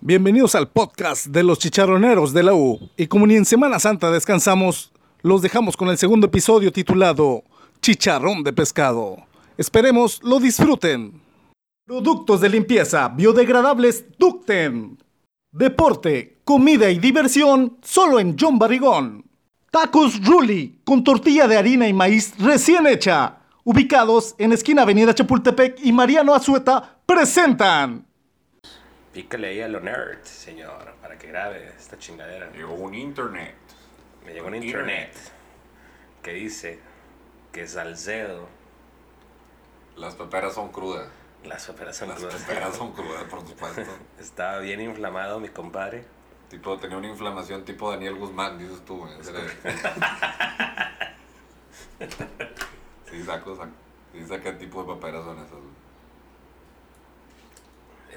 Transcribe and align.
Bienvenidos 0.00 0.54
al 0.54 0.68
podcast 0.68 1.26
de 1.26 1.42
los 1.42 1.58
chicharroneros 1.58 2.32
de 2.32 2.44
la 2.44 2.54
U. 2.54 2.78
Y 2.96 3.08
como 3.08 3.26
ni 3.26 3.34
en 3.34 3.44
Semana 3.44 3.80
Santa 3.80 4.12
descansamos, 4.12 4.92
los 5.22 5.42
dejamos 5.42 5.76
con 5.76 5.88
el 5.88 5.98
segundo 5.98 6.28
episodio 6.28 6.72
titulado 6.72 7.42
Chicharrón 7.82 8.44
de 8.44 8.52
Pescado. 8.52 9.16
Esperemos 9.56 10.22
lo 10.22 10.38
disfruten. 10.38 11.20
Productos 11.84 12.40
de 12.40 12.48
limpieza 12.48 13.08
biodegradables 13.08 14.04
Ducten. 14.16 14.98
Deporte, 15.50 16.42
comida 16.44 16.88
y 16.90 17.00
diversión 17.00 17.78
solo 17.82 18.20
en 18.20 18.36
John 18.38 18.56
Barrigón. 18.56 19.24
Tacos 19.72 20.24
Ruli 20.24 20.80
con 20.84 21.02
tortilla 21.02 21.48
de 21.48 21.56
harina 21.56 21.88
y 21.88 21.92
maíz 21.92 22.34
recién 22.38 22.86
hecha. 22.86 23.38
Ubicados 23.64 24.36
en 24.38 24.52
esquina 24.52 24.82
Avenida 24.82 25.12
Chapultepec 25.12 25.80
y 25.82 25.92
Mariano 25.92 26.34
Azueta, 26.34 27.00
presentan. 27.04 28.07
Pícale 29.18 29.48
ahí 29.48 29.60
a 29.60 29.66
lo 29.66 29.80
nerd, 29.80 30.22
señor, 30.22 30.94
para 31.02 31.18
que 31.18 31.26
grabe 31.26 31.72
esta 31.76 31.98
chingadera. 31.98 32.52
Llegó 32.52 32.74
un 32.74 32.94
internet. 32.94 33.56
Me 34.24 34.32
llegó 34.32 34.46
un 34.46 34.54
internet 34.54 35.12
que 36.22 36.34
dice 36.34 36.78
que 37.50 37.66
Salcedo, 37.66 38.46
Las 39.96 40.14
peperas 40.14 40.54
son 40.54 40.70
crudas. 40.70 41.08
las 41.42 41.66
peperas 41.66 41.96
son 41.96 42.10
Las 42.10 42.18
crudas. 42.20 42.42
peperas 42.44 42.76
son 42.76 42.92
crudas, 42.94 43.24
por 43.24 43.40
supuesto. 43.44 43.82
Estaba 44.20 44.60
bien 44.60 44.80
inflamado 44.82 45.40
mi 45.40 45.48
compadre. 45.48 46.04
tipo, 46.48 46.78
tenía 46.78 46.96
una 46.96 47.08
inflamación 47.08 47.64
tipo 47.64 47.90
Daniel 47.90 48.14
Guzmán, 48.14 48.56
dices 48.56 48.84
tú, 48.84 49.04
era- 49.04 49.18
Sí, 53.10 53.24
saco, 53.24 53.56
saco. 53.56 53.72
Sí, 54.12 54.24
qué 54.44 54.52
tipo 54.52 54.84
de 54.84 54.94
peperas 54.94 55.24
son 55.24 55.38
esas. 55.38 55.58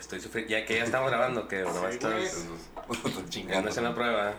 Estoy 0.02 0.20
sufriendo. 0.20 0.50
Ya 0.52 0.66
que 0.66 0.78
ya 0.78 0.84
estamos 0.84 1.12
grabando, 1.12 1.48
que 1.48 1.62
Esos- 1.62 1.94
estás. 1.94 2.48
Chingando. 3.30 3.62
no 3.62 3.70
es 3.70 3.78
una 3.78 3.94
prueba. 3.94 4.34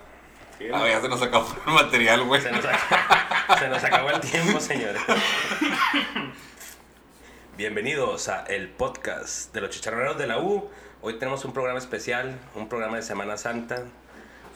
Ah, 0.74 0.88
ya 0.88 1.00
se 1.00 1.08
nos 1.08 1.22
acabó 1.22 1.46
el 1.66 1.72
material, 1.72 2.24
güey. 2.24 2.40
Se 2.42 2.50
nos, 2.50 2.64
ac- 2.64 3.54
se 3.60 3.68
nos 3.68 3.84
acabó 3.84 4.10
el 4.10 4.20
tiempo, 4.20 4.58
señores. 4.58 5.00
Bienvenidos 7.56 8.28
a 8.28 8.44
el 8.46 8.70
podcast 8.70 9.54
de 9.54 9.60
los 9.60 9.70
chicharroneros 9.70 10.18
de 10.18 10.26
la 10.26 10.40
U. 10.40 10.68
Hoy 11.00 11.16
tenemos 11.20 11.44
un 11.44 11.52
programa 11.52 11.78
especial, 11.78 12.36
un 12.56 12.68
programa 12.68 12.96
de 12.96 13.02
Semana 13.02 13.36
Santa. 13.36 13.84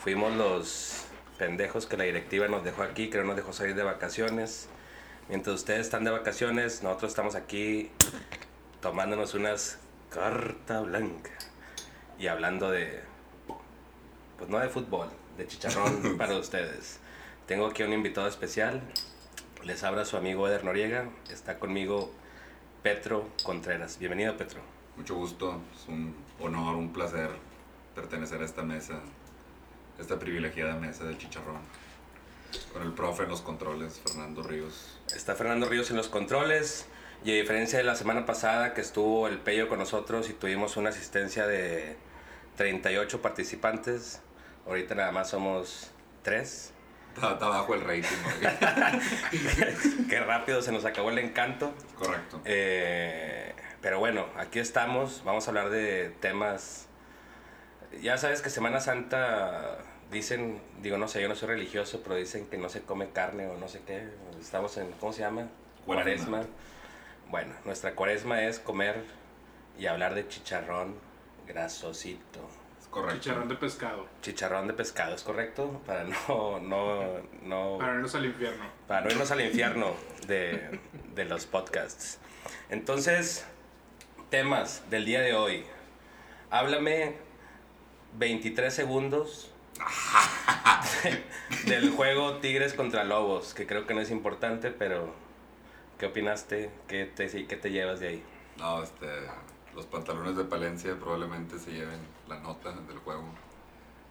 Fuimos 0.02 0.34
los 0.34 1.04
pendejos 1.38 1.86
que 1.86 1.96
la 1.96 2.02
directiva 2.04 2.48
nos 2.48 2.64
dejó 2.64 2.82
aquí, 2.82 3.10
que 3.10 3.18
no 3.18 3.24
nos 3.24 3.36
dejó 3.36 3.52
salir 3.52 3.76
de 3.76 3.84
vacaciones. 3.84 4.68
Mientras 5.28 5.54
ustedes 5.54 5.82
están 5.82 6.02
de 6.02 6.10
vacaciones, 6.10 6.82
nosotros 6.82 7.12
estamos 7.12 7.36
aquí 7.36 7.92
tomándonos 8.80 9.34
unas 9.34 9.78
carta 10.10 10.80
blanca 10.80 11.32
y 12.18 12.26
hablando 12.28 12.70
de, 12.70 13.00
pues 14.38 14.48
no 14.50 14.58
de 14.58 14.68
fútbol, 14.68 15.08
de 15.36 15.46
chicharrón 15.46 16.16
para 16.18 16.36
ustedes. 16.36 17.00
Tengo 17.46 17.66
aquí 17.66 17.82
un 17.82 17.92
invitado 17.92 18.26
especial. 18.26 18.82
Les 19.62 19.82
habla 19.84 20.04
su 20.04 20.16
amigo 20.16 20.48
Eder 20.48 20.64
Noriega. 20.64 21.08
Está 21.30 21.58
conmigo 21.58 22.12
Petro 22.82 23.28
Contreras. 23.42 23.98
Bienvenido, 23.98 24.36
Petro. 24.36 24.60
Mucho 24.96 25.14
gusto, 25.14 25.60
es 25.74 25.88
un 25.88 26.14
honor, 26.40 26.76
un 26.76 26.92
placer 26.92 27.30
pertenecer 27.94 28.40
a 28.42 28.44
esta 28.44 28.62
mesa, 28.62 29.00
esta 29.98 30.18
privilegiada 30.18 30.74
mesa 30.74 31.04
del 31.04 31.18
chicharrón. 31.18 31.60
Con 32.72 32.82
el 32.82 32.92
profe 32.92 33.24
en 33.24 33.30
los 33.30 33.40
controles, 33.40 34.00
Fernando 34.04 34.42
Ríos. 34.42 34.98
Está 35.14 35.34
Fernando 35.34 35.68
Ríos 35.68 35.90
en 35.90 35.96
los 35.96 36.08
controles. 36.08 36.86
Y 37.24 37.32
a 37.32 37.34
diferencia 37.34 37.78
de 37.78 37.84
la 37.84 37.96
semana 37.96 38.24
pasada 38.26 38.74
que 38.74 38.80
estuvo 38.80 39.26
el 39.26 39.38
Pello 39.38 39.68
con 39.68 39.78
nosotros 39.78 40.30
y 40.30 40.32
tuvimos 40.32 40.76
una 40.76 40.90
asistencia 40.90 41.46
de 41.46 41.96
38 42.56 43.20
participantes, 43.22 44.20
ahorita 44.66 44.94
nada 44.94 45.12
más 45.12 45.30
somos 45.30 45.90
3. 46.22 46.72
Está, 47.14 47.32
está 47.32 47.48
bajo 47.48 47.74
el 47.74 47.80
rating. 47.80 48.16
Qué 50.08 50.20
rápido 50.20 50.60
se 50.60 50.70
nos 50.70 50.84
acabó 50.84 51.10
el 51.10 51.18
encanto. 51.18 51.72
Correcto. 51.98 52.40
Eh, 52.44 53.54
pero 53.80 53.98
bueno, 53.98 54.26
aquí 54.36 54.58
estamos. 54.58 55.22
Vamos 55.24 55.46
a 55.46 55.50
hablar 55.50 55.70
de 55.70 56.10
temas. 56.20 56.88
Ya 58.02 58.18
sabes 58.18 58.42
que 58.42 58.50
Semana 58.50 58.80
Santa 58.80 59.78
dicen, 60.10 60.60
digo, 60.82 60.98
no 60.98 61.08
sé, 61.08 61.22
yo 61.22 61.28
no 61.28 61.34
soy 61.34 61.48
religioso, 61.48 62.00
pero 62.02 62.16
dicen 62.16 62.46
que 62.46 62.58
no 62.58 62.68
se 62.68 62.82
come 62.82 63.08
carne 63.10 63.46
o 63.46 63.56
no 63.56 63.68
sé 63.68 63.80
qué. 63.86 64.08
Estamos 64.40 64.76
en, 64.76 64.90
¿cómo 64.92 65.12
se 65.12 65.20
llama? 65.20 65.48
Cuaresma. 65.86 66.42
Bueno, 67.30 67.54
nuestra 67.64 67.94
cuaresma 67.94 68.42
es 68.44 68.58
comer 68.58 69.02
y 69.78 69.86
hablar 69.86 70.14
de 70.14 70.26
chicharrón 70.28 70.94
grasosito. 71.46 72.40
Es 72.80 72.86
correcto. 72.88 73.20
Chicharrón 73.20 73.48
de 73.48 73.54
pescado. 73.56 74.06
Chicharrón 74.22 74.66
de 74.68 74.72
pescado, 74.74 75.14
¿es 75.14 75.22
correcto? 75.22 75.80
Para 75.86 76.04
no, 76.04 76.60
no, 76.60 77.02
no 77.42 77.78
Para 77.78 77.94
irnos 77.94 78.14
al 78.14 78.26
infierno. 78.26 78.64
para 78.86 79.00
no 79.02 79.10
irnos 79.10 79.30
al 79.30 79.40
infierno 79.40 79.94
de, 80.26 80.78
de 81.14 81.24
los 81.24 81.46
podcasts. 81.46 82.18
Entonces, 82.70 83.44
temas 84.30 84.82
del 84.90 85.04
día 85.04 85.20
de 85.20 85.34
hoy. 85.34 85.64
Háblame 86.50 87.16
23 88.18 88.72
segundos 88.72 89.50
del 91.66 91.90
juego 91.90 92.36
Tigres 92.38 92.72
contra 92.72 93.02
Lobos, 93.04 93.52
que 93.52 93.66
creo 93.66 93.86
que 93.86 93.94
no 93.94 94.00
es 94.00 94.10
importante, 94.10 94.70
pero 94.70 95.12
¿qué 95.98 96.06
opinaste? 96.06 96.70
¿Qué 96.88 97.06
te, 97.06 97.28
qué 97.46 97.56
te 97.56 97.70
llevas 97.70 98.00
de 98.00 98.08
ahí? 98.08 98.22
No, 98.58 98.82
este, 98.82 99.06
los 99.74 99.86
pantalones 99.86 100.36
de 100.36 100.44
Palencia 100.44 100.94
probablemente 100.98 101.58
se 101.58 101.72
lleven 101.72 102.00
la 102.28 102.38
nota 102.40 102.72
del 102.72 102.98
juego. 102.98 103.24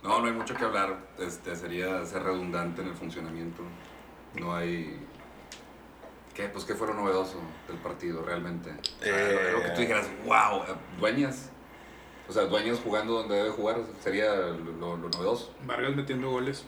No, 0.03 0.19
no 0.19 0.25
hay 0.28 0.34
mucho 0.34 0.56
que 0.56 0.63
hablar. 0.63 0.97
Este, 1.18 1.56
sería 1.56 2.06
ser 2.06 2.23
redundante 2.23 2.81
en 2.81 2.90
el 2.90 2.94
funcionamiento. 2.96 3.63
No 4.40 4.56
hay... 4.56 5.00
¿Qué? 6.35 6.50
Pues, 6.50 6.66
¿qué 6.66 6.75
fue 6.75 6.88
lo 6.88 6.94
novedoso 6.94 7.40
del 7.68 7.78
partido 7.78 8.22
realmente? 8.22 8.69
O 8.72 9.03
sea, 9.03 9.17
Eh. 9.31 9.52
lo, 9.53 9.57
lo 9.59 9.63
que 9.63 9.69
tú 9.72 9.81
dijeras, 9.81 10.07
wow, 10.25 10.63
Dueñas. 11.00 11.50
O 12.28 12.34
sea, 12.34 12.44
Dueñas 12.44 12.79
jugando 12.84 13.13
donde 13.13 13.35
debe 13.35 13.50
jugar 13.52 13.78
sería 14.02 14.35
lo, 14.35 14.97
lo 14.97 15.09
novedoso. 15.09 15.53
Vargas 15.66 15.96
metiendo 15.96 16.29
goles. 16.29 16.66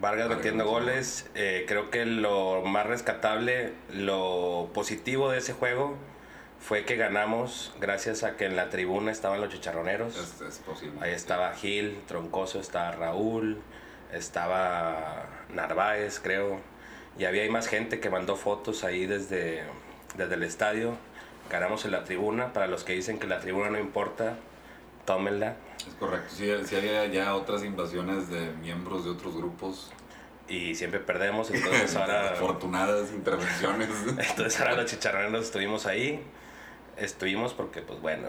Vargas 0.00 0.28
metiendo 0.28 0.66
goles. 0.66 1.28
eh, 1.34 1.64
creo 1.66 1.90
que 1.90 2.04
lo 2.04 2.62
más 2.62 2.86
rescatable, 2.86 3.72
lo 3.92 4.70
positivo 4.74 5.30
de 5.30 5.38
ese 5.38 5.52
juego 5.52 5.96
fue 6.60 6.84
que 6.84 6.96
ganamos 6.96 7.74
gracias 7.80 8.22
a 8.24 8.36
que 8.36 8.46
en 8.46 8.56
la 8.56 8.70
tribuna 8.70 9.12
estaban 9.12 9.40
los 9.40 9.50
chicharroneros. 9.52 10.16
Es, 10.16 10.40
es 10.40 10.58
posible. 10.58 10.98
Ahí 11.00 11.12
estaba 11.12 11.52
Gil, 11.54 12.00
Troncoso, 12.06 12.60
estaba 12.60 12.92
Raúl, 12.92 13.58
estaba 14.12 15.26
Narváez, 15.54 16.20
creo. 16.20 16.60
Y 17.18 17.24
había 17.24 17.42
ahí 17.42 17.50
más 17.50 17.68
gente 17.68 18.00
que 18.00 18.10
mandó 18.10 18.36
fotos 18.36 18.84
ahí 18.84 19.06
desde, 19.06 19.62
desde 20.16 20.34
el 20.34 20.42
estadio. 20.42 20.96
Ganamos 21.50 21.84
en 21.84 21.92
la 21.92 22.04
tribuna. 22.04 22.52
Para 22.52 22.66
los 22.66 22.84
que 22.84 22.92
dicen 22.92 23.18
que 23.18 23.26
la 23.26 23.40
tribuna 23.40 23.70
no 23.70 23.78
importa, 23.78 24.36
tómenla. 25.06 25.56
Es 25.78 25.94
correcto. 25.94 26.34
Sí, 26.36 26.50
sí 26.64 26.76
había 26.76 27.06
ya 27.06 27.34
otras 27.34 27.64
invasiones 27.64 28.28
de 28.28 28.52
miembros 28.60 29.04
de 29.04 29.10
otros 29.10 29.36
grupos. 29.36 29.90
Y 30.48 30.74
siempre 30.74 31.00
perdemos, 31.00 31.50
entonces 31.54 31.96
ahora... 31.96 32.32
Afortunadas 32.32 33.12
intervenciones. 33.12 33.88
Entonces 34.06 34.60
ahora 34.60 34.76
los 34.76 34.86
chicharroneros 34.90 35.46
estuvimos 35.46 35.86
ahí. 35.86 36.22
Estuvimos 36.96 37.54
porque, 37.54 37.82
pues 37.82 38.00
bueno, 38.00 38.28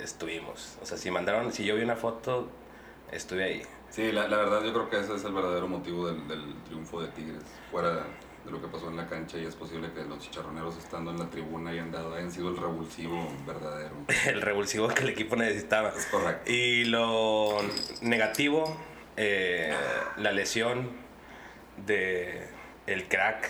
estuvimos. 0.00 0.76
O 0.82 0.86
sea, 0.86 0.96
si 0.96 1.10
mandaron, 1.10 1.52
si 1.52 1.64
yo 1.64 1.74
vi 1.76 1.82
una 1.82 1.96
foto, 1.96 2.48
estuve 3.10 3.44
ahí. 3.44 3.62
Sí, 3.90 4.12
la, 4.12 4.28
la 4.28 4.36
verdad 4.36 4.62
yo 4.62 4.72
creo 4.72 4.88
que 4.88 5.00
ese 5.00 5.14
es 5.16 5.24
el 5.24 5.32
verdadero 5.32 5.66
motivo 5.66 6.06
del, 6.06 6.26
del 6.28 6.54
triunfo 6.64 7.02
de 7.02 7.08
Tigres. 7.08 7.42
Fuera 7.70 8.04
de 8.50 8.56
lo 8.56 8.62
que 8.62 8.68
pasó 8.68 8.88
en 8.88 8.96
la 8.96 9.06
cancha 9.06 9.38
y 9.38 9.44
es 9.44 9.54
posible 9.54 9.90
que 9.92 10.04
los 10.04 10.18
chicharroneros 10.18 10.76
estando 10.76 11.10
en 11.10 11.18
la 11.18 11.30
tribuna 11.30 11.70
hayan, 11.70 11.90
dado, 11.90 12.14
hayan 12.14 12.30
sido 12.30 12.50
el 12.50 12.56
revulsivo 12.56 13.28
verdadero. 13.46 13.94
El 14.26 14.42
revulsivo 14.42 14.88
que 14.88 15.02
el 15.02 15.10
equipo 15.10 15.36
necesitaba. 15.36 15.90
Es 15.96 16.06
correcto. 16.06 16.50
Y 16.50 16.84
lo 16.84 17.56
negativo, 18.02 18.76
eh, 19.16 19.74
la 20.16 20.32
lesión 20.32 20.90
de 21.86 22.48
el 22.86 23.08
crack 23.08 23.48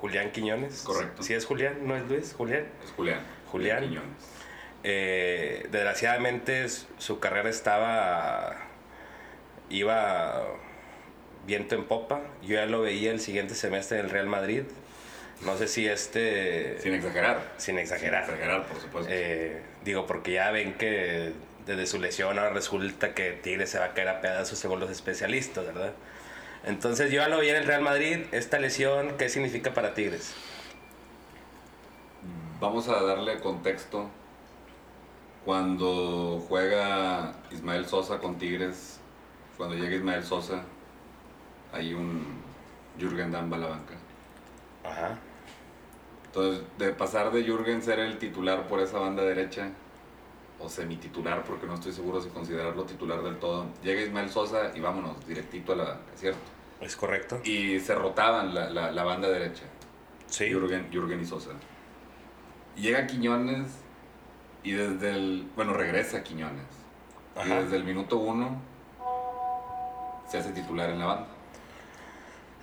Julián 0.00 0.30
Quiñones. 0.30 0.82
Correcto. 0.82 1.22
¿Sí 1.22 1.34
es 1.34 1.44
Julián? 1.44 1.86
¿No 1.86 1.96
es 1.96 2.08
Luis? 2.08 2.34
¿Julián? 2.34 2.66
Es 2.84 2.92
Julián. 2.92 3.20
Julián. 3.50 3.82
Quiñones. 3.82 4.40
Eh, 4.82 5.66
desgraciadamente 5.70 6.66
su 6.68 7.20
carrera 7.20 7.50
estaba 7.50 8.56
iba 9.68 10.42
viento 11.50 11.74
en 11.74 11.84
popa. 11.84 12.20
Yo 12.42 12.54
ya 12.54 12.66
lo 12.66 12.82
veía 12.82 13.10
el 13.10 13.20
siguiente 13.20 13.54
semestre 13.54 13.98
en 13.98 14.06
el 14.06 14.10
Real 14.10 14.26
Madrid. 14.26 14.62
No 15.44 15.56
sé 15.56 15.66
si 15.66 15.88
este 15.88 16.78
Sin 16.80 16.94
exagerar. 16.94 17.42
sin 17.56 17.78
exagerar, 17.78 18.24
Sin 18.24 18.34
exagerar, 18.34 18.66
por 18.66 18.80
supuesto. 18.80 19.10
Eh, 19.12 19.60
digo 19.84 20.06
porque 20.06 20.32
ya 20.32 20.50
ven 20.52 20.74
que 20.74 21.32
desde 21.66 21.86
su 21.86 21.98
lesión 21.98 22.38
ahora 22.38 22.50
resulta 22.50 23.14
que 23.14 23.32
Tigre 23.32 23.66
se 23.66 23.78
va 23.78 23.86
a 23.86 23.94
caer 23.94 24.08
a 24.08 24.20
pedazos 24.20 24.58
según 24.58 24.80
los 24.80 24.90
especialistas 24.90 25.66
verdad 25.66 25.92
entonces 26.64 27.10
yo 27.10 27.20
ya 27.20 27.28
lo 27.28 27.38
veía 27.38 27.52
en 27.52 27.58
el 27.58 27.64
Real 27.64 27.82
Madrid 27.82 28.20
esta 28.32 28.58
lesión 28.58 29.16
qué 29.18 29.28
significa 29.28 29.72
para 29.74 29.94
Tigres 29.94 30.34
Vamos 32.60 32.88
a 32.88 33.02
darle 33.02 33.40
contexto. 33.40 34.06
Cuando 35.46 36.44
juega 36.46 37.32
Ismael 37.50 37.86
Sosa 37.86 38.18
con 38.18 38.36
Tigres, 38.36 39.00
cuando 39.56 39.76
llega 39.76 39.96
Ismael 39.96 40.22
Sosa, 40.22 40.64
hay 41.72 41.94
un 41.94 42.24
Jürgen 42.98 43.30
Damm 43.30 43.52
a 43.52 43.58
la 43.58 43.66
banca. 43.68 43.94
Ajá. 44.84 45.18
Entonces, 46.26 46.62
de 46.78 46.90
pasar 46.92 47.32
de 47.32 47.42
Jürgen 47.42 47.82
ser 47.82 47.98
el 47.98 48.18
titular 48.18 48.66
por 48.68 48.80
esa 48.80 48.98
banda 48.98 49.22
derecha, 49.22 49.70
o 50.60 50.68
semititular, 50.68 51.42
porque 51.44 51.66
no 51.66 51.74
estoy 51.74 51.92
seguro 51.92 52.20
si 52.20 52.28
considerarlo 52.28 52.84
titular 52.84 53.22
del 53.22 53.38
todo, 53.38 53.66
llega 53.82 54.02
Ismael 54.02 54.28
Sosa 54.28 54.72
y 54.74 54.80
vámonos, 54.80 55.26
directito 55.26 55.72
a 55.72 55.76
la 55.76 55.84
banca, 55.84 56.02
¿cierto? 56.14 56.40
Es 56.80 56.96
correcto. 56.96 57.40
Y 57.44 57.80
se 57.80 57.94
rotaban 57.94 58.54
la, 58.54 58.68
la, 58.70 58.90
la 58.90 59.04
banda 59.04 59.28
derecha, 59.28 59.64
Sí. 60.26 60.48
Jürgen, 60.50 60.88
Jürgen 60.92 61.20
y 61.20 61.24
Sosa. 61.24 61.50
Llega 62.76 63.06
Quiñones 63.06 63.68
y 64.62 64.72
desde 64.72 65.10
el, 65.10 65.48
bueno, 65.56 65.72
regresa 65.72 66.22
Quiñones. 66.22 66.66
Y 67.36 67.40
Ajá. 67.40 67.62
desde 67.62 67.76
el 67.76 67.84
minuto 67.84 68.18
uno 68.18 68.60
se 70.28 70.38
hace 70.38 70.52
titular 70.52 70.90
en 70.90 70.98
la 71.00 71.06
banda. 71.06 71.26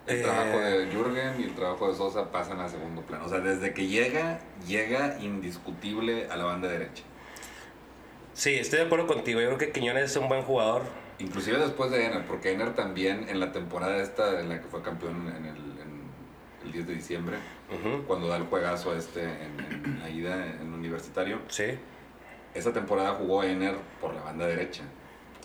El 0.07 0.19
Eh, 0.19 0.23
trabajo 0.23 0.57
de 0.59 0.87
Jürgen 0.91 1.39
y 1.39 1.43
el 1.43 1.55
trabajo 1.55 1.89
de 1.89 1.95
Sosa 1.95 2.31
pasan 2.31 2.59
a 2.61 2.69
segundo 2.69 3.01
plano. 3.01 3.25
O 3.25 3.29
sea, 3.29 3.39
desde 3.39 3.73
que 3.73 3.87
llega, 3.87 4.39
llega 4.65 5.17
indiscutible 5.19 6.27
a 6.31 6.37
la 6.37 6.45
banda 6.45 6.69
derecha. 6.69 7.03
Sí, 8.33 8.53
estoy 8.53 8.79
de 8.79 8.85
acuerdo 8.85 9.07
contigo. 9.07 9.41
Yo 9.41 9.47
creo 9.47 9.57
que 9.57 9.71
Quiñones 9.71 10.05
es 10.11 10.15
un 10.17 10.29
buen 10.29 10.43
jugador. 10.43 10.83
Inclusive 11.19 11.57
después 11.57 11.89
de 11.91 12.05
Ener, 12.05 12.25
porque 12.27 12.51
Ener 12.51 12.73
también 12.75 13.27
en 13.27 13.39
la 13.39 13.51
temporada 13.51 13.97
esta 13.97 14.39
en 14.39 14.49
la 14.49 14.61
que 14.61 14.67
fue 14.67 14.81
campeón 14.83 15.27
en 15.35 15.45
el, 15.45 15.57
en 15.81 16.01
el 16.63 16.71
10 16.71 16.87
de 16.87 16.93
diciembre, 16.93 17.37
cuando 18.05 18.27
da 18.27 18.37
el 18.37 18.43
juegazo 18.43 18.95
este 18.95 19.23
en, 19.23 19.59
en 19.83 19.99
la 19.99 20.09
ida 20.09 20.45
en 20.61 20.71
universitario, 20.73 21.39
Sí. 21.49 21.65
esa 22.53 22.71
temporada 22.71 23.15
jugó 23.15 23.43
Ener 23.43 23.75
por 23.99 24.13
la 24.13 24.21
banda 24.21 24.45
derecha. 24.45 24.83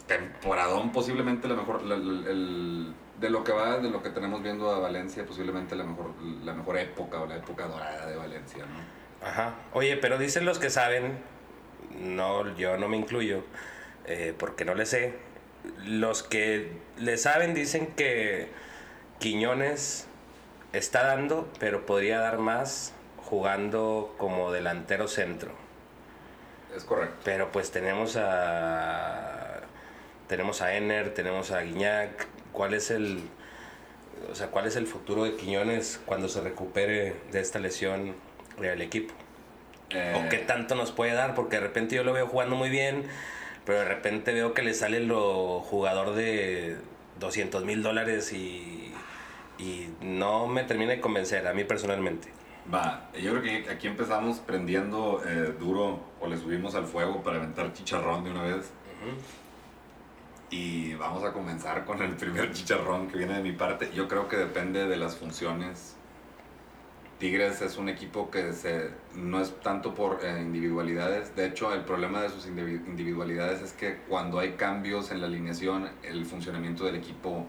Temporadón, 0.07 0.93
posiblemente 0.93 1.49
la 1.49 1.55
mejor, 1.55 1.83
la- 1.85 1.97
la- 1.97 2.31
el- 2.31 2.95
de 3.21 3.31
lo 3.31 3.45
que 3.45 3.53
va, 3.53 3.79
de 3.79 3.91
lo 3.91 4.03
que 4.03 4.11
tenemos 4.11 4.43
viendo 4.43 4.71
a 4.71 4.79
Valencia, 4.79 5.25
posiblemente 5.25 5.77
la 5.77 5.85
mejor, 5.85 6.11
la 6.45 6.55
mejor 6.55 6.79
época 6.79 7.21
o 7.21 7.27
la 7.27 7.37
época 7.37 7.67
dorada 7.67 8.07
de 8.07 8.17
Valencia, 8.17 8.65
¿no? 8.65 9.27
Ajá. 9.27 9.55
Oye, 9.73 9.97
pero 9.97 10.19
dicen 10.19 10.45
los 10.45 10.59
que 10.59 10.71
saben, 10.71 11.19
no, 12.01 12.55
yo 12.57 12.77
no 12.77 12.89
me 12.89 12.97
incluyo, 12.97 13.45
eh, 14.07 14.35
porque 14.37 14.65
no 14.65 14.75
le 14.75 14.87
sé. 14.87 15.15
Los 15.85 16.25
que 16.25 16.73
le 16.99 17.17
saben 17.19 17.55
dicen 17.55 17.87
que 17.95 18.49
Quiñones 19.21 20.09
está 20.73 21.05
dando, 21.05 21.49
pero 21.61 21.87
podría 21.87 22.19
dar 22.19 22.39
más 22.39 22.93
jugando 23.19 24.15
como 24.19 24.51
delantero 24.51 25.07
centro. 25.07 25.53
Es 26.75 26.85
correcto. 26.85 27.17
Pero 27.25 27.53
pues 27.53 27.71
tenemos 27.71 28.17
a 28.17 29.61
tenemos 30.27 30.63
a 30.63 30.75
Ener, 30.75 31.15
tenemos 31.15 31.51
a 31.51 31.61
Guiñac. 31.61 32.27
¿Cuál 32.53 32.75
es 32.75 32.91
el 32.91 33.21
o 34.31 34.35
sea, 34.35 34.49
cuál 34.49 34.67
es 34.67 34.77
el 34.77 34.87
futuro 34.87 35.25
de 35.25 35.37
Quiñones 35.37 36.01
cuando 36.07 36.29
se 36.29 36.41
recupere 36.41 37.17
de 37.33 37.41
esta 37.41 37.59
lesión 37.59 38.15
del 38.59 38.81
equipo? 38.81 39.15
Eh, 39.91 40.15
¿O 40.17 40.29
qué 40.29 40.39
tanto 40.39 40.75
nos 40.75 40.93
puede 40.93 41.13
dar? 41.13 41.35
Porque 41.35 41.57
de 41.57 41.63
repente 41.63 41.97
yo 41.97 42.05
lo 42.05 42.13
veo 42.13 42.27
jugando 42.27 42.57
muy 42.57 42.71
bien, 42.71 43.05
pero 43.65 43.81
de 43.81 43.85
repente 43.85 44.33
veo 44.33 44.55
que 44.55 44.63
le 44.63 44.75
sale 44.75 45.01
lo 45.01 45.61
jugador 45.61 46.15
de 46.15 46.77
200 47.21 47.65
mil 47.65 47.83
dólares 47.83 48.33
y, 48.33 48.93
y 49.59 49.89
no 50.01 50.47
me 50.47 50.65
termina 50.65 50.93
de 50.93 51.01
convencer, 51.01 51.47
a 51.47 51.53
mí 51.53 51.65
personalmente. 51.65 52.29
Va, 52.73 53.11
yo 53.21 53.33
creo 53.33 53.43
que 53.43 53.71
aquí 53.71 53.89
empezamos 53.89 54.39
prendiendo 54.39 55.21
eh, 55.27 55.53
duro 55.59 56.01
o 56.21 56.29
le 56.29 56.37
subimos 56.37 56.75
al 56.75 56.87
fuego 56.87 57.23
para 57.23 57.39
aventar 57.39 57.73
chicharrón 57.73 58.25
de 58.25 58.31
una 58.31 58.43
vez. 58.43 58.71
Y 60.53 60.93
vamos 60.97 61.25
a 61.25 61.33
comenzar 61.33 61.87
con 61.87 62.03
el 62.03 62.15
primer 62.15 62.53
chicharrón 62.53 63.09
que 63.09 63.17
viene 63.17 63.37
de 63.39 63.43
mi 63.43 63.53
parte. 63.53 63.91
Yo 63.95 64.07
creo 64.07 64.29
que 64.29 64.37
depende 64.37 64.87
de 64.87 64.99
las 64.99 65.17
funciones. 65.17 65.97
Tigres 67.19 67.63
es 67.63 67.79
un 67.79 67.89
equipo 67.89 68.31
que 68.31 68.53
se, 68.53 68.91
no 69.15 69.41
es 69.41 69.59
tanto 69.63 69.95
por 69.95 70.23
eh, 70.23 70.43
individualidades. 70.43 71.35
De 71.35 71.47
hecho, 71.47 71.73
el 71.73 71.85
problema 71.85 72.21
de 72.21 72.29
sus 72.29 72.47
indivi- 72.47 72.87
individualidades 72.87 73.63
es 73.63 73.73
que 73.73 74.01
cuando 74.07 74.39
hay 74.41 74.53
cambios 74.53 75.11
en 75.11 75.23
la 75.23 75.27
alineación, 75.27 75.89
el 76.03 76.27
funcionamiento 76.27 76.85
del 76.85 76.97
equipo 76.97 77.47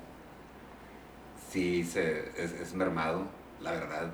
sí 1.50 1.84
se, 1.84 2.30
es, 2.42 2.54
es 2.54 2.74
mermado, 2.74 3.26
la 3.60 3.72
verdad. 3.72 4.12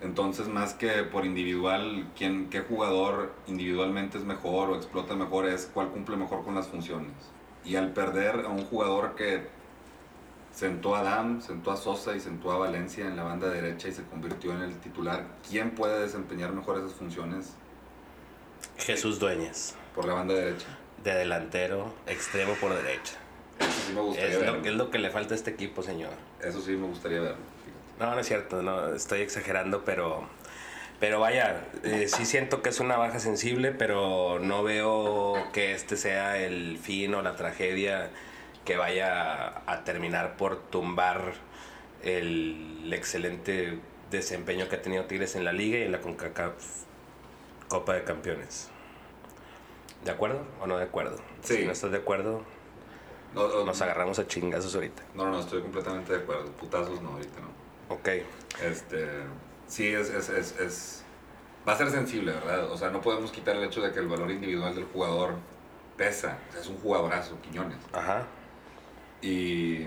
Entonces, 0.00 0.48
más 0.48 0.74
que 0.74 1.04
por 1.04 1.24
individual, 1.24 2.10
quién, 2.16 2.50
qué 2.50 2.62
jugador 2.62 3.32
individualmente 3.46 4.18
es 4.18 4.24
mejor 4.24 4.70
o 4.70 4.74
explota 4.74 5.14
mejor, 5.14 5.46
es 5.46 5.70
cuál 5.72 5.90
cumple 5.90 6.16
mejor 6.16 6.42
con 6.42 6.56
las 6.56 6.66
funciones. 6.66 7.12
Y 7.64 7.76
al 7.76 7.92
perder 7.92 8.44
a 8.44 8.48
un 8.48 8.64
jugador 8.64 9.14
que 9.14 9.46
sentó 10.52 10.94
a 10.96 11.00
Adam, 11.00 11.40
sentó 11.40 11.70
a 11.70 11.76
Sosa 11.76 12.14
y 12.14 12.20
sentó 12.20 12.52
a 12.52 12.58
Valencia 12.58 13.06
en 13.06 13.16
la 13.16 13.22
banda 13.22 13.48
derecha 13.48 13.88
y 13.88 13.92
se 13.92 14.02
convirtió 14.04 14.52
en 14.52 14.62
el 14.62 14.76
titular, 14.78 15.24
¿quién 15.48 15.70
puede 15.70 16.00
desempeñar 16.00 16.52
mejor 16.52 16.78
esas 16.78 16.92
funciones 16.92 17.54
Jesús 18.78 19.18
Dueñas, 19.18 19.74
por 19.94 20.04
la 20.06 20.14
banda 20.14 20.34
derecha? 20.34 20.66
de 21.02 21.14
delantero, 21.14 21.92
extremo 22.06 22.54
por 22.54 22.72
derecha. 22.74 23.14
Eso 23.58 23.70
sí 23.86 23.92
me 23.92 24.00
gustaría 24.02 24.30
Es 24.30 24.40
verlo. 24.40 24.60
lo, 24.60 24.64
es 24.68 24.74
lo 24.74 24.90
que 24.90 24.98
le 25.00 25.10
falta 25.10 25.34
a 25.34 25.36
este 25.36 25.50
equipo, 25.50 25.82
señor. 25.82 26.12
Eso 26.40 26.60
sí 26.60 26.72
me 26.76 26.86
gustaría 26.86 27.20
verlo. 27.20 27.38
fíjate. 27.64 28.04
No, 28.04 28.14
no 28.14 28.20
es 28.20 28.26
cierto, 28.26 28.62
no, 28.62 28.94
estoy 28.94 29.20
exagerando, 29.20 29.84
pero, 29.84 30.28
pero 31.02 31.18
vaya, 31.18 31.64
eh, 31.82 32.06
sí 32.06 32.24
siento 32.24 32.62
que 32.62 32.68
es 32.68 32.78
una 32.78 32.96
baja 32.96 33.18
sensible, 33.18 33.72
pero 33.72 34.38
no 34.38 34.62
veo 34.62 35.34
que 35.52 35.74
este 35.74 35.96
sea 35.96 36.38
el 36.38 36.78
fin 36.78 37.12
o 37.16 37.22
la 37.22 37.34
tragedia 37.34 38.10
que 38.64 38.76
vaya 38.76 39.64
a 39.66 39.82
terminar 39.82 40.36
por 40.36 40.60
tumbar 40.60 41.32
el 42.04 42.88
excelente 42.92 43.80
desempeño 44.12 44.68
que 44.68 44.76
ha 44.76 44.82
tenido 44.82 45.06
Tigres 45.06 45.34
en 45.34 45.44
la 45.44 45.52
liga 45.52 45.76
y 45.80 45.82
en 45.82 45.90
la 45.90 46.00
CONCACAF 46.00 46.54
Copa 47.66 47.94
de 47.94 48.04
Campeones. 48.04 48.70
¿De 50.04 50.12
acuerdo 50.12 50.42
o 50.60 50.68
no 50.68 50.78
de 50.78 50.84
acuerdo? 50.84 51.16
Sí. 51.42 51.56
Si 51.56 51.64
no 51.64 51.72
estás 51.72 51.90
de 51.90 51.98
acuerdo, 51.98 52.44
No, 53.34 53.48
no, 53.48 53.64
nos 53.64 53.82
agarramos 53.82 54.20
a 54.20 54.28
chingazos 54.28 54.72
ahorita. 54.76 55.02
no, 55.16 55.28
no, 55.30 55.40
estoy 55.40 55.62
completamente 55.62 56.12
de 56.12 56.18
acuerdo. 56.20 56.52
Putazos 56.52 57.02
no, 57.02 57.14
ahorita 57.14 57.40
no. 57.40 57.96
Ok. 57.96 58.08
Este, 58.62 59.08
sí, 59.72 59.86
es, 59.88 60.10
es, 60.10 60.28
es, 60.28 60.60
es- 60.60 61.04
va 61.66 61.72
a 61.72 61.76
ser 61.78 61.90
sensible, 61.90 62.32
¿verdad? 62.32 62.70
O 62.70 62.76
sea, 62.76 62.90
no 62.90 63.00
podemos 63.00 63.30
quitar 63.30 63.56
el 63.56 63.64
hecho 63.64 63.80
de 63.82 63.92
que 63.92 64.00
el 64.00 64.08
valor 64.08 64.30
individual 64.30 64.74
del 64.74 64.84
jugador 64.84 65.34
pesa. 65.96 66.38
O 66.48 66.52
sea, 66.52 66.60
es 66.60 66.66
un 66.68 66.76
jugadorazo, 66.78 67.40
Quiñones. 67.40 67.78
Ajá. 67.92 68.26
Y, 69.22 69.86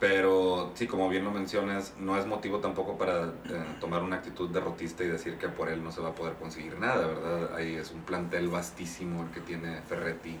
pero 0.00 0.72
sí, 0.74 0.86
como 0.88 1.08
bien 1.08 1.24
lo 1.24 1.30
mencionas, 1.30 1.94
no 1.98 2.18
es 2.18 2.26
motivo 2.26 2.58
tampoco 2.58 2.98
para 2.98 3.26
eh, 3.26 3.76
tomar 3.80 4.02
una 4.02 4.16
actitud 4.16 4.50
derrotista 4.50 5.04
y 5.04 5.08
decir 5.08 5.36
que 5.38 5.48
por 5.48 5.68
él 5.68 5.82
no 5.84 5.92
se 5.92 6.00
va 6.00 6.08
a 6.08 6.14
poder 6.14 6.34
conseguir 6.34 6.78
nada, 6.78 7.06
¿verdad? 7.06 7.54
Ahí 7.54 7.76
es 7.76 7.92
un 7.92 8.00
plantel 8.02 8.48
vastísimo 8.48 9.22
el 9.22 9.30
que 9.30 9.40
tiene 9.40 9.80
Ferretti. 9.82 10.38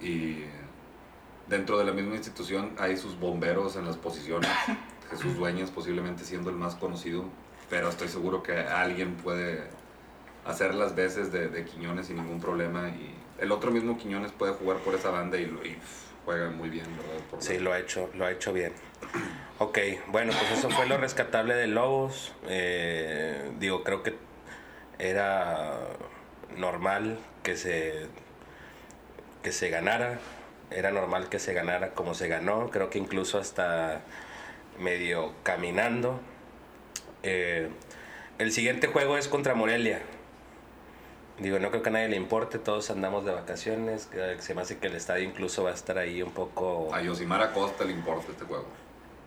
Y 0.00 0.44
dentro 1.48 1.78
de 1.78 1.84
la 1.84 1.92
misma 1.92 2.16
institución 2.16 2.74
hay 2.78 2.96
sus 2.96 3.18
bomberos 3.18 3.76
en 3.76 3.84
las 3.86 3.96
posiciones. 3.96 4.50
Jesús 5.10 5.36
Dueñas 5.36 5.70
posiblemente 5.70 6.24
siendo 6.24 6.50
el 6.50 6.56
más 6.56 6.74
conocido, 6.76 7.24
pero 7.68 7.88
estoy 7.88 8.08
seguro 8.08 8.42
que 8.42 8.52
alguien 8.58 9.16
puede 9.16 9.64
hacer 10.44 10.74
las 10.74 10.94
veces 10.94 11.32
de, 11.32 11.48
de 11.48 11.64
Quiñones 11.64 12.06
sin 12.06 12.16
ningún 12.16 12.40
problema. 12.40 12.88
Y 12.88 13.14
el 13.38 13.52
otro 13.52 13.70
mismo 13.70 13.98
Quiñones 13.98 14.32
puede 14.32 14.52
jugar 14.52 14.78
por 14.78 14.94
esa 14.94 15.10
banda 15.10 15.38
y, 15.38 15.42
y, 15.42 15.78
juega 16.24 16.50
muy 16.50 16.68
bien, 16.68 16.86
¿verdad? 16.96 17.24
Por 17.30 17.42
Sí, 17.42 17.58
lo 17.58 17.72
ha 17.72 17.78
hecho, 17.78 18.10
lo 18.14 18.26
ha 18.26 18.30
hecho 18.30 18.52
bien. 18.52 18.72
Ok, 19.58 19.78
bueno, 20.08 20.32
pues 20.38 20.58
eso 20.58 20.70
fue 20.70 20.86
lo 20.86 20.96
rescatable 20.96 21.54
de 21.54 21.66
Lobos. 21.66 22.32
Eh, 22.48 23.50
digo, 23.58 23.82
creo 23.84 24.02
que 24.02 24.14
era 24.98 25.78
normal 26.56 27.18
que 27.42 27.56
se 27.56 28.06
que 29.42 29.52
se 29.52 29.70
ganara. 29.70 30.18
Era 30.70 30.92
normal 30.92 31.28
que 31.28 31.38
se 31.38 31.52
ganara 31.52 31.90
como 31.94 32.14
se 32.14 32.28
ganó. 32.28 32.70
Creo 32.70 32.90
que 32.90 32.98
incluso 32.98 33.38
hasta 33.38 34.02
medio 34.80 35.32
caminando. 35.42 36.20
Eh, 37.22 37.68
el 38.38 38.52
siguiente 38.52 38.86
juego 38.86 39.16
es 39.16 39.28
contra 39.28 39.54
Morelia. 39.54 40.00
Digo, 41.38 41.58
no 41.58 41.70
creo 41.70 41.82
que 41.82 41.88
a 41.88 41.92
nadie 41.92 42.08
le 42.08 42.16
importe, 42.16 42.58
todos 42.58 42.90
andamos 42.90 43.24
de 43.24 43.32
vacaciones. 43.32 44.08
Se 44.40 44.54
me 44.54 44.62
hace 44.62 44.78
que 44.78 44.88
el 44.88 44.96
estadio 44.96 45.24
incluso 45.24 45.64
va 45.64 45.70
a 45.70 45.74
estar 45.74 45.96
ahí 45.96 46.22
un 46.22 46.32
poco... 46.32 46.94
A 46.94 47.00
Yosimar 47.00 47.42
Acosta 47.42 47.84
le 47.84 47.92
importa 47.92 48.32
este 48.32 48.44
juego. 48.44 48.66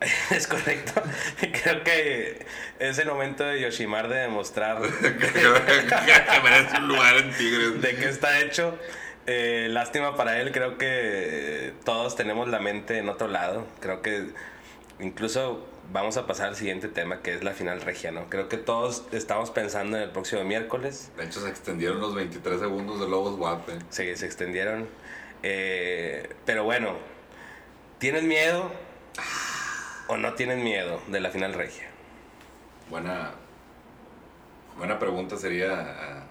Es 0.31 0.47
correcto. 0.47 1.01
Creo 1.63 1.83
que 1.83 2.45
es 2.79 2.97
el 2.99 3.07
momento 3.07 3.43
de 3.43 3.61
Yoshimar 3.61 4.09
de 4.09 4.17
demostrar 4.17 4.81
que 5.01 6.39
merece 6.43 6.77
un 6.77 6.87
lugar 6.87 7.17
en 7.17 7.31
Tigres. 7.33 7.81
de 7.81 7.95
qué 7.95 8.09
está 8.09 8.39
hecho. 8.39 8.77
Eh, 9.25 9.67
lástima 9.69 10.17
para 10.17 10.41
él, 10.41 10.51
creo 10.51 10.77
que 10.77 11.73
todos 11.85 12.17
tenemos 12.17 12.49
la 12.49 12.59
mente 12.59 12.97
en 12.97 13.07
otro 13.07 13.27
lado. 13.27 13.65
Creo 13.79 14.01
que 14.01 14.27
incluso 14.99 15.65
vamos 15.91 16.17
a 16.17 16.25
pasar 16.27 16.47
al 16.49 16.55
siguiente 16.55 16.87
tema, 16.87 17.21
que 17.21 17.33
es 17.35 17.43
la 17.43 17.51
final 17.51 17.81
regia, 17.81 18.11
¿no? 18.11 18.29
Creo 18.29 18.47
que 18.49 18.57
todos 18.57 19.03
estamos 19.11 19.51
pensando 19.51 19.97
en 19.97 20.03
el 20.03 20.09
próximo 20.11 20.43
miércoles. 20.43 21.11
De 21.17 21.25
hecho, 21.25 21.41
se 21.41 21.49
extendieron 21.49 21.99
los 21.99 22.15
23 22.15 22.59
segundos 22.59 22.99
de 22.99 23.07
Lobos 23.09 23.35
Guape. 23.37 23.73
Se, 23.89 24.15
se 24.15 24.25
extendieron. 24.25 24.87
Eh, 25.43 26.29
pero 26.45 26.63
bueno, 26.63 26.93
¿tienen 27.99 28.27
miedo 28.27 28.71
o 30.07 30.17
no 30.17 30.33
tienen 30.35 30.63
miedo 30.63 31.01
de 31.07 31.19
la 31.19 31.29
final 31.31 31.53
regia? 31.53 31.89
Buena, 32.89 33.31
buena 34.77 34.99
pregunta 34.99 35.35
sería 35.37 35.71
ah, 35.73 36.23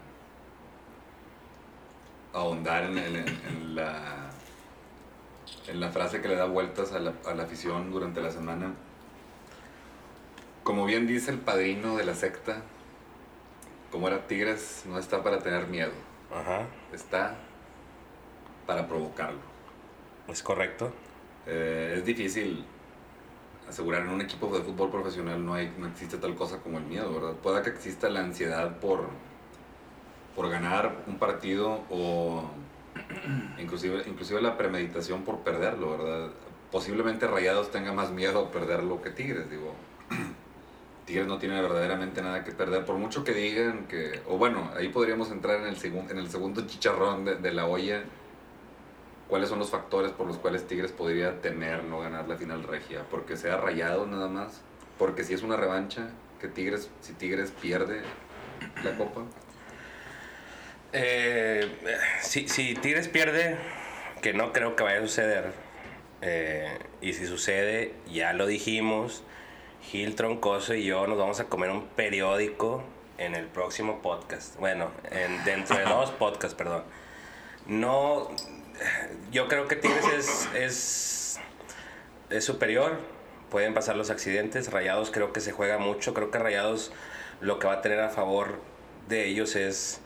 ahondar 2.32 2.84
en, 2.84 2.98
en- 2.98 3.16
en 3.28 3.74
la, 3.74 4.30
en 5.66 5.80
la 5.80 5.90
frase 5.90 6.20
que 6.20 6.28
le 6.28 6.36
da 6.36 6.46
vueltas 6.46 6.92
a 6.92 6.98
la, 6.98 7.12
a 7.26 7.34
la 7.34 7.44
afición 7.44 7.90
durante 7.90 8.20
la 8.20 8.30
semana. 8.30 8.72
Como 10.64 10.84
bien 10.84 11.06
dice 11.06 11.30
el 11.30 11.38
padrino 11.38 11.96
de 11.96 12.04
la 12.04 12.14
secta, 12.14 12.62
como 13.90 14.08
era 14.08 14.26
Tigres, 14.26 14.84
no 14.86 14.98
está 14.98 15.22
para 15.22 15.38
tener 15.40 15.66
miedo, 15.66 15.92
Ajá, 16.34 16.66
está 16.92 17.36
para 18.66 18.86
provocarlo. 18.88 19.40
es 20.28 20.42
correcto. 20.42 20.92
Eh, 21.46 21.94
es 21.98 22.04
difícil 22.04 22.64
asegurar 23.68 24.02
en 24.02 24.10
un 24.10 24.20
equipo 24.20 24.46
de 24.56 24.62
fútbol 24.62 24.90
profesional 24.90 25.44
no, 25.44 25.54
hay, 25.54 25.74
no 25.78 25.86
existe 25.88 26.18
tal 26.18 26.34
cosa 26.34 26.58
como 26.58 26.78
el 26.78 26.84
miedo, 26.84 27.12
¿verdad? 27.12 27.34
Puede 27.42 27.62
que 27.62 27.70
exista 27.70 28.08
la 28.08 28.20
ansiedad 28.20 28.78
por, 28.78 29.08
por 30.36 30.48
ganar 30.48 31.02
un 31.06 31.18
partido 31.18 31.80
o 31.90 32.44
inclusive, 33.58 34.02
inclusive 34.06 34.40
la 34.42 34.56
premeditación 34.56 35.22
por 35.24 35.40
perderlo, 35.40 35.98
¿verdad? 35.98 36.30
Posiblemente 36.70 37.26
Rayados 37.26 37.70
tenga 37.70 37.92
más 37.92 38.10
miedo 38.10 38.46
a 38.46 38.50
perderlo 38.50 39.02
que 39.02 39.10
Tigres, 39.10 39.50
digo. 39.50 39.74
Tigres 41.06 41.26
no 41.26 41.38
tiene 41.38 41.60
verdaderamente 41.60 42.22
nada 42.22 42.44
que 42.44 42.52
perder, 42.52 42.84
por 42.84 42.96
mucho 42.96 43.24
que 43.24 43.32
digan 43.32 43.86
que, 43.88 44.20
o 44.28 44.38
bueno, 44.38 44.70
ahí 44.76 44.88
podríamos 44.88 45.30
entrar 45.30 45.60
en 45.60 45.66
el, 45.66 45.76
segun- 45.76 46.08
en 46.10 46.18
el 46.18 46.30
segundo 46.30 46.64
chicharrón 46.66 47.24
de, 47.24 47.34
de 47.36 47.52
la 47.52 47.66
olla, 47.66 48.04
cuáles 49.28 49.48
son 49.48 49.58
los 49.58 49.70
factores 49.70 50.12
por 50.12 50.26
los 50.26 50.36
cuales 50.36 50.66
Tigres 50.68 50.92
podría 50.92 51.40
temer 51.40 51.84
no 51.84 51.98
ganar 52.00 52.28
la 52.28 52.36
final 52.36 52.62
regia, 52.62 53.04
porque 53.10 53.36
sea 53.36 53.56
rayado 53.56 54.06
nada 54.06 54.28
más, 54.28 54.60
porque 54.98 55.24
si 55.24 55.34
es 55.34 55.42
una 55.42 55.56
revancha, 55.56 56.10
que 56.40 56.48
Tigres, 56.48 56.88
si 57.00 57.14
Tigres 57.14 57.50
pierde 57.50 58.02
la 58.84 58.96
copa, 58.96 59.22
Eh, 60.92 61.70
si, 62.20 62.44
Tigres 62.74 63.08
pierde, 63.08 63.56
que 64.20 64.34
no 64.34 64.52
creo 64.52 64.76
que 64.76 64.82
vaya 64.82 64.98
a 64.98 65.02
suceder, 65.02 65.52
eh, 66.20 66.78
y 67.00 67.14
si 67.14 67.26
sucede, 67.26 67.94
ya 68.10 68.32
lo 68.32 68.46
dijimos, 68.46 69.24
Gil 69.82 70.14
Troncoso 70.14 70.74
y 70.74 70.84
yo 70.84 71.06
nos 71.06 71.18
vamos 71.18 71.40
a 71.40 71.44
comer 71.44 71.70
un 71.70 71.86
periódico 71.86 72.84
en 73.18 73.34
el 73.34 73.46
próximo 73.46 74.02
podcast. 74.02 74.56
Bueno, 74.58 74.90
en, 75.10 75.42
dentro 75.44 75.76
de 75.76 75.84
dos 75.84 76.10
podcasts, 76.10 76.54
perdón. 76.54 76.84
No, 77.66 78.28
yo 79.30 79.48
creo 79.48 79.68
que 79.68 79.76
Tigres 79.76 80.06
es, 80.16 80.48
es, 80.54 81.40
es 82.30 82.44
superior. 82.44 82.98
Pueden 83.50 83.74
pasar 83.74 83.96
los 83.96 84.10
accidentes. 84.10 84.70
Rayados 84.70 85.10
creo 85.10 85.32
que 85.32 85.40
se 85.40 85.52
juega 85.52 85.78
mucho. 85.78 86.14
Creo 86.14 86.30
que 86.30 86.38
Rayados 86.38 86.92
lo 87.40 87.58
que 87.58 87.66
va 87.66 87.74
a 87.74 87.82
tener 87.82 88.00
a 88.00 88.08
favor 88.08 88.60
de 89.08 89.26
ellos 89.26 89.56
es 89.56 90.00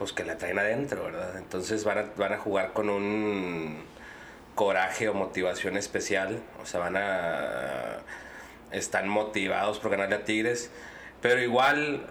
pues 0.00 0.14
que 0.14 0.24
la 0.24 0.38
traen 0.38 0.58
adentro, 0.58 1.04
¿verdad? 1.04 1.36
Entonces 1.36 1.84
van 1.84 1.98
a, 1.98 2.04
van 2.16 2.32
a 2.32 2.38
jugar 2.38 2.72
con 2.72 2.88
un 2.88 3.84
coraje 4.54 5.10
o 5.10 5.12
motivación 5.12 5.76
especial. 5.76 6.40
O 6.62 6.64
sea, 6.64 6.80
van 6.80 6.96
a... 6.96 7.98
Están 8.72 9.10
motivados 9.10 9.78
por 9.78 9.90
ganarle 9.90 10.14
a 10.14 10.24
Tigres. 10.24 10.70
Pero 11.20 11.42
igual 11.42 12.06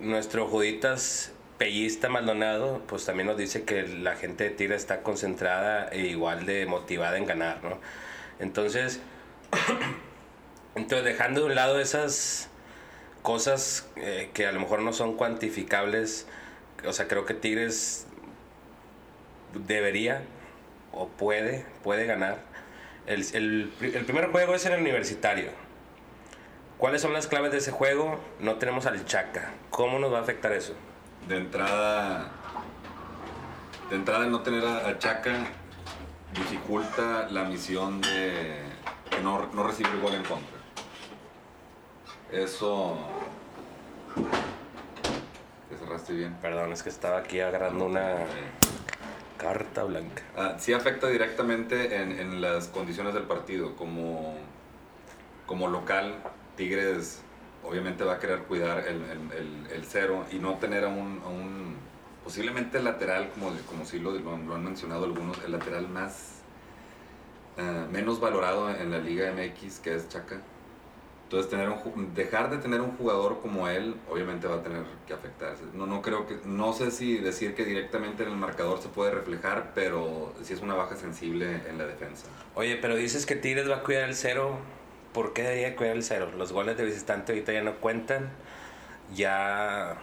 nuestro 0.00 0.46
Juditas 0.48 1.32
Pellista 1.56 2.10
Maldonado, 2.10 2.82
pues 2.86 3.06
también 3.06 3.28
nos 3.28 3.38
dice 3.38 3.64
que 3.64 3.88
la 3.88 4.16
gente 4.16 4.44
de 4.44 4.50
Tigres 4.50 4.82
está 4.82 5.00
concentrada 5.00 5.88
e 5.88 6.00
igual 6.00 6.44
de 6.44 6.66
motivada 6.66 7.16
en 7.16 7.24
ganar, 7.24 7.64
¿no? 7.64 7.78
Entonces, 8.38 9.00
entonces 10.74 11.06
dejando 11.06 11.40
de 11.40 11.46
un 11.46 11.54
lado 11.54 11.80
esas 11.80 12.50
cosas 13.22 13.88
eh, 13.96 14.28
que 14.34 14.46
a 14.46 14.52
lo 14.52 14.60
mejor 14.60 14.82
no 14.82 14.92
son 14.92 15.16
cuantificables, 15.16 16.26
o 16.86 16.92
sea, 16.92 17.08
creo 17.08 17.24
que 17.24 17.34
Tigres 17.34 18.06
debería 19.66 20.22
o 20.92 21.08
puede, 21.08 21.64
puede 21.82 22.06
ganar. 22.06 22.38
El, 23.06 23.22
el, 23.80 24.04
primer 24.04 24.30
juego 24.30 24.54
es 24.54 24.64
en 24.66 24.72
el 24.72 24.80
universitario. 24.80 25.50
¿Cuáles 26.78 27.02
son 27.02 27.12
las 27.12 27.26
claves 27.26 27.52
de 27.52 27.58
ese 27.58 27.70
juego? 27.70 28.18
No 28.40 28.56
tenemos 28.56 28.86
al 28.86 29.04
Chaca. 29.04 29.52
¿Cómo 29.70 29.98
nos 29.98 30.12
va 30.12 30.18
a 30.18 30.22
afectar 30.22 30.52
eso? 30.52 30.74
de 31.28 31.38
entrada, 31.38 32.30
de 33.88 33.96
entrada 33.96 34.26
no 34.26 34.42
tener 34.42 34.64
a, 34.64 34.88
a 34.88 34.98
Chaca 34.98 35.46
dificulta 36.34 37.28
la 37.30 37.44
misión 37.44 38.00
de 38.00 38.60
no, 39.22 39.46
no 39.54 39.62
recibir 39.62 39.98
gol 40.00 40.14
en 40.14 40.24
contra. 40.24 40.58
Eso... 42.32 42.98
Bien. 46.08 46.34
Perdón, 46.42 46.72
es 46.72 46.82
que 46.82 46.88
estaba 46.88 47.18
aquí 47.18 47.40
agarrando 47.40 47.86
una 47.86 48.16
carta 49.38 49.84
blanca. 49.84 50.22
Ah, 50.36 50.56
sí 50.58 50.72
afecta 50.72 51.08
directamente 51.08 51.96
en, 51.96 52.12
en 52.12 52.40
las 52.40 52.68
condiciones 52.68 53.14
del 53.14 53.24
partido. 53.24 53.76
Como, 53.76 54.36
como 55.46 55.68
local, 55.68 56.14
Tigres 56.56 57.20
obviamente 57.62 58.04
va 58.04 58.14
a 58.14 58.18
querer 58.18 58.40
cuidar 58.40 58.78
el, 58.86 59.02
el- 59.04 59.32
el- 59.38 59.66
el 59.72 59.84
cero 59.86 60.24
y 60.30 60.36
no 60.38 60.54
tener 60.54 60.84
a 60.84 60.88
un, 60.88 61.20
a 61.24 61.28
un 61.28 61.76
posiblemente 62.22 62.78
el 62.78 62.84
lateral, 62.84 63.30
como, 63.34 63.50
como 63.68 63.84
sí 63.84 63.98
lo, 63.98 64.12
lo 64.12 64.34
han- 64.34 64.46
lo 64.46 64.54
han 64.54 64.64
mencionado 64.64 65.04
algunos, 65.04 65.42
el 65.44 65.52
lateral 65.52 65.88
más 65.88 66.40
ah, 67.58 67.86
menos 67.90 68.20
valorado 68.20 68.70
en 68.70 68.90
la 68.90 68.98
Liga 68.98 69.30
MX, 69.32 69.78
que 69.80 69.94
es 69.94 70.08
Chaca. 70.08 70.40
Entonces 71.24 71.50
tener 71.50 71.70
un, 71.70 72.14
dejar 72.14 72.50
de 72.50 72.58
tener 72.58 72.80
un 72.80 72.96
jugador 72.96 73.40
como 73.40 73.66
él, 73.66 73.96
obviamente 74.10 74.46
va 74.46 74.56
a 74.56 74.62
tener 74.62 74.84
que 75.06 75.14
afectarse. 75.14 75.64
No, 75.72 75.86
no 75.86 76.02
creo 76.02 76.26
que, 76.26 76.38
no 76.44 76.72
sé 76.74 76.90
si 76.90 77.16
decir 77.16 77.54
que 77.54 77.64
directamente 77.64 78.22
en 78.22 78.28
el 78.28 78.36
marcador 78.36 78.80
se 78.80 78.88
puede 78.88 79.10
reflejar, 79.10 79.72
pero 79.74 80.34
sí 80.42 80.52
es 80.52 80.60
una 80.60 80.74
baja 80.74 80.96
sensible 80.96 81.62
en 81.68 81.78
la 81.78 81.86
defensa. 81.86 82.26
Oye, 82.54 82.76
pero 82.76 82.94
dices 82.94 83.24
que 83.24 83.36
Tigres 83.36 83.68
va 83.68 83.76
a 83.76 83.82
cuidar 83.82 84.08
el 84.08 84.14
cero. 84.14 84.58
¿Por 85.14 85.32
qué 85.32 85.42
debería 85.42 85.76
cuidar 85.76 85.96
el 85.96 86.02
cero? 86.02 86.30
Los 86.36 86.52
goles 86.52 86.76
de 86.76 86.84
visitante 86.84 87.32
ahorita 87.32 87.52
ya 87.52 87.62
no 87.62 87.76
cuentan. 87.76 88.30
Ya. 89.14 89.96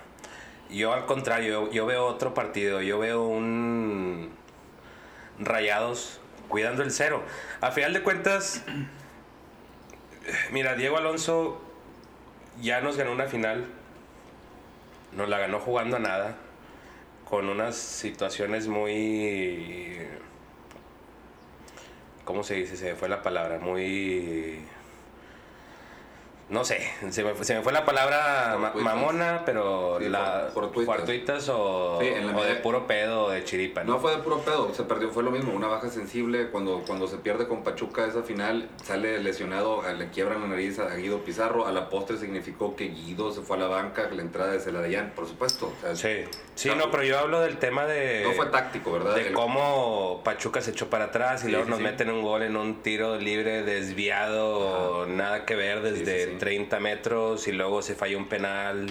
Yo 0.69 0.93
al 0.93 1.05
contrario, 1.05 1.65
yo, 1.65 1.71
yo 1.71 1.85
veo 1.85 2.05
otro 2.05 2.33
partido. 2.33 2.81
Yo 2.81 2.97
veo 2.97 3.23
un. 3.23 4.31
Rayados 5.37 6.19
cuidando 6.47 6.81
el 6.81 6.91
cero. 6.91 7.23
A 7.61 7.71
final 7.71 7.93
de 7.93 8.01
cuentas. 8.01 8.63
Mira, 10.51 10.75
Diego 10.75 10.97
Alonso 10.97 11.61
ya 12.61 12.81
nos 12.81 12.97
ganó 12.97 13.11
una 13.11 13.27
final. 13.27 13.65
Nos 15.13 15.29
la 15.29 15.39
ganó 15.39 15.59
jugando 15.59 15.97
a 15.97 15.99
nada. 15.99 16.37
Con 17.25 17.49
unas 17.49 17.75
situaciones 17.75 18.67
muy. 18.67 19.97
¿Cómo 22.25 22.43
se 22.43 22.55
dice? 22.55 22.75
Se 22.77 22.95
fue 22.95 23.09
la 23.09 23.21
palabra. 23.21 23.59
Muy. 23.59 24.59
No 26.51 26.65
sé, 26.65 26.81
se 27.11 27.23
me, 27.23 27.33
fue- 27.33 27.45
se 27.45 27.55
me 27.55 27.61
fue 27.61 27.71
la 27.71 27.85
palabra 27.85 28.57
ma- 28.59 28.73
mamona, 28.75 29.43
pero 29.45 29.97
Sí, 30.01 30.09
la 30.09 30.49
for- 30.53 30.69
fortuitas. 30.85 31.47
o, 31.47 31.97
Sí, 32.01 32.07
en 32.07 32.27
la 32.27 32.37
o 32.37 32.43
de 32.43 32.55
puro 32.55 32.85
pedo 32.87 33.29
de 33.29 33.45
chiripa. 33.45 33.85
No 33.85 33.99
fue 33.99 34.11
de 34.11 34.17
puro 34.17 34.39
pedo, 34.39 34.73
se 34.73 34.83
perdió, 34.83 35.09
fue 35.11 35.23
lo 35.23 35.31
mismo, 35.31 35.53
una 35.53 35.67
baja 35.67 35.87
sensible. 35.89 36.49
Cuando, 36.49 36.83
cuando 36.85 37.07
se 37.07 37.15
pierde 37.15 37.47
con 37.47 37.63
Pachuca 37.63 38.05
esa 38.05 38.23
final, 38.23 38.67
sale 38.83 39.19
lesionado, 39.23 39.81
le 39.97 40.09
quiebran 40.09 40.41
la 40.41 40.47
nariz 40.47 40.77
a 40.79 40.93
Guido 40.95 41.19
Pizarro. 41.23 41.67
A 41.67 41.71
la 41.71 41.87
postre 41.87 42.17
significó 42.17 42.75
que 42.75 42.89
Guido 42.89 43.31
se 43.31 43.39
fue 43.39 43.55
a 43.55 43.59
la 43.61 43.67
banca, 43.67 44.09
la 44.11 44.21
entrada 44.21 44.51
de 44.51 44.59
Celadellán, 44.59 45.13
por 45.15 45.27
supuesto. 45.29 45.71
o 45.81 45.81
sea, 45.81 45.95
Sí, 45.95 46.25
sí, 46.55 46.69
no, 46.77 46.91
pero 46.91 47.03
yo 47.03 47.17
hablo 47.17 47.39
del 47.39 47.59
tema 47.59 47.85
de. 47.85 48.23
No 48.25 48.33
fue 48.33 48.47
táctico, 48.47 48.91
¿verdad? 48.91 49.15
De 49.15 49.27
El- 49.27 49.33
cómo 49.33 50.19
Pachuca 50.25 50.59
se 50.59 50.71
echó 50.71 50.89
para 50.89 51.05
atrás 51.05 51.43
y 51.43 51.45
Sí, 51.45 51.51
luego 51.53 51.69
nos 51.69 51.79
meten 51.79 52.09
un 52.09 52.21
gol 52.21 52.41
en 52.43 52.57
un 52.57 52.81
tiro 52.83 53.15
libre 53.17 53.63
desviado, 53.63 55.05
nada 55.07 55.45
que 55.45 55.55
ver 55.55 55.81
desde. 55.81 56.40
30 56.41 56.79
metros 56.79 57.47
y 57.47 57.51
luego 57.51 57.83
se 57.83 57.93
falló 57.93 58.17
un 58.17 58.27
penal 58.27 58.87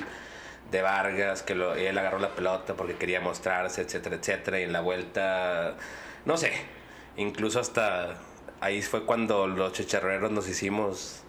de 0.70 0.82
Vargas 0.82 1.42
que 1.42 1.56
lo- 1.56 1.74
él 1.74 1.98
agarró 1.98 2.20
la 2.20 2.28
pelota 2.36 2.74
porque 2.74 2.94
quería 2.94 3.20
mostrarse, 3.20 3.82
etcétera, 3.82 4.14
etcétera. 4.16 4.60
Y 4.60 4.62
en 4.62 4.72
la 4.72 4.80
vuelta, 4.82 5.74
no 6.26 6.36
sé, 6.36 6.52
incluso 7.16 7.58
hasta 7.58 8.14
ahí 8.60 8.80
fue 8.82 9.04
cuando 9.04 9.48
los 9.48 9.72
chicharreros 9.72 10.30
nos 10.30 10.46
hicimos 10.48 11.22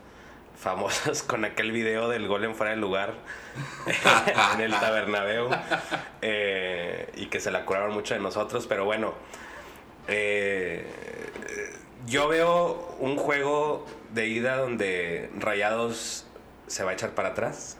famosos 0.59 1.23
con 1.31 1.43
aquel 1.43 1.71
video 1.71 2.07
del 2.07 2.27
gol 2.27 2.43
en 2.43 2.53
fuera 2.53 2.69
de 2.73 2.77
lugar 2.77 3.15
en 4.53 4.61
el 4.61 4.71
Tabernabéu 4.79 5.49
eh, 6.21 7.09
y 7.15 7.25
que 7.25 7.39
se 7.39 7.49
la 7.49 7.65
curaron 7.65 7.93
mucho 7.95 8.13
de 8.13 8.19
nosotros, 8.19 8.67
pero 8.67 8.85
bueno, 8.85 9.15
eh, 10.07 10.85
yo 12.05 12.27
veo 12.27 12.95
un 12.99 13.17
juego 13.17 13.87
de 14.13 14.27
ida 14.27 14.57
donde 14.57 15.29
Rayados 15.37 16.25
se 16.67 16.83
va 16.83 16.91
a 16.91 16.93
echar 16.93 17.11
para 17.11 17.29
atrás, 17.29 17.77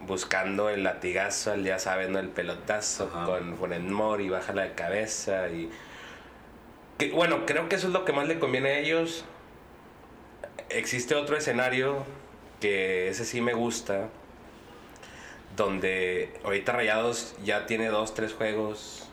buscando 0.00 0.70
el 0.70 0.84
latigazo, 0.84 1.52
el, 1.52 1.64
ya 1.64 1.78
saben, 1.78 2.16
el 2.16 2.28
pelotazo 2.28 3.10
Ajá. 3.12 3.26
con 3.26 3.56
Funes 3.56 3.82
Mori, 3.82 4.28
baja 4.28 4.52
la 4.52 4.74
cabeza 4.74 5.48
y... 5.48 5.70
que, 6.98 7.10
bueno, 7.10 7.46
creo 7.46 7.68
que 7.68 7.76
eso 7.76 7.88
es 7.88 7.92
lo 7.92 8.04
que 8.04 8.12
más 8.12 8.28
le 8.28 8.38
conviene 8.38 8.70
a 8.70 8.78
ellos. 8.78 9.24
Existe 10.70 11.14
otro 11.14 11.36
escenario 11.36 12.04
que 12.60 13.08
ese 13.08 13.24
sí 13.24 13.40
me 13.40 13.54
gusta, 13.54 14.08
donde 15.56 16.32
ahorita 16.44 16.72
Rayados 16.72 17.36
ya 17.44 17.66
tiene 17.66 17.88
dos, 17.88 18.14
tres 18.14 18.32
juegos 18.32 19.08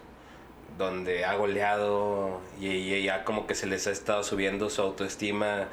donde 0.77 1.23
ha 1.23 1.33
goleado 1.35 2.41
y, 2.59 2.67
y 2.67 3.03
ya 3.03 3.23
como 3.23 3.47
que 3.47 3.55
se 3.55 3.65
les 3.65 3.87
ha 3.87 3.91
estado 3.91 4.23
subiendo 4.23 4.69
su 4.69 4.81
autoestima 4.81 5.69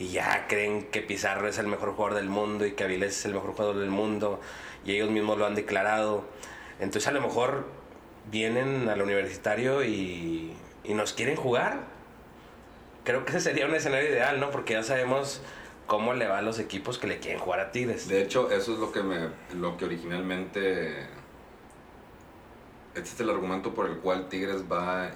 y 0.00 0.08
ya 0.08 0.46
creen 0.48 0.86
que 0.86 1.02
Pizarro 1.02 1.46
es 1.46 1.58
el 1.58 1.66
mejor 1.66 1.92
jugador 1.92 2.16
del 2.16 2.30
mundo 2.30 2.64
y 2.64 2.72
que 2.72 2.84
Avilés 2.84 3.18
es 3.18 3.26
el 3.26 3.34
mejor 3.34 3.52
jugador 3.52 3.76
del 3.76 3.90
mundo 3.90 4.40
y 4.84 4.92
ellos 4.92 5.10
mismos 5.10 5.36
lo 5.36 5.44
han 5.44 5.54
declarado. 5.54 6.24
Entonces 6.80 7.06
a 7.06 7.12
lo 7.12 7.20
mejor 7.20 7.66
vienen 8.30 8.88
al 8.88 9.02
universitario 9.02 9.84
y, 9.84 10.56
nos 10.88 11.12
quieren 11.12 11.36
jugar. 11.36 11.84
Creo 13.04 13.24
que 13.24 13.30
ese 13.30 13.40
sería 13.40 13.66
un 13.66 13.74
escenario 13.74 14.08
ideal, 14.08 14.40
¿no? 14.40 14.50
Porque 14.50 14.72
ya 14.72 14.82
sabemos 14.82 15.42
cómo 15.86 16.14
le 16.14 16.26
va 16.26 16.38
a 16.38 16.42
los 16.42 16.58
equipos 16.58 16.98
que 16.98 17.06
le 17.06 17.18
quieren 17.18 17.38
jugar 17.38 17.60
a 17.60 17.70
Tigres. 17.70 18.08
De 18.08 18.22
hecho, 18.22 18.50
eso 18.50 18.72
es 18.72 18.78
lo 18.78 18.90
que 18.90 19.02
me, 19.02 19.28
lo 19.54 19.76
que 19.76 19.84
originalmente, 19.84 21.06
este 22.94 23.10
es 23.10 23.20
el 23.20 23.30
argumento 23.30 23.74
por 23.74 23.86
el 23.86 23.98
cual 23.98 24.28
Tigres 24.28 24.64
va, 24.70 25.10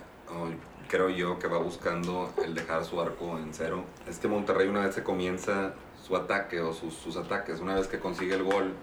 creo 0.88 1.08
yo 1.08 1.38
que 1.38 1.46
va 1.48 1.58
buscando 1.58 2.32
el 2.44 2.54
dejar 2.54 2.84
su 2.84 3.00
arco 3.00 3.38
en 3.38 3.52
cero. 3.52 3.84
Es 4.08 4.18
que 4.18 4.28
Monterrey 4.28 4.68
una 4.68 4.84
vez 4.86 4.94
se 4.94 5.02
comienza 5.02 5.74
su 6.02 6.16
ataque 6.16 6.60
o 6.60 6.72
sus, 6.72 6.94
sus 6.94 7.16
ataques, 7.16 7.60
una 7.60 7.74
vez 7.74 7.86
que 7.88 7.98
consigue 7.98 8.34
el 8.34 8.42
gol, 8.42 8.74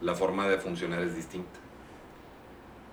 la 0.00 0.14
forma 0.14 0.46
de 0.48 0.58
funcionar 0.58 1.00
es 1.00 1.14
distinta. 1.16 1.58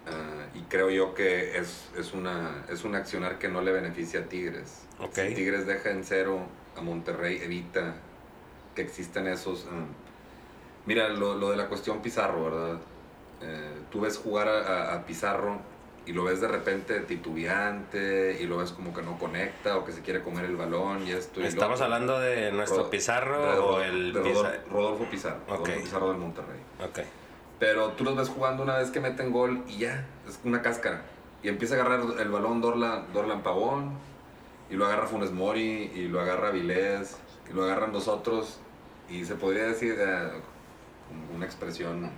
Ah, 0.08 0.46
y 0.54 0.62
creo 0.64 0.90
yo 0.90 1.14
que 1.16 1.58
es, 1.58 1.90
es, 1.98 2.14
una, 2.14 2.64
es 2.70 2.84
un 2.84 2.96
accionar 2.96 3.40
que 3.40 3.48
no 3.50 3.62
le 3.62 3.72
beneficia 3.72 4.22
a 4.22 4.24
Tigres. 4.24 4.84
Ok. 5.00 5.16
Si 5.16 5.36
Tigres 5.36 5.66
deja 5.66 5.90
en 5.90 6.04
cero 6.04 6.46
a 6.78 6.82
Monterrey, 6.82 7.40
evita 7.44 7.96
que 8.76 8.82
existan 8.84 9.28
esos... 9.28 9.66
ah, 9.72 9.86
mira, 10.86 11.10
lo, 11.10 11.36
lo 11.36 11.50
de 11.52 11.58
la 11.58 11.68
cuestión 11.68 12.02
Pizarro, 12.02 12.44
¿verdad? 12.46 12.80
Eh, 13.42 13.72
tú 13.92 14.02
ves 14.02 14.18
jugar 14.18 14.48
a, 14.48 14.60
a- 14.60 14.96
a 14.96 15.06
Pizarro 15.06 15.60
y 16.06 16.14
lo 16.14 16.24
ves 16.24 16.40
de 16.42 16.48
repente 16.48 17.00
titubeante 17.02 18.38
y 18.40 18.46
lo 18.46 18.58
ves 18.58 18.72
como 18.72 18.94
que 18.94 19.02
no 19.02 19.18
conecta 19.18 19.78
o 19.78 19.86
que 19.86 19.92
se 19.92 20.02
quiere 20.02 20.22
comer 20.22 20.46
el 20.46 20.56
balón 20.56 21.06
y 21.08 21.12
esto 21.12 21.40
y 21.40 21.44
lo 21.44 21.50
¿Estamos 21.50 21.76
otro. 21.82 21.86
hablando 21.86 22.20
de 22.20 22.52
nuestro 22.52 22.84
Ro- 22.84 22.90
Pizarro 22.90 23.52
de 23.54 23.60
o 23.60 23.82
el 23.82 24.14
de 24.14 24.22
Pizarro? 24.22 24.44
Rodolfo, 24.50 24.70
Rodolfo 24.74 25.06
Pizarro, 25.10 25.40
Ok. 25.48 25.50
Rodolfo 25.68 25.82
Pizarro 25.82 26.10
del 26.10 26.18
Monterrey. 26.18 26.60
Ok. 26.84 27.00
Pero 27.60 27.90
tú 27.94 28.04
los 28.04 28.16
ves 28.16 28.30
jugando 28.30 28.64
una 28.64 28.78
vez 28.78 28.92
que 28.92 29.00
meten 29.00 29.32
gol 29.32 29.64
y 29.68 29.78
ya, 29.80 30.06
es 30.28 30.40
una 30.44 30.62
cáscara. 30.62 31.02
Y 31.42 31.48
empieza 31.48 31.76
a 31.76 31.82
agarrar 31.82 32.02
el 32.20 32.30
balón 32.30 32.60
Dorlan, 32.62 33.06
Dorlan 33.14 33.42
Pavón, 33.44 33.92
y 34.70 34.74
lo 34.76 34.86
agarra 34.86 35.08
Funes 35.08 35.32
Mori, 35.32 35.92
y 35.96 36.08
lo 36.08 36.20
agarra 36.20 36.50
Vilés, 36.52 37.18
y 37.50 37.54
lo 37.54 37.64
agarran 37.64 37.94
los 37.94 38.08
otros. 38.08 38.60
Y 39.10 39.24
se 39.26 39.36
podría 39.36 39.64
decir, 39.64 39.96
eh, 39.98 40.30
una 41.34 41.46
expresión 41.46 42.10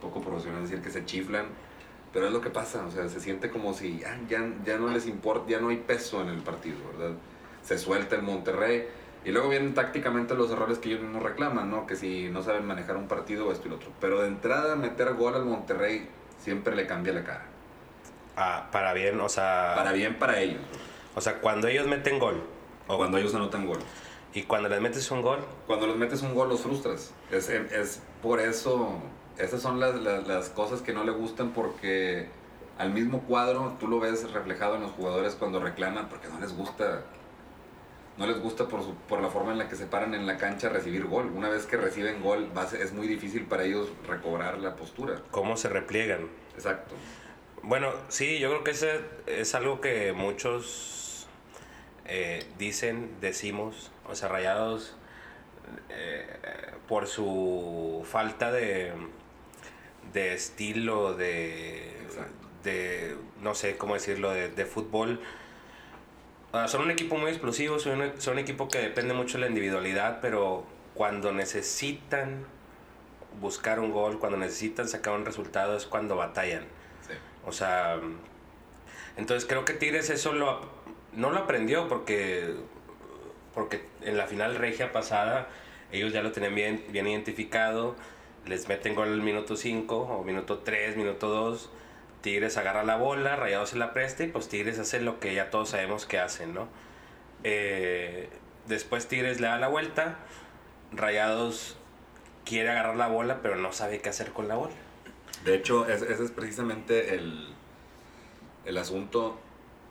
poco 0.00 0.20
profesional, 0.20 0.62
decir 0.62 0.82
que 0.82 0.90
se 0.90 1.04
chiflan. 1.06 1.46
Pero 2.12 2.26
es 2.26 2.32
lo 2.32 2.40
que 2.40 2.50
pasa, 2.50 2.84
o 2.86 2.90
sea, 2.90 3.08
se 3.08 3.20
siente 3.20 3.50
como 3.50 3.72
si 3.72 4.02
ah, 4.04 4.18
ya, 4.28 4.46
ya 4.64 4.76
no 4.76 4.88
les 4.88 5.06
importa, 5.06 5.48
ya 5.48 5.60
no 5.60 5.68
hay 5.68 5.78
peso 5.78 6.20
en 6.20 6.28
el 6.28 6.40
partido, 6.40 6.76
¿verdad? 6.92 7.16
Se 7.62 7.78
suelta 7.78 8.16
el 8.16 8.22
Monterrey. 8.22 8.86
Y 9.24 9.30
luego 9.30 9.48
vienen 9.48 9.72
tácticamente 9.72 10.34
los 10.34 10.50
errores 10.50 10.78
que 10.78 10.88
ellos 10.88 11.00
mismos 11.00 11.22
reclaman, 11.22 11.70
¿no? 11.70 11.86
Que 11.86 11.94
si 11.94 12.28
no 12.28 12.42
saben 12.42 12.66
manejar 12.66 12.96
un 12.96 13.06
partido 13.06 13.46
o 13.46 13.52
esto 13.52 13.68
y 13.68 13.70
lo 13.70 13.76
otro. 13.76 13.90
Pero 14.00 14.20
de 14.20 14.28
entrada, 14.28 14.74
meter 14.74 15.14
gol 15.14 15.36
al 15.36 15.44
Monterrey 15.44 16.08
siempre 16.38 16.74
le 16.74 16.86
cambia 16.86 17.12
la 17.12 17.22
cara. 17.22 17.46
Ah, 18.36 18.68
para 18.72 18.92
bien, 18.92 19.20
o 19.20 19.28
sea... 19.28 19.74
Para 19.76 19.92
bien 19.92 20.18
para 20.18 20.40
ellos. 20.40 20.60
O 21.14 21.20
sea, 21.20 21.38
cuando 21.40 21.68
ellos 21.68 21.86
meten 21.86 22.18
gol. 22.18 22.42
O 22.88 22.96
cuando 22.96 23.16
ellos 23.18 23.34
anotan 23.34 23.66
gol. 23.66 23.78
Y 24.34 24.42
cuando 24.42 24.68
les 24.68 24.80
metes 24.80 25.10
un 25.10 25.22
gol, 25.22 25.40
Cuando 25.66 25.86
los 25.86 25.96
metes 25.96 26.22
un 26.22 26.34
gol 26.34 26.48
los 26.48 26.60
frustras. 26.60 27.12
Es, 27.30 27.48
es 27.48 28.00
por 28.22 28.40
eso, 28.40 28.98
esas 29.38 29.60
son 29.62 29.80
las, 29.80 29.94
las, 29.96 30.26
las 30.26 30.48
cosas 30.50 30.82
que 30.82 30.92
no 30.92 31.04
le 31.04 31.12
gustan 31.12 31.50
porque 31.50 32.28
al 32.78 32.90
mismo 32.92 33.20
cuadro 33.22 33.76
tú 33.80 33.88
lo 33.88 34.00
ves 34.00 34.30
reflejado 34.32 34.76
en 34.76 34.82
los 34.82 34.90
jugadores 34.92 35.34
cuando 35.34 35.60
reclaman 35.60 36.08
porque 36.08 36.28
no 36.28 36.38
les 36.40 36.54
gusta. 36.56 37.02
No 38.18 38.26
les 38.26 38.38
gusta 38.40 38.68
por, 38.68 38.82
su- 38.82 38.94
por 39.08 39.22
la 39.22 39.28
forma 39.28 39.52
en 39.52 39.58
la 39.58 39.68
que 39.70 39.74
se 39.76 39.86
paran 39.86 40.12
en 40.12 40.26
la 40.26 40.36
cancha 40.36 40.66
a 40.66 40.70
recibir 40.70 41.06
gol. 41.06 41.32
Una 41.34 41.48
vez 41.48 41.64
que 41.64 41.78
reciben 41.78 42.22
gol 42.22 42.50
va 42.56 42.66
ser- 42.66 42.82
es 42.82 42.92
muy 42.92 43.06
difícil 43.06 43.46
para 43.46 43.64
ellos 43.64 43.88
recobrar 44.06 44.58
la 44.58 44.76
postura. 44.76 45.22
cómo 45.30 45.56
se 45.56 45.70
repliegan. 45.70 46.28
Exacto. 46.54 46.94
Bueno, 47.62 47.90
sí, 48.08 48.38
yo 48.38 48.50
creo 48.50 48.64
que 48.64 48.72
ese 48.72 49.00
es 49.26 49.54
algo 49.54 49.80
que 49.80 50.12
muchos 50.12 51.26
eh, 52.04 52.44
dicen, 52.58 53.16
decimos, 53.22 53.90
o 54.06 54.14
sea, 54.14 54.28
rayados 54.28 54.94
eh, 55.88 56.26
por 56.88 57.06
su 57.06 58.04
falta 58.04 58.52
de, 58.52 58.92
de 60.12 60.34
estilo, 60.34 61.14
de, 61.14 61.90
Exacto. 62.02 62.32
de, 62.64 63.16
no 63.40 63.54
sé 63.54 63.76
cómo 63.76 63.94
decirlo, 63.94 64.30
de, 64.30 64.48
de 64.48 64.66
fútbol. 64.66 65.20
Son 66.66 66.82
un 66.82 66.90
equipo 66.90 67.16
muy 67.16 67.30
explosivo, 67.30 67.78
son 67.78 68.00
un, 68.00 68.20
son 68.20 68.34
un 68.34 68.38
equipo 68.40 68.68
que 68.68 68.78
depende 68.78 69.14
mucho 69.14 69.38
de 69.38 69.42
la 69.42 69.46
individualidad, 69.48 70.20
pero 70.20 70.66
cuando 70.94 71.32
necesitan 71.32 72.44
buscar 73.40 73.80
un 73.80 73.90
gol, 73.90 74.18
cuando 74.18 74.36
necesitan 74.36 74.86
sacar 74.86 75.14
un 75.14 75.24
resultado 75.24 75.76
es 75.76 75.86
cuando 75.86 76.16
batallan. 76.16 76.64
Sí. 77.06 77.14
O 77.46 77.52
sea, 77.52 77.98
entonces 79.16 79.48
creo 79.48 79.64
que 79.64 79.72
Tigres 79.72 80.10
eso 80.10 80.34
lo, 80.34 80.60
no 81.14 81.30
lo 81.30 81.38
aprendió 81.38 81.88
porque, 81.88 82.54
porque 83.54 83.86
en 84.02 84.16
la 84.16 84.26
final 84.26 84.56
regia 84.56 84.92
pasada 84.92 85.48
ellos 85.90 86.12
ya 86.12 86.22
lo 86.22 86.32
tenían 86.32 86.54
bien, 86.54 86.84
bien 86.90 87.06
identificado, 87.06 87.94
les 88.46 88.68
meten 88.68 88.94
gol 88.94 89.08
al 89.08 89.22
minuto 89.22 89.56
5 89.56 89.96
o 89.96 90.24
minuto 90.24 90.58
3, 90.58 90.96
minuto 90.96 91.28
2, 91.28 91.70
Tigres 92.22 92.56
agarra 92.56 92.84
la 92.84 92.96
bola, 92.96 93.36
Rayados 93.36 93.70
se 93.70 93.76
la 93.76 93.92
presta 93.92 94.24
y 94.24 94.28
pues 94.28 94.48
Tigres 94.48 94.78
hace 94.78 95.00
lo 95.00 95.18
que 95.20 95.34
ya 95.34 95.50
todos 95.50 95.70
sabemos 95.70 96.06
que 96.06 96.18
hacen, 96.18 96.54
¿no? 96.54 96.68
Eh, 97.44 98.28
después 98.66 99.08
Tigres 99.08 99.40
le 99.40 99.48
da 99.48 99.58
la 99.58 99.68
vuelta, 99.68 100.18
Rayados 100.92 101.76
quiere 102.44 102.70
agarrar 102.70 102.96
la 102.96 103.08
bola 103.08 103.40
pero 103.42 103.56
no 103.56 103.72
sabe 103.72 104.00
qué 104.00 104.08
hacer 104.08 104.32
con 104.32 104.48
la 104.48 104.54
bola. 104.56 104.74
De 105.44 105.54
hecho, 105.54 105.88
es- 105.88 106.02
ese 106.02 106.24
es 106.24 106.30
precisamente 106.30 107.14
el, 107.14 107.48
el 108.64 108.78
asunto. 108.78 109.38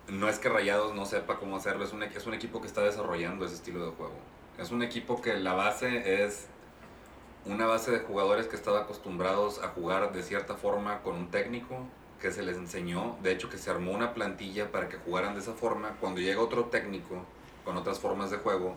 No 0.08 0.30
es 0.30 0.40
que 0.40 0.50
Rayados 0.50 0.94
no 0.96 1.06
sepa 1.06 1.38
cómo 1.38 1.58
hacerlo, 1.58 1.84
es 1.86 1.94
un, 1.94 2.04
es 2.04 2.26
un 2.26 2.34
equipo 2.34 2.62
que 2.62 2.68
está 2.68 2.82
desarrollando 2.82 3.46
ese 3.46 3.56
estilo 3.56 3.86
de 3.86 3.92
juego. 3.92 4.14
Es 4.58 4.72
un 4.72 4.84
equipo 4.84 5.22
que 5.22 5.36
la 5.36 5.54
base 5.54 6.24
es 6.26 6.48
una 7.46 7.66
base 7.66 7.92
de 7.92 8.00
jugadores 8.00 8.48
que 8.48 8.56
estaban 8.56 8.84
acostumbrados 8.84 9.62
a 9.64 9.70
jugar 9.70 10.14
de 10.14 10.24
cierta 10.24 10.56
forma 10.56 11.02
con 11.02 11.16
un 11.16 11.32
técnico 11.32 11.86
que 12.20 12.32
se 12.32 12.44
les 12.44 12.58
enseñó, 12.58 13.18
de 13.24 13.32
hecho 13.32 13.50
que 13.50 13.58
se 13.58 13.70
armó 13.72 13.92
una 13.92 14.14
plantilla 14.14 14.72
para 14.72 14.88
que 14.88 14.98
jugaran 14.98 15.34
de 15.34 15.40
esa 15.40 15.54
forma. 15.54 15.98
Cuando 16.00 16.22
llega 16.22 16.40
otro 16.40 16.66
técnico 16.66 17.26
con 17.66 17.78
otras 17.78 18.00
formas 18.00 18.30
de 18.30 18.38
juego, 18.38 18.76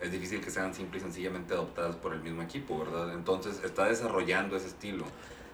es 0.00 0.10
difícil 0.10 0.40
que 0.40 0.50
sean 0.50 0.74
simple 0.74 0.98
y 0.98 1.02
sencillamente 1.02 1.52
adoptadas 1.52 1.96
por 1.96 2.14
el 2.14 2.22
mismo 2.22 2.42
equipo, 2.42 2.78
¿verdad? 2.78 3.12
Entonces 3.12 3.62
está 3.62 3.84
desarrollando 3.84 4.56
ese 4.56 4.68
estilo. 4.68 5.04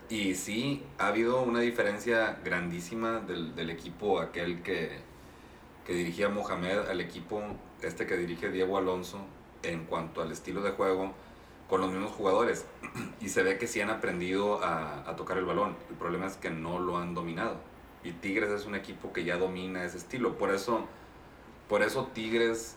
Y 0.08 0.36
sí, 0.36 0.84
ha 0.98 1.08
habido 1.08 1.42
una 1.42 1.60
diferencia 1.60 2.38
grandísima 2.44 3.18
del, 3.18 3.56
del 3.56 3.70
equipo 3.70 4.20
aquel 4.20 4.62
que, 4.62 5.00
que 5.84 5.94
dirigía 5.94 6.28
Mohamed 6.28 6.88
al 6.88 7.00
equipo 7.00 7.42
este 7.82 8.06
que 8.06 8.16
dirige 8.16 8.50
Diego 8.50 8.78
Alonso 8.78 9.18
en 9.64 9.84
cuanto 9.84 10.22
al 10.22 10.30
estilo 10.30 10.62
de 10.62 10.70
juego 10.70 11.12
con 11.68 11.80
los 11.80 11.90
mismos 11.90 12.12
jugadores. 12.12 12.66
Y 13.20 13.28
se 13.28 13.42
ve 13.42 13.58
que 13.58 13.66
sí 13.66 13.80
han 13.80 13.90
aprendido 13.90 14.62
a, 14.62 15.08
a 15.08 15.16
tocar 15.16 15.38
el 15.38 15.44
balón. 15.44 15.76
El 15.90 15.96
problema 15.96 16.26
es 16.26 16.36
que 16.36 16.50
no 16.50 16.78
lo 16.78 16.98
han 16.98 17.14
dominado. 17.14 17.56
Y 18.04 18.12
Tigres 18.12 18.50
es 18.50 18.66
un 18.66 18.74
equipo 18.74 19.12
que 19.12 19.24
ya 19.24 19.36
domina 19.36 19.84
ese 19.84 19.98
estilo. 19.98 20.38
Por 20.38 20.54
eso, 20.54 20.86
por 21.68 21.82
eso 21.82 22.06
Tigres 22.14 22.76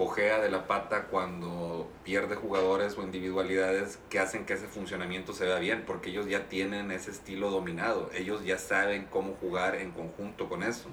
cojea 0.00 0.40
de 0.40 0.50
la 0.50 0.66
pata 0.66 1.08
cuando 1.10 1.86
pierde 2.04 2.34
jugadores 2.34 2.96
o 2.96 3.02
individualidades 3.02 3.98
que 4.08 4.18
hacen 4.18 4.46
que 4.46 4.54
ese 4.54 4.66
funcionamiento 4.66 5.34
se 5.34 5.44
vea 5.44 5.58
bien, 5.58 5.84
porque 5.86 6.08
ellos 6.08 6.26
ya 6.26 6.48
tienen 6.48 6.90
ese 6.90 7.10
estilo 7.10 7.50
dominado, 7.50 8.10
ellos 8.14 8.42
ya 8.42 8.56
saben 8.56 9.06
cómo 9.10 9.34
jugar 9.34 9.74
en 9.74 9.90
conjunto 9.90 10.48
con 10.48 10.62
eso. 10.62 10.88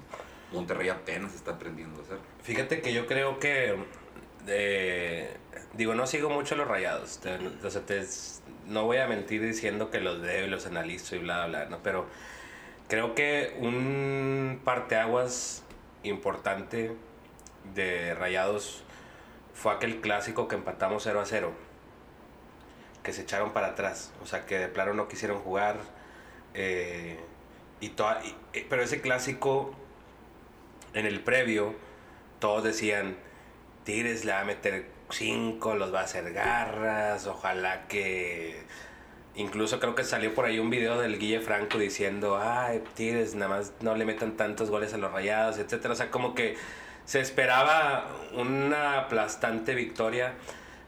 Monterrey 0.52 0.90
apenas 0.90 1.34
está 1.34 1.52
aprendiendo 1.52 2.00
a 2.00 2.02
hacerlo. 2.02 2.22
Fíjate 2.42 2.82
que 2.82 2.92
yo 2.92 3.06
creo 3.06 3.38
que. 3.38 3.76
Digo, 5.74 5.94
no 5.94 6.06
sigo 6.06 6.30
mucho 6.30 6.54
los 6.56 6.66
rayados. 6.68 7.20
te- 7.20 7.38
no 8.66 8.84
voy 8.84 8.98
a 8.98 9.06
mentir 9.06 9.42
diciendo 9.42 9.90
que 9.90 10.00
los 10.00 10.20
veo 10.20 10.46
y 10.46 10.48
los 10.48 10.66
analizo 10.66 11.16
y 11.16 11.20
bla, 11.20 11.46
bla, 11.46 11.64
¿no? 11.66 11.78
Pero 11.82 12.06
creo 12.88 13.14
que 13.14 13.56
un 13.60 14.60
parteaguas 14.64 15.62
importante 16.02 16.92
de 17.74 18.14
Rayados 18.14 18.84
fue 19.54 19.72
aquel 19.72 20.00
clásico 20.00 20.48
que 20.48 20.54
empatamos 20.56 21.02
0 21.02 21.20
a 21.20 21.26
0. 21.26 21.52
Que 23.02 23.12
se 23.12 23.22
echaron 23.22 23.52
para 23.52 23.68
atrás. 23.68 24.12
O 24.22 24.26
sea, 24.26 24.44
que 24.46 24.58
de 24.58 24.68
plano 24.68 24.94
no 24.94 25.08
quisieron 25.08 25.38
jugar. 25.40 25.76
eh, 26.54 27.18
y 27.80 27.90
toda, 27.90 28.24
y- 28.24 28.34
eh, 28.52 28.66
pero 28.68 28.82
ese 28.82 29.00
clásico, 29.00 29.72
en 30.94 31.06
el 31.06 31.20
previo, 31.20 31.74
todos 32.40 32.64
decían, 32.64 33.16
Tigres 33.88 34.26
le 34.26 34.32
va 34.32 34.40
a 34.40 34.44
meter 34.44 34.84
5, 35.08 35.74
los 35.76 35.94
va 35.94 36.00
a 36.00 36.04
hacer 36.04 36.30
garras, 36.34 37.26
ojalá 37.26 37.88
que... 37.88 38.60
Incluso 39.34 39.80
creo 39.80 39.94
que 39.94 40.04
salió 40.04 40.34
por 40.34 40.44
ahí 40.44 40.58
un 40.58 40.68
video 40.68 41.00
del 41.00 41.18
Guille 41.18 41.40
Franco 41.40 41.78
diciendo, 41.78 42.38
ay, 42.38 42.84
Tigres, 42.94 43.34
nada 43.34 43.48
más 43.48 43.72
no 43.80 43.94
le 43.94 44.04
metan 44.04 44.36
tantos 44.36 44.68
goles 44.68 44.92
a 44.92 44.98
los 44.98 45.10
rayados, 45.10 45.56
etcétera. 45.56 45.94
O 45.94 45.96
sea, 45.96 46.10
como 46.10 46.34
que 46.34 46.58
se 47.06 47.20
esperaba 47.20 48.08
una 48.34 48.98
aplastante 48.98 49.74
victoria, 49.74 50.34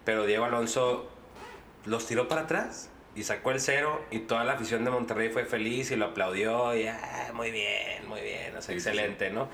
pero 0.04 0.26
Diego 0.26 0.44
Alonso 0.44 1.08
los 1.86 2.06
tiró 2.06 2.28
para 2.28 2.42
atrás 2.42 2.90
y 3.14 3.22
sacó 3.22 3.50
el 3.52 3.60
cero 3.60 4.04
y 4.10 4.18
toda 4.18 4.44
la 4.44 4.52
afición 4.52 4.84
de 4.84 4.90
Monterrey 4.90 5.30
fue 5.30 5.46
feliz 5.46 5.90
y 5.90 5.96
lo 5.96 6.04
aplaudió 6.04 6.76
y 6.76 6.86
ah, 6.86 7.30
muy 7.32 7.50
bien, 7.50 8.06
muy 8.06 8.20
bien, 8.20 8.54
o 8.54 8.60
sea, 8.60 8.74
Sí, 8.74 8.80
sí, 8.80 8.88
excelente, 8.90 9.30
¿no? 9.30 9.48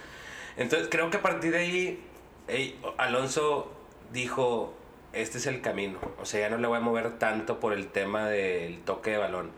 Entonces 0.57 0.89
creo 0.91 1.11
que 1.11 1.19
a 1.19 1.23
partir 1.23 1.53
de 1.53 1.59
ahí 1.59 2.05
ey, 2.49 2.79
Alonso 2.99 3.73
dijo, 4.13 4.75
este 5.13 5.39
es 5.39 5.47
el 5.47 5.61
camino, 5.61 5.99
o 6.21 6.25
sea, 6.25 6.41
ya 6.41 6.51
no 6.51 6.59
le 6.59 6.67
voy 6.67 6.79
a 6.79 6.81
mover 6.81 7.19
tanto 7.19 7.61
por 7.61 7.73
el 7.73 7.89
tema 7.89 8.29
del 8.29 8.81
toque 8.81 9.11
de 9.11 9.19
balón. 9.19 9.51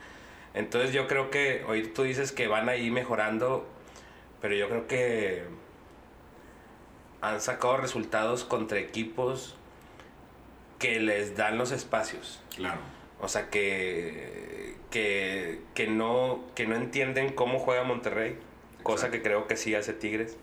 Entonces 0.54 0.92
yo 0.92 1.06
creo 1.06 1.30
que 1.30 1.64
hoy 1.68 1.88
tú 1.88 2.02
dices 2.02 2.32
que 2.32 2.48
van 2.48 2.68
ahí 2.68 2.90
mejorando, 2.90 3.66
pero 4.40 4.54
yo 4.54 4.68
creo 4.68 4.86
que 4.86 5.44
han 7.20 7.40
sacado 7.40 7.76
resultados 7.76 8.44
contra 8.44 8.78
equipos 8.78 9.56
que 10.78 11.00
les 11.00 11.36
dan 11.36 11.58
los 11.58 11.72
espacios. 11.72 12.40
Claro. 12.56 12.80
O 13.20 13.28
sea, 13.28 13.50
que, 13.50 14.76
que, 14.90 15.60
que, 15.74 15.88
no, 15.88 16.44
que 16.54 16.66
no 16.66 16.76
entienden 16.76 17.32
cómo 17.32 17.58
juega 17.58 17.82
Monterrey, 17.82 18.38
cosa 18.82 19.10
que 19.10 19.22
creo 19.22 19.46
que 19.46 19.56
sí 19.56 19.74
hace 19.74 19.92
Tigres. 19.92 20.36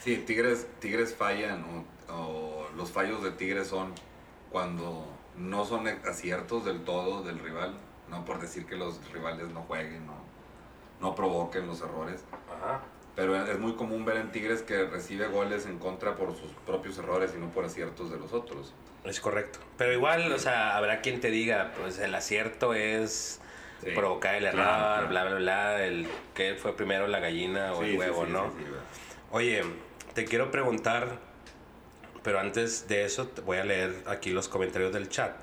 Sí, 0.00 0.16
Tigres, 0.18 0.66
Tigres 0.80 1.14
fallan 1.14 1.64
o, 2.08 2.12
o 2.12 2.68
los 2.76 2.90
fallos 2.90 3.22
de 3.22 3.30
Tigres 3.30 3.68
son 3.68 3.92
cuando 4.50 5.06
no 5.36 5.64
son 5.64 5.86
aciertos 5.88 6.64
del 6.64 6.82
todo 6.84 7.22
del 7.22 7.38
rival, 7.38 7.74
no 8.08 8.24
por 8.24 8.40
decir 8.40 8.66
que 8.66 8.76
los 8.76 9.00
rivales 9.12 9.48
no 9.48 9.62
jueguen, 9.62 10.06
no, 10.06 10.14
no 11.00 11.14
provoquen 11.14 11.66
los 11.66 11.80
errores, 11.80 12.22
Ajá. 12.50 12.80
pero 13.16 13.36
es 13.46 13.58
muy 13.58 13.74
común 13.74 14.04
ver 14.04 14.16
en 14.18 14.30
Tigres 14.32 14.62
que 14.62 14.84
recibe 14.84 15.28
goles 15.28 15.66
en 15.66 15.78
contra 15.78 16.16
por 16.16 16.36
sus 16.36 16.50
propios 16.66 16.98
errores 16.98 17.32
y 17.36 17.40
no 17.40 17.48
por 17.50 17.64
aciertos 17.64 18.10
de 18.10 18.18
los 18.18 18.32
otros. 18.32 18.74
Es 19.04 19.20
correcto. 19.20 19.58
Pero 19.78 19.92
igual, 19.92 20.30
o 20.32 20.38
sea, 20.38 20.76
habrá 20.76 21.00
quien 21.00 21.20
te 21.20 21.30
diga, 21.30 21.72
pues 21.80 21.98
el 21.98 22.14
acierto 22.14 22.74
es 22.74 23.38
Sí, 23.82 23.90
provocar 23.96 24.36
el 24.36 24.44
error, 24.44 24.62
claro, 24.62 24.78
claro. 24.92 25.08
bla, 25.08 25.24
bla, 25.24 25.34
bla, 25.38 25.84
el 25.84 26.06
que 26.34 26.54
fue 26.54 26.76
primero 26.76 27.08
la 27.08 27.18
gallina 27.18 27.72
o 27.72 27.80
Sí, 27.80 27.86
el 27.86 27.90
sí, 27.90 27.96
huevo, 27.98 28.26
sí, 28.26 28.30
¿no? 28.32 28.52
Oye, 29.32 29.62
te 30.14 30.24
quiero 30.26 30.50
preguntar, 30.50 31.18
pero 32.22 32.38
antes 32.38 32.86
de 32.86 33.04
eso 33.04 33.30
voy 33.46 33.58
a 33.58 33.64
leer 33.64 34.04
aquí 34.06 34.30
los 34.30 34.48
comentarios 34.48 34.92
del 34.92 35.08
chat. 35.08 35.34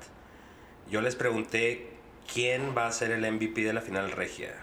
Yo 0.88 1.00
les 1.00 1.16
pregunté 1.16 1.88
quién 2.32 2.72
va 2.76 2.86
a 2.86 2.92
ser 2.92 3.10
el 3.10 3.30
MVP 3.30 3.62
de 3.64 3.72
la 3.72 3.80
final 3.80 4.12
regia. 4.12 4.54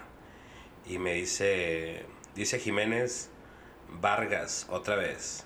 Y 0.86 0.98
me 0.98 1.12
dice, 1.14 2.06
dice 2.34 2.58
Jiménez 2.58 3.28
Vargas 4.00 4.66
otra 4.70 4.96
vez. 4.96 5.44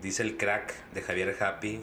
Dice 0.00 0.22
el 0.22 0.36
crack 0.36 0.72
de 0.92 1.02
Javier 1.02 1.36
Happy, 1.42 1.80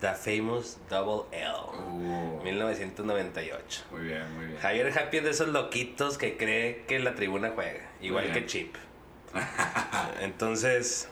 The 0.00 0.14
Famous 0.14 0.78
Double 0.90 1.24
L, 1.36 1.52
Uh, 1.88 2.42
1998. 2.44 3.84
muy 3.90 4.02
bien, 4.02 4.34
muy 4.36 4.46
bien. 4.46 4.58
Javier 4.58 4.98
Happy 4.98 5.16
es 5.16 5.24
de 5.24 5.30
esos 5.30 5.48
loquitos 5.48 6.18
que 6.18 6.36
cree 6.36 6.84
que 6.86 6.98
la 6.98 7.14
tribuna 7.14 7.52
juega, 7.54 7.90
igual 8.02 8.30
que. 8.32 8.44
Chip. 8.46 8.76
Entonces, 10.20 11.08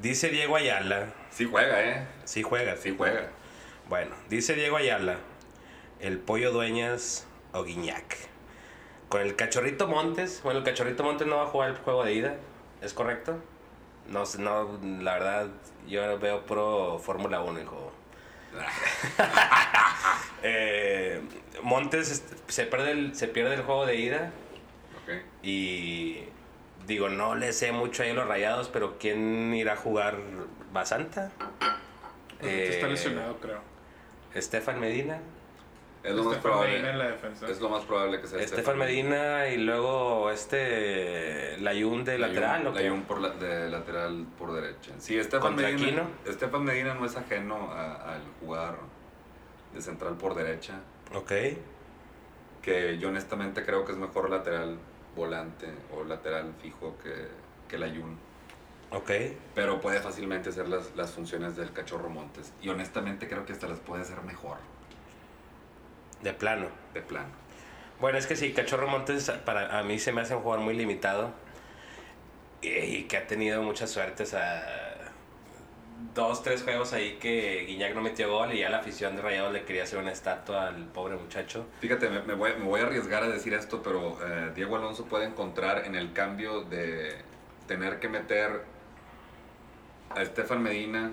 dice 0.00 0.28
Diego 0.28 0.56
Ayala, 0.56 1.12
Sí 1.30 1.46
juega, 1.50 1.82
¿eh? 1.82 2.06
sí 2.24 2.42
juega, 2.42 2.76
Sí 2.76 2.94
juega. 2.96 3.28
Bueno, 3.88 4.14
dice 4.28 4.54
Diego 4.54 4.76
Ayala, 4.76 5.16
el 6.00 6.18
pollo 6.18 6.52
dueñas 6.52 7.26
o 7.52 7.64
Guiñac. 7.64 8.16
Con 9.08 9.22
el 9.22 9.34
cachorrito 9.34 9.88
Montes, 9.88 10.40
bueno, 10.44 10.60
el 10.60 10.64
cachorrito 10.64 11.02
Montes 11.02 11.26
no 11.26 11.36
va 11.38 11.42
a 11.44 11.46
jugar 11.46 11.70
el 11.70 11.76
juego 11.78 12.04
de 12.04 12.12
ida, 12.14 12.36
¿es 12.80 12.94
correcto? 12.94 13.36
No, 14.06 14.24
sé, 14.26 14.38
no, 14.40 14.78
la 14.82 15.14
verdad, 15.14 15.48
yo 15.88 16.18
veo 16.18 16.46
pro 16.46 16.98
Fórmula 16.98 17.40
1, 17.42 17.60
hijo. 17.60 17.92
Eh, 20.42 21.20
Montes 21.62 22.24
se 22.48 22.64
pierde, 22.64 22.92
el, 22.92 23.14
se 23.14 23.28
pierde 23.28 23.54
el 23.54 23.62
juego 23.62 23.84
de 23.84 23.96
ida 23.96 24.32
Ok. 25.04 25.22
y 25.42 26.24
digo, 26.86 27.08
no 27.08 27.34
le 27.34 27.52
sé 27.52 27.72
mucho 27.72 28.02
ahí 28.02 28.10
a 28.10 28.14
los 28.14 28.26
rayados, 28.26 28.68
pero 28.68 28.96
¿quién 28.98 29.52
irá 29.54 29.74
a 29.74 29.76
jugar 29.76 30.16
Basanta? 30.72 31.30
está 32.40 32.86
Eh, 32.86 32.88
lesionado, 32.88 33.36
creo. 33.38 33.60
Estefan 34.34 34.80
Medina. 34.80 35.20
Es 36.02 36.14
lo 36.14 36.24
más 36.24 36.36
Medina 36.36 36.36
en 36.36 36.40
probable. 36.42 36.92
la 36.94 37.04
defensa. 37.10 37.46
Es 37.48 37.60
lo 37.60 37.68
más 37.68 37.82
probable 37.84 38.20
que 38.22 38.26
sea 38.26 38.40
Estefan 38.40 38.78
Medina 38.78 39.48
y 39.48 39.58
luego 39.58 40.30
este 40.30 41.58
Layun 41.58 42.04
de 42.04 42.16
lateral, 42.18 42.66
¿o 42.66 42.72
qué? 42.72 42.80
Layún 42.84 43.02
por 43.02 43.20
la, 43.20 43.28
de 43.30 43.68
lateral 43.68 44.26
por 44.38 44.52
derecha. 44.52 44.92
Sí, 44.98 45.18
Estefan 45.18 45.42
¿Contra 45.52 45.68
Medina, 45.68 45.86
Aquino? 46.04 46.10
Estefan 46.26 46.64
Medina 46.64 46.94
no 46.94 47.04
es 47.04 47.16
ajeno 47.16 47.70
a- 47.72 48.14
al 48.14 48.22
jugar 48.40 48.76
de 49.74 49.82
central 49.82 50.14
por 50.16 50.34
derecha, 50.34 50.80
Ok. 51.14 51.32
que 52.62 52.96
yo 52.98 53.08
honestamente 53.08 53.64
creo 53.66 53.84
que 53.84 53.92
es 53.92 53.98
mejor 53.98 54.30
lateral 54.30 54.78
volante 55.16 55.66
o 55.94 56.04
lateral 56.04 56.54
fijo 56.60 56.96
que, 57.02 57.28
que 57.68 57.78
Layún. 57.78 58.18
Ok. 58.90 59.10
Pero 59.54 59.80
puede 59.80 60.00
fácilmente 60.00 60.48
hacer 60.48 60.68
las, 60.68 60.94
las 60.96 61.12
funciones 61.12 61.56
del 61.56 61.72
cachorro 61.72 62.08
Montes. 62.08 62.52
Y 62.60 62.68
honestamente 62.68 63.28
creo 63.28 63.44
que 63.46 63.52
hasta 63.52 63.68
las 63.68 63.78
puede 63.78 64.02
hacer 64.02 64.20
mejor, 64.22 64.58
De 66.22 66.32
plano. 66.32 66.66
de 66.94 67.02
plano. 67.02 67.28
Bueno, 68.00 68.16
es 68.18 68.26
que 68.26 68.34
sí, 68.34 68.52
Cachorro 68.52 68.88
Montes 68.88 69.30
para 69.44 69.78
a 69.78 69.82
mí 69.82 69.98
se 69.98 70.10
me 70.12 70.22
hace 70.22 70.34
un 70.34 70.40
jugador 70.42 70.64
muy 70.64 70.74
limitado 70.74 71.32
y, 72.62 72.68
y 72.68 73.04
que 73.04 73.18
ha 73.18 73.26
tenido 73.26 73.62
muchas 73.62 73.90
suertes 73.90 74.32
a 74.34 74.89
dos, 76.14 76.42
tres 76.42 76.62
juegos 76.62 76.92
ahí 76.92 77.18
que 77.20 77.64
Guiñac 77.66 77.94
no 77.94 78.00
metió 78.00 78.30
gol 78.30 78.52
y 78.52 78.60
ya 78.60 78.70
la 78.70 78.78
afición 78.78 79.16
de 79.16 79.22
Rayados 79.22 79.52
le 79.52 79.64
quería 79.64 79.84
hacer 79.84 79.98
una 79.98 80.12
estatua 80.12 80.68
al 80.68 80.86
pobre 80.86 81.16
muchacho. 81.16 81.66
Fíjate, 81.80 82.08
me, 82.10 82.22
me 82.22 82.34
voy, 82.34 82.52
me 82.58 82.64
voy 82.64 82.80
a 82.80 82.84
arriesgar 82.84 83.22
a 83.22 83.28
decir 83.28 83.54
esto, 83.54 83.82
pero 83.82 84.18
eh, 84.24 84.52
Diego 84.54 84.76
Alonso 84.76 85.04
puede 85.06 85.26
encontrar 85.26 85.84
en 85.84 85.94
el 85.94 86.12
cambio 86.12 86.62
de 86.62 87.16
tener 87.66 88.00
que 88.00 88.08
meter 88.08 88.62
a 90.10 90.22
Estefan 90.22 90.62
Medina 90.62 91.12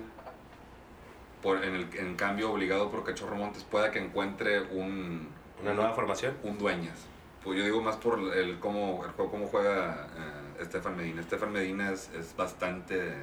por, 1.42 1.64
en 1.64 1.74
el 1.74 1.88
en 1.96 2.16
cambio 2.16 2.50
obligado 2.50 2.90
por 2.90 3.04
Cachorro 3.04 3.36
Montes, 3.36 3.62
pueda 3.62 3.92
que 3.92 4.00
encuentre 4.00 4.60
un, 4.60 5.28
Una 5.62 5.72
nueva 5.72 5.92
formación. 5.92 6.36
un 6.42 6.58
dueñas. 6.58 6.98
Pues 7.44 7.56
yo 7.58 7.64
digo 7.64 7.80
más 7.80 7.96
por 7.96 8.18
el, 8.18 8.58
cómo, 8.58 9.04
el 9.04 9.12
juego, 9.12 9.30
cómo 9.30 9.46
juega 9.46 10.08
eh, 10.16 10.62
Estefan 10.62 10.96
Medina. 10.96 11.20
Estefan 11.20 11.52
Medina 11.52 11.92
es, 11.92 12.10
es 12.12 12.34
bastante, 12.36 13.14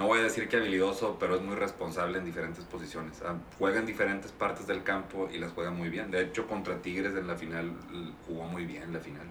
no 0.00 0.06
voy 0.06 0.18
a 0.20 0.22
decir 0.22 0.48
que 0.48 0.56
habilidoso, 0.56 1.18
pero 1.20 1.36
es 1.36 1.42
muy 1.42 1.54
responsable 1.54 2.18
en 2.18 2.24
diferentes 2.24 2.64
posiciones. 2.64 3.20
Ah, 3.22 3.36
Juega 3.58 3.78
en 3.80 3.86
diferentes 3.86 4.32
partes 4.32 4.66
del 4.66 4.82
campo 4.82 5.28
y 5.30 5.36
las 5.38 5.52
juega 5.52 5.70
muy 5.70 5.90
bien. 5.90 6.10
De 6.10 6.22
hecho, 6.22 6.46
contra 6.48 6.76
Tigres 6.80 7.14
en 7.14 7.28
la 7.28 7.36
final 7.36 7.72
jugó 8.26 8.44
muy 8.44 8.64
bien 8.64 8.92
la 8.94 8.98
final. 9.00 9.26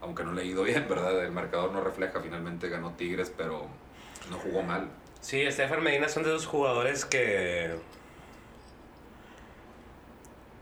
Aunque 0.00 0.22
no 0.24 0.32
le 0.32 0.42
ha 0.42 0.44
ido 0.44 0.62
bien, 0.62 0.86
¿verdad? 0.88 1.24
El 1.24 1.32
marcador 1.32 1.72
no 1.72 1.80
refleja, 1.80 2.20
finalmente 2.20 2.68
ganó 2.68 2.92
Tigres, 2.92 3.32
pero 3.36 3.66
no 4.30 4.38
jugó 4.38 4.62
mal. 4.62 4.88
Sí, 5.20 5.40
Estefan 5.42 5.82
Medina 5.82 6.08
son 6.08 6.22
de 6.22 6.30
esos 6.30 6.46
jugadores 6.46 7.04
que. 7.04 7.74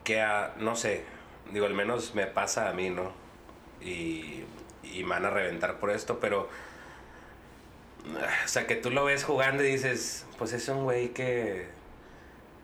que 0.04 0.20
a- 0.22 0.54
no 0.58 0.74
sé, 0.76 1.04
digo, 1.52 1.66
al 1.66 1.74
menos 1.74 2.14
me 2.14 2.26
pasa 2.26 2.68
a 2.68 2.72
mí, 2.72 2.90
¿no? 2.90 3.12
Y, 3.82 4.42
y 4.82 5.02
me 5.04 5.10
van 5.10 5.26
a 5.26 5.30
reventar 5.30 5.78
por 5.78 5.90
esto, 5.90 6.18
pero. 6.18 6.48
O 8.44 8.48
sea, 8.48 8.66
que 8.66 8.76
tú 8.76 8.90
lo 8.90 9.04
ves 9.04 9.24
jugando 9.24 9.62
y 9.64 9.72
dices, 9.72 10.26
pues 10.38 10.52
es 10.52 10.68
un 10.68 10.84
güey 10.84 11.08
que. 11.10 11.66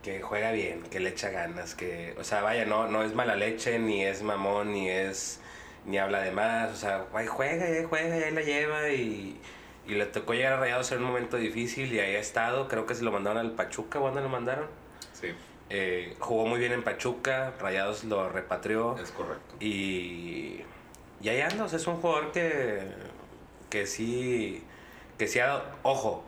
que 0.03 0.21
juega 0.23 0.53
bien, 0.53 0.83
que 0.85 1.01
le 1.01 1.11
echa 1.11 1.31
ganas, 1.31 1.75
que. 1.75 2.15
O 2.19 2.25
sea, 2.25 2.43
vaya, 2.43 2.65
no, 2.65 2.89
no 2.89 3.03
es 3.03 3.15
mala 3.15 3.37
leche, 3.37 3.79
ni 3.79 4.05
es 4.05 4.23
mamón, 4.23 4.73
ni 4.73 4.89
es. 4.89 5.41
ni 5.85 5.99
habla 5.99 6.21
de 6.21 6.33
más, 6.33 6.73
o 6.73 6.77
sea, 6.77 6.99
güey, 7.13 7.27
juega, 7.27 7.69
eh, 7.69 7.85
juega, 7.89 8.19
y 8.19 8.23
ahí 8.25 8.33
la 8.33 8.43
lleva 8.43 8.89
y. 8.91 9.41
Y 9.87 9.95
le 9.95 10.07
tocó 10.07 10.35
llegar 10.35 10.55
a 10.55 10.57
Rayados 10.57 10.91
en 10.91 10.99
un 10.99 11.05
momento 11.05 11.37
difícil 11.37 11.93
y 11.93 12.01
ahí 12.01 12.17
ha 12.17 12.19
estado. 12.19 12.67
Creo 12.67 12.87
que 12.87 12.95
se 12.97 13.05
lo 13.05 13.13
mandaron 13.13 13.39
al 13.39 13.53
Pachuca. 13.53 14.01
¿Cuándo 14.01 14.21
lo 14.21 14.29
mandaron? 14.29 14.67
Sí, 15.13 15.29
Eh, 15.71 16.17
jugó 16.19 16.47
muy 16.47 16.59
bien 16.59 16.73
en 16.73 16.83
Pachuca. 16.83 17.53
Rayados 17.61 18.03
lo 18.05 18.29
repatrió. 18.29 18.99
es 18.99 19.13
correcto. 19.13 19.55
Y, 19.61 20.65
y 21.21 21.29
ahí 21.29 21.41
anda. 21.41 21.65
o 21.65 21.69
sea, 21.69 21.79
es 21.79 21.87
un 21.87 21.97
jugador 22.01 22.33
que, 22.33 22.81
que 23.71 23.87
sí 23.87 24.65
que 25.19 25.27
sea, 25.29 25.63
ojo, 25.83 26.25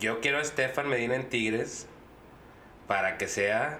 yo 0.00 0.20
quiero 0.20 0.38
a 0.38 0.42
Estefan 0.42 0.88
Medina 0.88 1.14
en 1.14 1.28
Tigres 1.28 1.86
para 2.86 3.16
que 3.16 3.28
sea 3.28 3.78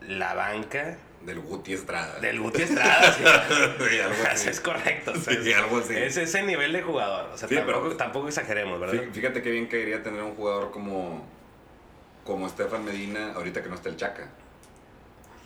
la 0.00 0.34
banca 0.34 0.98
Del 1.22 1.40
Guti 1.40 1.72
Estrada. 1.72 2.20
del 2.20 2.40
Guti 2.40 2.62
Estrada. 2.62 3.12
sí. 3.12 3.22
Sí, 3.90 4.00
algo 4.00 4.14
así. 4.30 4.48
es 4.48 4.60
correcto. 4.60 5.12
o 5.12 5.16
sea, 5.16 5.42
Sí, 5.42 5.52
algo 5.52 5.78
así. 5.78 5.94
Es 5.96 6.16
ese 6.16 6.42
nivel 6.42 6.72
de 6.72 6.82
jugador. 6.82 7.30
O 7.32 7.38
sea, 7.38 7.48
Sí, 7.48 7.54
tampoco, 7.56 7.82
pero- 7.84 7.96
tampoco 7.96 8.28
exageremos, 8.28 8.78
¿verdad? 8.80 9.02
Fí- 9.02 9.12
Fíjate 9.12 9.42
que 9.42 9.50
bien 9.50 9.66
caería 9.66 10.02
tener 10.02 10.22
un 10.22 10.34
jugador 10.34 10.70
como, 10.70 11.24
como 12.24 12.46
Estefan 12.46 12.84
Medina, 12.84 13.32
ahorita 13.34 13.62
que 13.62 13.68
no 13.68 13.74
está 13.76 13.88
el 13.88 13.96
Chaca. 13.96 14.28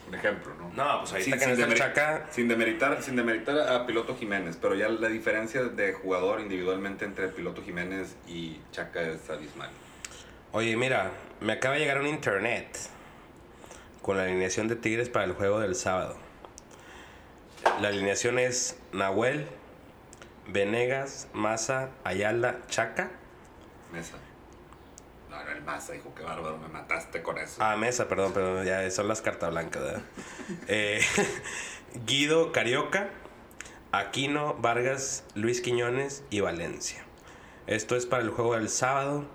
Un 0.08 0.14
ejemplo, 0.14 0.52
¿no? 0.56 0.70
No, 0.74 1.00
pues 1.04 1.24
que 1.24 1.30
no 1.30 1.36
está 1.36 1.50
demeri- 1.54 1.76
Chaca- 1.78 2.26
Sin 2.30 2.48
demeritar, 2.48 3.00
sin 3.02 3.14
demeritar 3.16 3.58
a 3.60 3.86
Piloto 3.86 4.16
Jiménez, 4.16 4.58
pero 4.60 4.74
ya 4.74 4.88
la 4.88 5.08
diferencia 5.08 5.62
de 5.62 5.92
jugador 5.92 6.40
individualmente 6.40 7.04
entre 7.04 7.28
Piloto 7.28 7.62
Jiménez 7.62 8.16
y 8.26 8.60
Chaca 8.72 9.02
es 9.02 9.30
abismal. 9.30 9.70
Oye, 10.52 10.76
mira, 10.76 11.12
me 11.40 11.52
acaba 11.52 11.74
de 11.74 11.80
llegar 11.82 12.00
un 12.00 12.08
internet 12.08 12.76
con 14.02 14.16
la 14.16 14.24
alineación 14.24 14.66
de 14.66 14.74
Tigres 14.76 15.08
para 15.08 15.24
el 15.26 15.32
juego 15.32 15.60
del 15.60 15.76
sábado. 15.76 16.16
La 17.80 17.88
alineación 17.88 18.38
es 18.40 18.76
Nahuel, 18.92 19.46
Venegas, 20.48 21.28
Maza, 21.34 21.90
Ayala, 22.02 22.56
Chaca. 22.68 23.10
Mesa. 23.92 24.16
Maza, 25.70 25.94
hijo, 25.94 26.12
qué 26.16 26.24
bárbaro, 26.24 26.58
me 26.58 26.66
mataste 26.66 27.22
con 27.22 27.38
eso. 27.38 27.62
Ah, 27.62 27.76
Mesa, 27.76 28.08
perdón, 28.08 28.32
perdón, 28.32 28.64
ya 28.66 28.90
son 28.90 29.06
las 29.06 29.22
cartas 29.22 29.50
blancas, 29.50 29.80
¿verdad? 29.82 30.02
Eh, 30.66 31.00
Guido, 32.06 32.50
Carioca, 32.50 33.10
Aquino, 33.92 34.54
Vargas, 34.54 35.22
Luis 35.36 35.60
Quiñones 35.60 36.24
y 36.28 36.40
Valencia. 36.40 37.04
Esto 37.68 37.94
es 37.94 38.04
para 38.06 38.24
el 38.24 38.30
juego 38.30 38.54
del 38.54 38.68
sábado. 38.68 39.26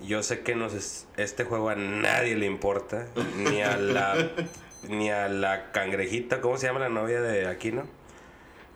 Yo 0.00 0.24
sé 0.24 0.40
que 0.40 0.56
nos 0.56 0.74
es- 0.74 1.06
este 1.16 1.44
juego 1.44 1.68
a 1.68 1.76
nadie 1.76 2.34
le 2.34 2.46
importa, 2.46 3.06
ni 3.36 3.62
a 3.62 3.76
la 3.76 4.30
ni 4.88 5.10
a 5.10 5.28
la 5.28 5.70
cangrejita, 5.70 6.40
¿cómo 6.40 6.58
se 6.58 6.66
llama 6.66 6.80
la 6.80 6.88
novia 6.88 7.20
de 7.20 7.46
Aquino? 7.46 7.84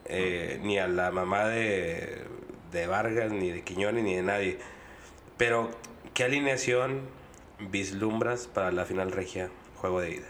Eh, 0.05 0.61
ni 0.63 0.79
a 0.79 0.87
la 0.87 1.11
mamá 1.11 1.47
de, 1.49 2.23
de 2.71 2.87
Vargas, 2.87 3.33
ni 3.33 3.51
de 3.51 3.63
Quiñones, 3.65 4.05
ni 4.05 4.15
de 4.15 4.23
nadie. 4.23 4.59
Pero, 5.37 5.71
¿qué 6.19 6.25
alineación 6.25 7.03
vislumbras 7.61 8.49
para 8.49 8.73
la 8.73 8.85
final 8.85 9.13
regia, 9.13 9.51
juego 9.77 10.01
de 10.01 10.17
ida? 10.17 10.27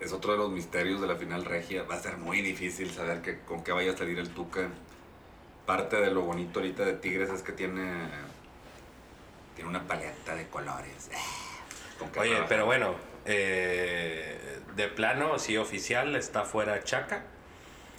Es 0.00 0.14
otro 0.14 0.32
de 0.32 0.38
los 0.38 0.50
misterios 0.50 0.98
de 1.02 1.06
la 1.06 1.16
final 1.16 1.44
regia. 1.44 1.82
Va 1.82 1.96
a 1.96 2.00
ser 2.00 2.16
muy 2.16 2.40
difícil 2.40 2.90
saber 2.90 3.20
que, 3.20 3.40
con 3.40 3.62
qué 3.62 3.72
vaya 3.72 3.92
a 3.92 3.96
salir 3.98 4.18
el 4.18 4.30
Tuca. 4.30 4.70
Parte 5.66 5.96
de 5.96 6.10
lo 6.10 6.22
bonito 6.22 6.60
ahorita 6.60 6.86
de 6.86 6.94
Tigres 6.94 7.28
es 7.28 7.42
que 7.42 7.52
tiene, 7.52 7.92
tiene 9.54 9.68
una 9.68 9.86
paleta 9.86 10.34
de 10.34 10.48
colores. 10.48 11.10
Qué 11.98 12.04
Oye, 12.20 12.30
trabajar. 12.30 12.48
pero 12.48 12.64
bueno, 12.64 12.94
eh, 13.26 14.58
de 14.74 14.88
plano, 14.88 15.38
sí 15.38 15.58
oficial, 15.58 16.16
está 16.16 16.46
fuera 16.46 16.82
Chaca 16.82 17.26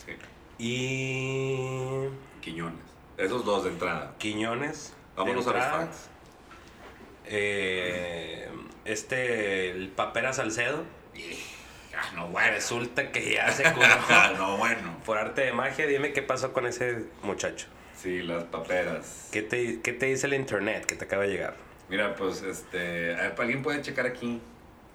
Sí. 0.04 0.14
y 0.58 2.10
Quiñones. 2.42 2.82
Esos 3.18 3.46
dos 3.46 3.64
de 3.66 3.70
entrada. 3.70 4.16
Quiñones. 4.18 4.94
Vámonos 5.16 5.46
a 5.46 5.52
los 5.52 5.64
entrada. 5.64 5.92
Eh, 7.28 8.48
este, 8.86 9.72
el 9.72 9.90
Papera 9.90 10.34
Salcedo, 10.34 10.84
Ah, 11.98 12.12
no, 12.14 12.28
bueno. 12.28 12.52
resulta 12.52 13.12
que 13.12 13.34
ya 13.36 13.50
se 13.54 13.64
curó. 13.74 13.88
Ah, 14.10 14.34
no, 14.38 14.58
bueno. 14.58 14.98
Por 15.06 15.18
arte 15.18 15.42
de 15.42 15.54
magia, 15.54 15.88
dime 15.88 16.12
qué 16.12 16.22
pasó 16.22 16.52
con 16.52 16.66
ese 16.66 17.06
muchacho. 17.24 17.68
Sí, 17.96 18.22
las 18.22 18.44
paperas. 18.44 19.30
¿Qué 19.32 19.42
te, 19.42 19.80
qué 19.82 19.94
te 19.94 20.08
dice 20.08 20.28
el 20.28 20.34
internet 20.34 20.86
que 20.86 20.96
te 20.96 21.06
acaba 21.06 21.24
de 21.24 21.30
llegar? 21.30 21.56
Mira, 21.88 22.16
pues, 22.16 22.42
este... 22.42 23.16
a 23.16 23.22
ver, 23.30 23.36
¿Alguien 23.40 23.64
puede 23.64 23.82
checar 23.82 24.06
aquí 24.06 24.42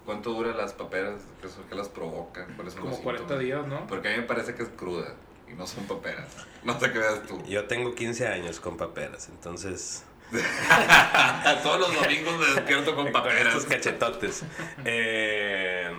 cuánto 0.04 0.34
duran 0.34 0.56
las 0.58 0.74
paperas? 0.74 1.22
¿Qué, 1.40 1.48
son- 1.48 1.64
qué 1.70 1.74
las 1.74 1.88
provoca? 1.88 2.46
¿Cuáles 2.54 2.74
son 2.74 2.82
Como 2.82 2.92
los 2.96 3.00
40 3.00 3.28
síntomas? 3.38 3.44
días, 3.44 3.66
¿no? 3.66 3.86
Porque 3.86 4.08
a 4.08 4.10
mí 4.12 4.18
me 4.18 4.24
parece 4.24 4.54
que 4.54 4.62
es 4.64 4.68
cruda 4.68 5.14
y 5.50 5.54
no 5.54 5.66
son 5.66 5.84
paperas. 5.86 6.26
No 6.62 6.78
sé 6.78 6.92
qué 6.92 6.98
veas 6.98 7.22
tú. 7.26 7.42
Yo 7.46 7.64
tengo 7.64 7.94
15 7.94 8.26
años 8.28 8.60
con 8.60 8.76
paperas, 8.76 9.30
entonces... 9.30 10.04
Todos 11.62 11.80
los 11.80 11.94
domingos 11.94 12.38
me 12.38 12.46
despierto 12.46 12.94
con 12.94 13.04
Con 13.10 13.12
paperas. 13.12 13.48
estos 13.48 13.66
cachetotes. 13.66 14.44
Eh, 14.84 15.90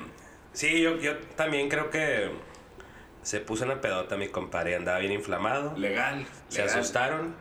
sí, 0.53 0.81
yo, 0.81 0.97
yo 0.97 1.17
también 1.35 1.69
creo 1.69 1.89
que 1.89 2.31
se 3.23 3.39
puso 3.39 3.65
una 3.65 3.81
pedota 3.81 4.15
mi 4.17 4.29
compadre, 4.29 4.75
andaba 4.75 4.99
bien 4.99 5.11
inflamado. 5.11 5.77
Legal. 5.77 6.25
Se 6.49 6.61
legal. 6.63 6.79
asustaron. 6.79 7.35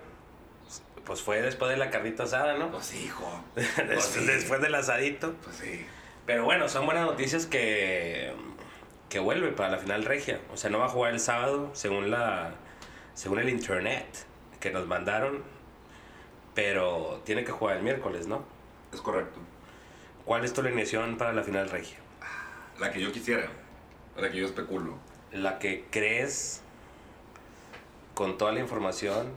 Pues 1.04 1.22
fue 1.22 1.40
después 1.42 1.70
de 1.70 1.76
la 1.76 1.90
carnita 1.90 2.24
asada, 2.24 2.54
¿no? 2.58 2.70
Pues 2.70 2.86
sí, 2.86 3.04
hijo. 3.06 3.44
después, 3.54 3.86
Pues 3.86 4.04
sí. 4.04 4.26
después 4.26 4.60
del 4.60 4.74
asadito. 4.74 5.32
Pues 5.42 5.56
sí. 5.56 5.86
Pero 6.26 6.44
bueno, 6.44 6.68
son 6.68 6.84
buenas 6.86 7.06
noticias 7.06 7.46
que, 7.46 8.32
que 9.08 9.18
vuelve 9.18 9.48
para 9.52 9.70
la 9.70 9.78
final 9.78 10.04
regia. 10.04 10.40
O 10.52 10.56
sea, 10.56 10.70
no 10.70 10.78
va 10.78 10.86
a 10.86 10.88
jugar 10.90 11.12
el 11.12 11.20
sábado, 11.20 11.70
según 11.72 12.10
la 12.10 12.52
según 13.14 13.38
el 13.40 13.48
internet 13.48 14.06
que 14.60 14.70
nos 14.70 14.86
mandaron. 14.86 15.42
Pero 16.54 17.20
tiene 17.24 17.44
que 17.44 17.52
jugar 17.52 17.76
el 17.76 17.82
miércoles, 17.82 18.26
¿no? 18.26 18.44
Es 18.92 19.00
correcto. 19.00 19.38
¿Cuál 20.24 20.44
es 20.44 20.52
tu 20.52 20.60
alineación 20.60 21.16
para 21.16 21.32
la 21.32 21.42
final 21.42 21.70
regia? 21.70 21.98
La 22.78 22.90
que 22.90 23.00
yo 23.00 23.12
quisiera. 23.12 23.48
La 24.16 24.30
que 24.30 24.38
yo 24.38 24.46
especulo. 24.46 24.94
La 25.32 25.58
que 25.58 25.86
crees 25.90 26.62
con 28.14 28.36
toda 28.36 28.52
la 28.52 28.60
información 28.60 29.28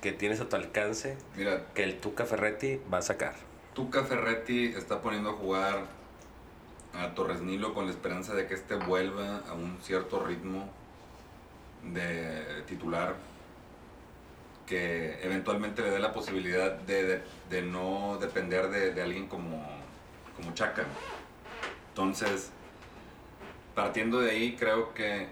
que 0.00 0.12
tienes 0.12 0.40
a 0.40 0.48
tu 0.48 0.56
alcance 0.56 1.16
Mira, 1.36 1.66
que 1.74 1.82
el 1.82 1.98
Tuca 1.98 2.24
Ferretti 2.24 2.80
va 2.92 2.98
a 2.98 3.02
sacar. 3.02 3.34
Tuca 3.74 4.04
Ferretti 4.04 4.66
está 4.66 5.00
poniendo 5.00 5.30
a 5.30 5.32
jugar 5.32 5.86
a 6.94 7.14
Torres 7.14 7.40
Nilo 7.40 7.74
con 7.74 7.86
la 7.86 7.90
esperanza 7.90 8.34
de 8.34 8.46
que 8.46 8.54
éste 8.54 8.76
vuelva 8.76 9.38
a 9.48 9.54
un 9.54 9.78
cierto 9.82 10.24
ritmo 10.24 10.68
de 11.92 12.62
titular 12.66 13.14
que 14.68 15.18
eventualmente 15.22 15.82
le 15.82 15.90
dé 15.90 15.98
la 15.98 16.12
posibilidad 16.12 16.72
de, 16.72 17.02
de- 17.04 17.22
de 17.50 17.62
no 17.62 18.18
depender 18.20 18.68
de, 18.68 18.92
de 18.92 19.02
alguien 19.02 19.26
como, 19.28 19.64
como 20.36 20.52
Chaca. 20.54 20.84
Entonces, 21.90 22.50
partiendo 23.74 24.20
de 24.20 24.30
ahí, 24.32 24.56
creo 24.56 24.92
que 24.94 25.28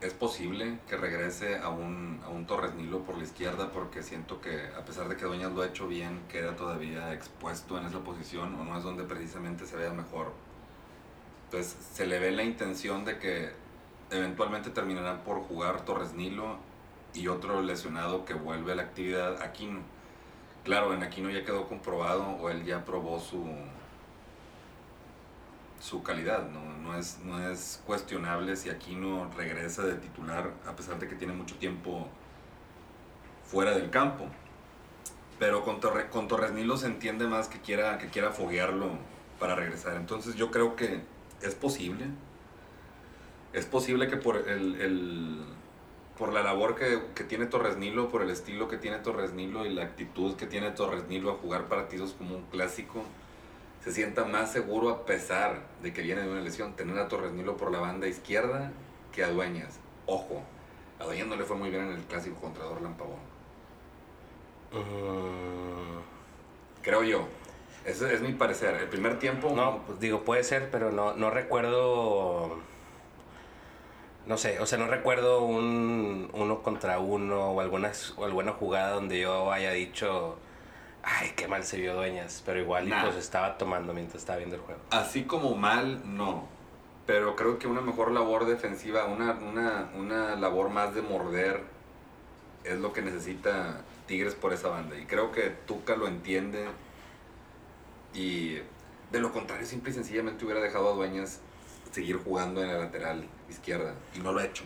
es 0.00 0.12
posible 0.12 0.78
que 0.88 0.96
regrese 0.96 1.56
a 1.56 1.68
un, 1.70 2.20
a 2.24 2.28
un 2.28 2.46
Torres 2.46 2.74
Nilo 2.74 3.00
por 3.04 3.16
la 3.16 3.24
izquierda 3.24 3.70
porque 3.72 4.02
siento 4.02 4.40
que 4.42 4.66
a 4.78 4.84
pesar 4.84 5.08
de 5.08 5.16
que 5.16 5.24
Dueñas 5.24 5.52
lo 5.52 5.62
ha 5.62 5.66
hecho 5.66 5.88
bien, 5.88 6.20
queda 6.28 6.54
todavía 6.54 7.14
expuesto 7.14 7.78
en 7.78 7.86
esa 7.86 8.00
posición 8.00 8.54
o 8.56 8.64
no 8.64 8.76
es 8.76 8.84
donde 8.84 9.04
precisamente 9.04 9.64
se 9.66 9.76
vea 9.76 9.92
mejor. 9.92 10.32
Entonces 11.46 11.76
se 11.94 12.06
le 12.06 12.18
ve 12.18 12.30
la 12.32 12.42
intención 12.42 13.04
de 13.04 13.18
que 13.18 13.50
eventualmente 14.10 14.70
terminarán 14.70 15.20
por 15.24 15.38
jugar 15.40 15.84
Torres 15.84 16.12
Nilo 16.12 16.58
y 17.14 17.28
otro 17.28 17.62
lesionado 17.62 18.24
que 18.24 18.34
vuelve 18.34 18.72
a 18.72 18.76
la 18.76 18.82
actividad 18.82 19.42
Aquino. 19.42 19.80
Claro, 20.64 20.92
en 20.94 21.02
Aquino 21.02 21.30
ya 21.30 21.44
quedó 21.44 21.68
comprobado 21.68 22.24
o 22.40 22.50
él 22.50 22.64
ya 22.64 22.84
probó 22.84 23.20
su, 23.20 23.44
su 25.80 26.02
calidad, 26.02 26.48
¿no? 26.48 26.60
No, 26.82 26.96
es, 26.98 27.18
no 27.24 27.48
es 27.50 27.80
cuestionable 27.86 28.56
si 28.56 28.70
Aquino 28.70 29.30
regresa 29.36 29.82
de 29.84 29.94
titular 29.94 30.50
a 30.66 30.74
pesar 30.74 30.98
de 30.98 31.08
que 31.08 31.14
tiene 31.14 31.32
mucho 31.34 31.56
tiempo 31.56 32.08
fuera 33.44 33.72
del 33.72 33.90
campo. 33.90 34.26
Pero 35.38 35.62
con, 35.64 35.80
Torre- 35.80 36.08
con 36.08 36.28
Torres 36.28 36.52
Nilo 36.52 36.76
se 36.78 36.86
entiende 36.86 37.26
más 37.26 37.48
que 37.48 37.60
quiera, 37.60 37.98
que 37.98 38.08
quiera 38.08 38.30
foguearlo 38.32 38.90
para 39.38 39.54
regresar. 39.54 39.96
Entonces 39.96 40.34
yo 40.34 40.50
creo 40.50 40.76
que 40.76 41.02
es 41.42 41.54
posible. 41.54 42.06
Es 43.52 43.66
posible 43.66 44.08
que 44.08 44.16
por 44.16 44.36
el, 44.48 44.80
el- 44.80 45.44
por 46.18 46.32
la 46.32 46.42
labor 46.42 46.74
que, 46.74 47.00
que 47.14 47.24
tiene 47.24 47.46
Torres 47.46 47.76
Nilo, 47.76 48.08
por 48.08 48.22
el 48.22 48.30
estilo 48.30 48.68
que 48.68 48.78
tiene 48.78 48.98
Torres 48.98 49.32
Nilo 49.32 49.66
y 49.66 49.74
la 49.74 49.84
actitud 49.84 50.36
que 50.36 50.46
tiene 50.46 50.70
Torres 50.70 51.04
Nilo 51.08 51.30
a 51.30 51.34
jugar 51.34 51.66
partidos 51.66 52.12
como 52.12 52.36
un 52.36 52.42
clásico, 52.44 53.02
se 53.84 53.92
sienta 53.92 54.24
más 54.24 54.52
seguro 54.52 54.90
a 54.90 55.06
pesar 55.06 55.60
de 55.82 55.92
que 55.92 56.02
viene 56.02 56.22
de 56.22 56.30
una 56.30 56.40
lesión, 56.40 56.74
tener 56.74 56.98
a 56.98 57.08
Torres 57.08 57.32
Nilo 57.32 57.56
por 57.56 57.70
la 57.70 57.80
banda 57.80 58.08
izquierda 58.08 58.72
que 59.12 59.22
a 59.22 59.28
Dueñas. 59.28 59.78
Ojo, 60.06 60.42
a 60.98 61.04
Dueñas 61.04 61.28
no 61.28 61.36
le 61.36 61.44
fue 61.44 61.56
muy 61.56 61.70
bien 61.70 61.84
en 61.84 61.92
el 61.92 62.02
clásico 62.04 62.40
contra 62.40 62.64
Dorlan 62.64 62.94
Pavón. 62.94 63.20
Mm, 64.72 66.16
Creo 66.86 67.02
yo. 67.02 67.26
Ese 67.84 68.14
es 68.14 68.20
mi 68.20 68.32
parecer. 68.32 68.76
El 68.76 68.88
primer 68.88 69.18
tiempo... 69.18 69.52
No, 69.54 69.82
pues 69.86 69.98
digo, 69.98 70.22
puede 70.22 70.44
ser, 70.44 70.70
pero 70.70 70.92
no, 70.92 71.14
no 71.14 71.30
recuerdo. 71.30 72.58
No 74.26 74.36
sé, 74.36 74.58
o 74.58 74.66
sea, 74.66 74.76
no 74.78 74.88
recuerdo 74.88 75.42
un 75.42 76.28
uno 76.32 76.62
contra 76.62 76.98
uno 76.98 77.50
o, 77.52 77.60
algunas, 77.60 78.12
o 78.16 78.24
alguna 78.24 78.52
jugada 78.52 78.90
donde 78.90 79.20
yo 79.20 79.52
haya 79.52 79.70
dicho, 79.70 80.36
ay, 81.04 81.32
qué 81.36 81.46
mal 81.46 81.62
se 81.64 81.78
vio 81.78 81.94
Dueñas, 81.94 82.42
pero 82.44 82.58
igual 82.60 82.88
y 82.88 82.90
Nah. 82.90 83.04
pues 83.04 83.16
estaba 83.16 83.56
tomando 83.56 83.92
mientras 83.92 84.22
estaba 84.22 84.38
viendo 84.38 84.56
el 84.56 84.62
juego. 84.62 84.80
Así 84.90 85.24
como 85.24 85.54
mal, 85.54 86.02
no. 86.04 86.48
Pero 87.06 87.36
creo 87.36 87.60
que 87.60 87.68
una 87.68 87.80
mejor 87.80 88.10
labor 88.10 88.46
defensiva, 88.46 89.04
una, 89.04 89.32
una, 89.34 89.90
una 89.96 90.34
labor 90.34 90.70
más 90.70 90.92
de 90.92 91.02
morder 91.02 91.60
es 92.64 92.78
lo 92.80 92.92
que 92.92 93.02
necesita 93.02 93.82
Tigres 94.06 94.34
por 94.34 94.52
esa 94.52 94.68
banda. 94.68 94.98
Y 94.98 95.04
creo 95.06 95.30
que 95.30 95.50
Tuca 95.68 95.94
lo 95.94 96.08
entiende. 96.08 96.66
Y 98.12 98.54
de 99.12 99.20
lo 99.20 99.32
contrario, 99.32 99.64
simple 99.66 99.92
y 99.92 99.94
sencillamente 99.94 100.44
hubiera 100.44 100.60
dejado 100.60 100.92
a 100.92 100.96
Dueñas 100.96 101.40
seguir 101.90 102.16
jugando 102.18 102.62
en 102.62 102.68
la 102.68 102.78
lateral 102.78 103.24
izquierda. 103.48 103.94
Y 104.14 104.18
no 104.20 104.32
lo 104.32 104.40
ha 104.40 104.44
hecho. 104.44 104.64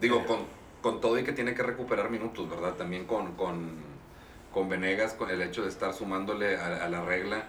Digo, 0.00 0.24
con, 0.26 0.40
con 0.82 1.00
todo 1.00 1.18
y 1.18 1.24
que 1.24 1.32
tiene 1.32 1.54
que 1.54 1.62
recuperar 1.62 2.10
minutos, 2.10 2.48
¿verdad? 2.48 2.74
También 2.74 3.06
con, 3.06 3.32
con, 3.34 3.76
con 4.52 4.68
Venegas, 4.68 5.14
con 5.14 5.30
el 5.30 5.40
hecho 5.42 5.62
de 5.62 5.68
estar 5.68 5.92
sumándole 5.94 6.56
a, 6.56 6.84
a 6.84 6.88
la 6.88 7.02
regla. 7.04 7.44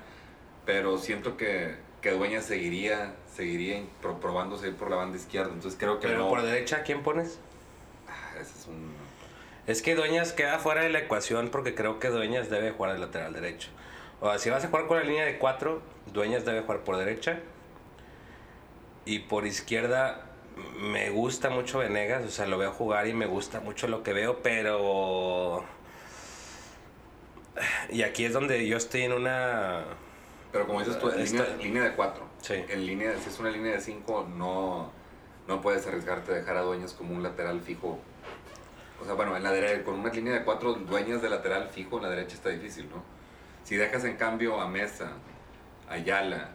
Pero 0.66 0.98
siento 0.98 1.38
que, 1.38 1.76
que 2.02 2.12
Dueñas 2.12 2.46
seguiría, 2.46 3.16
seguiría 3.34 3.82
pro- 4.02 4.20
probándose 4.20 4.68
ir 4.70 4.76
por 4.76 4.90
la 4.90 4.98
banda 4.98 5.18
izquierda. 5.18 5.52
Entonces 5.54 5.80
creo 5.80 6.00
que 6.00 6.08
Pero 6.08 6.20
no. 6.20 6.30
por 6.30 6.42
derecha, 6.42 6.84
¿quién 6.84 7.04
pones? 7.04 7.40
Ah, 8.08 8.34
ese 8.40 8.58
es 8.60 8.68
un. 8.68 8.94
Es 9.66 9.82
que 9.82 9.96
Dueñas 9.96 10.32
queda 10.32 10.60
fuera 10.60 10.82
de 10.82 10.90
la 10.90 11.00
ecuación 11.00 11.50
porque 11.50 11.76
creo 11.76 12.00
que 12.00 12.08
Dueñas 12.10 12.50
debe 12.50 12.72
jugar 12.72 12.94
de 12.94 13.00
lateral 13.00 13.34
derecho. 13.34 13.70
O 14.22 14.30
sea, 14.30 14.40
si 14.40 14.50
vas 14.50 14.64
a 14.64 14.70
jugar 14.70 14.88
con 14.88 14.98
la 14.98 15.04
línea 15.04 15.26
de 15.26 15.38
4, 15.38 15.82
Dueñas 16.14 16.46
debe 16.46 16.62
jugar 16.62 16.80
por 16.82 16.96
derecha. 16.98 17.40
Y 19.08 19.20
por 19.20 19.48
izquierda 19.48 20.26
me 20.82 21.10
gusta 21.12 21.50
mucho 21.50 21.80
Venegas, 21.80 22.26
o 22.26 22.30
sea, 22.30 22.46
lo 22.46 22.58
veo 22.58 22.74
jugar 22.74 23.08
y 23.08 23.14
me 23.14 23.26
gusta 23.26 23.62
mucho 23.62 23.88
lo 23.88 24.04
que 24.04 24.12
veo, 24.12 24.42
pero... 24.42 25.64
Y 27.90 28.04
aquí 28.04 28.26
es 28.26 28.34
donde 28.34 28.68
yo 28.68 28.76
estoy 28.76 29.04
en 29.04 29.14
una... 29.14 29.86
Pero 30.52 30.68
como 30.68 30.80
dices 30.80 31.00
tú, 31.00 31.10
en 31.10 31.24
línea, 31.24 31.46
línea 31.62 31.84
de 31.84 31.94
4. 31.94 32.28
Sí. 32.42 32.56
En 32.68 32.86
línea, 32.86 33.18
si 33.18 33.30
es 33.30 33.40
una 33.40 33.50
línea 33.50 33.72
de 33.72 33.80
5, 33.80 34.28
no, 34.36 34.92
no 35.48 35.62
puedes 35.62 35.88
arriesgarte 35.88 36.34
a 36.34 36.36
dejar 36.36 36.58
a 36.58 36.62
Dueñas 36.64 36.92
como 36.92 37.16
un 37.16 37.24
lateral 37.24 37.62
fijo. 37.62 38.00
O 39.02 39.06
sea, 39.06 39.14
bueno, 39.14 39.38
en 39.38 39.44
la 39.44 39.54
derecha, 39.54 39.86
con 39.86 40.00
una 40.00 40.12
línea 40.12 40.34
de 40.34 40.44
4 40.44 40.74
Dueñas 40.74 41.22
de 41.22 41.30
lateral 41.30 41.70
fijo 41.70 41.96
en 41.96 42.04
la 42.04 42.10
derecha 42.10 42.36
está 42.36 42.50
difícil, 42.50 42.90
¿no? 42.90 43.04
Si 43.64 43.78
dejas 43.78 44.04
en 44.04 44.18
cambio 44.18 44.60
a 44.60 44.68
Mesa, 44.68 45.14
a 45.90 45.94
Ayala 45.94 46.50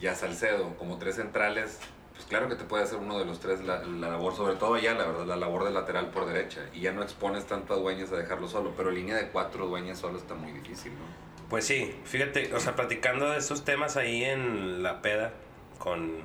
y 0.00 0.06
a 0.06 0.14
Salcedo 0.14 0.76
como 0.76 0.98
tres 0.98 1.16
centrales, 1.16 1.80
pues 2.16 2.26
claro 2.28 2.48
que 2.48 2.56
te 2.56 2.64
puede 2.64 2.82
hacer 2.82 2.98
uno 2.98 3.18
de 3.18 3.26
los 3.26 3.40
tres 3.40 3.62
la, 3.62 3.84
la 3.84 4.08
labor, 4.08 4.34
sobre 4.34 4.56
todo 4.56 4.74
Ayala, 4.74 5.06
¿verdad? 5.06 5.26
La 5.26 5.36
labor 5.36 5.64
de 5.64 5.70
lateral 5.70 6.10
por 6.10 6.26
derecha. 6.26 6.62
Y 6.72 6.80
ya 6.80 6.92
no 6.92 7.02
expones 7.02 7.46
tanto 7.46 7.74
a 7.74 7.76
Dueñas 7.76 8.10
a 8.10 8.16
dejarlo 8.16 8.48
solo, 8.48 8.72
pero 8.74 8.90
línea 8.90 9.16
de 9.16 9.28
4 9.28 9.66
Dueñas 9.66 9.98
solo 9.98 10.18
está 10.18 10.34
muy 10.34 10.52
difícil, 10.52 10.92
¿no? 10.94 11.26
Pues 11.50 11.66
sí, 11.66 11.94
fíjate, 12.04 12.52
o 12.54 12.60
sea, 12.60 12.74
platicando 12.74 13.30
de 13.30 13.38
estos 13.38 13.64
temas 13.64 13.96
ahí 13.96 14.24
en 14.24 14.82
la 14.82 15.02
peda 15.02 15.34
con, 15.78 16.22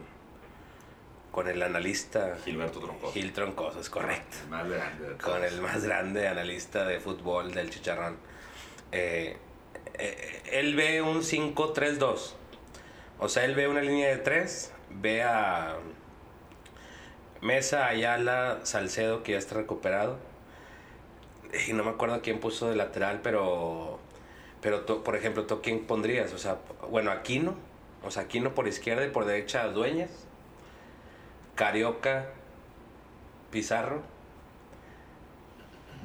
con 1.31 1.47
el 1.47 1.61
analista 1.61 2.37
Gilberto 2.43 2.79
Troncoso. 2.79 3.13
Gil 3.13 3.33
Troncoso, 3.33 3.81
es 3.81 3.89
correcto. 3.89 4.37
El 4.43 4.49
más 4.49 4.69
grande 4.69 5.09
de 5.09 5.17
Con 5.17 5.43
el 5.43 5.61
más 5.61 5.83
grande 5.83 6.27
analista 6.27 6.85
de 6.85 6.99
fútbol 6.99 7.53
del 7.53 7.69
chicharrón. 7.69 8.17
Eh, 8.91 9.37
eh, 9.95 10.41
él 10.53 10.75
ve 10.75 11.01
un 11.01 11.21
5-3-2. 11.21 12.33
O 13.19 13.29
sea, 13.29 13.45
él 13.45 13.53
ve 13.53 13.67
una 13.67 13.81
línea 13.81 14.07
de 14.07 14.17
3, 14.17 14.73
ve 14.99 15.23
a 15.23 15.77
Mesa, 17.41 17.87
Ayala, 17.87 18.59
Salcedo, 18.63 19.23
que 19.23 19.33
ya 19.33 19.37
está 19.37 19.55
recuperado. 19.55 20.17
Y 21.67 21.73
no 21.73 21.83
me 21.83 21.89
acuerdo 21.89 22.21
quién 22.21 22.39
puso 22.39 22.69
de 22.69 22.75
lateral, 22.75 23.19
pero, 23.23 23.99
pero 24.61 24.85
por 25.03 25.15
ejemplo, 25.15 25.45
¿tú 25.45 25.61
quién 25.61 25.85
pondrías? 25.85 26.33
O 26.33 26.37
sea, 26.37 26.59
bueno, 26.89 27.11
Aquino, 27.11 27.55
o 28.03 28.11
sea, 28.11 28.23
Aquino 28.23 28.53
por 28.53 28.67
izquierda 28.67 29.05
y 29.05 29.09
por 29.09 29.25
derecha 29.25 29.67
Dueñas, 29.67 30.11
Carioca, 31.55 32.27
Pizarro, 33.51 34.01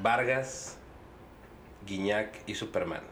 Vargas, 0.03 0.79
Guiñac 1.87 2.43
y 2.47 2.55
Superman. 2.55 3.03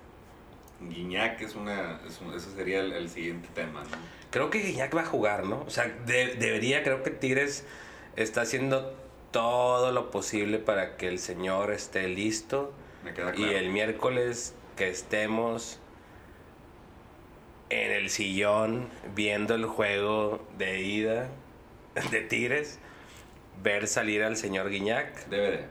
Guiñac 0.81 1.41
es 1.41 1.55
una, 1.55 2.01
es 2.07 2.21
ese 2.21 2.55
sería 2.55 2.81
el, 2.81 2.93
el 2.93 3.09
siguiente 3.09 3.49
tema, 3.55 3.83
¿no? 3.85 4.24
Creo 4.35 4.51
que 4.51 4.59
Guiñac 4.59 4.93
va 4.97 5.03
a 5.03 5.07
jugar, 5.07 5.45
¿no? 5.47 5.63
O 5.65 5.71
sea, 5.71 5.87
de- 6.07 6.35
debería, 6.35 6.83
creo 6.83 7.05
que 7.05 7.11
Tigres 7.11 7.65
está 8.17 8.41
haciendo 8.41 8.93
todo 9.31 9.93
lo 9.93 10.11
posible 10.11 10.59
para 10.59 10.97
que 10.97 11.07
el 11.07 11.21
señor 11.21 11.71
esté 11.71 12.09
listo. 12.09 12.73
Me 13.05 13.15
queda 13.15 13.31
Y 13.31 13.37
claro. 13.37 13.53
el 13.59 13.71
miércoles 13.71 14.53
que 14.77 14.89
estemos 14.89 15.79
en 17.71 17.93
el 17.93 18.11
sillón 18.11 18.89
viendo 19.15 19.55
el 19.55 19.67
juego 19.67 20.45
de 20.59 20.81
ida 20.83 21.29
de 22.11 22.21
Tigres, 22.23 22.81
ver 23.63 23.87
salir 23.87 24.25
al 24.25 24.37
señor 24.37 24.69
Guiñac 24.69 25.27
Debe 25.29 25.51
de, 25.53 25.65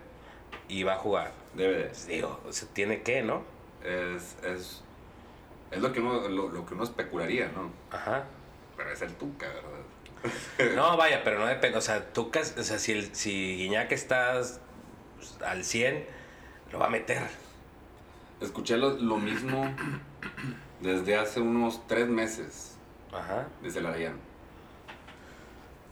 y 0.69 0.83
va 0.83 0.93
a 0.93 0.97
jugar. 0.99 1.33
debe 1.53 1.73
de. 1.79 1.83
Pues 1.85 2.07
digo, 2.07 2.39
o 2.47 2.53
sea, 2.53 2.67
tiene 2.71 3.01
que, 3.01 3.23
¿no? 3.23 3.43
Es, 3.83 4.37
es, 4.45 4.81
es 5.71 5.81
lo, 5.81 5.91
que 5.91 5.99
uno, 5.99 6.29
lo, 6.29 6.47
lo 6.49 6.65
que 6.65 6.73
uno 6.75 6.83
especularía, 6.85 7.51
¿no? 7.53 7.71
Ajá. 7.91 8.23
Pero 8.77 8.91
es 8.91 9.01
el 9.01 9.13
Tuca, 9.13 9.47
¿verdad? 9.47 10.73
No, 10.75 10.95
vaya, 10.97 11.23
pero 11.23 11.39
no 11.39 11.45
depende. 11.47 11.77
O 11.77 11.81
sea, 11.81 12.13
tú, 12.13 12.31
cas- 12.31 12.55
o 12.57 12.63
sea, 12.63 12.79
si, 12.79 12.91
el, 12.93 13.13
si 13.15 13.57
Guiñac 13.57 13.91
está 13.91 14.41
al 15.45 15.63
100, 15.65 16.05
lo 16.71 16.79
va 16.79 16.85
a 16.87 16.89
meter. 16.89 17.21
Escuché 18.41 18.77
lo, 18.77 18.91
lo 18.91 19.17
mismo 19.17 19.73
desde 20.81 21.17
hace 21.17 21.39
unos 21.39 21.85
tres 21.87 22.07
meses, 22.07 22.75
Ajá. 23.11 23.47
desde 23.61 23.79
el 23.79 23.85
Arayán. 23.85 24.15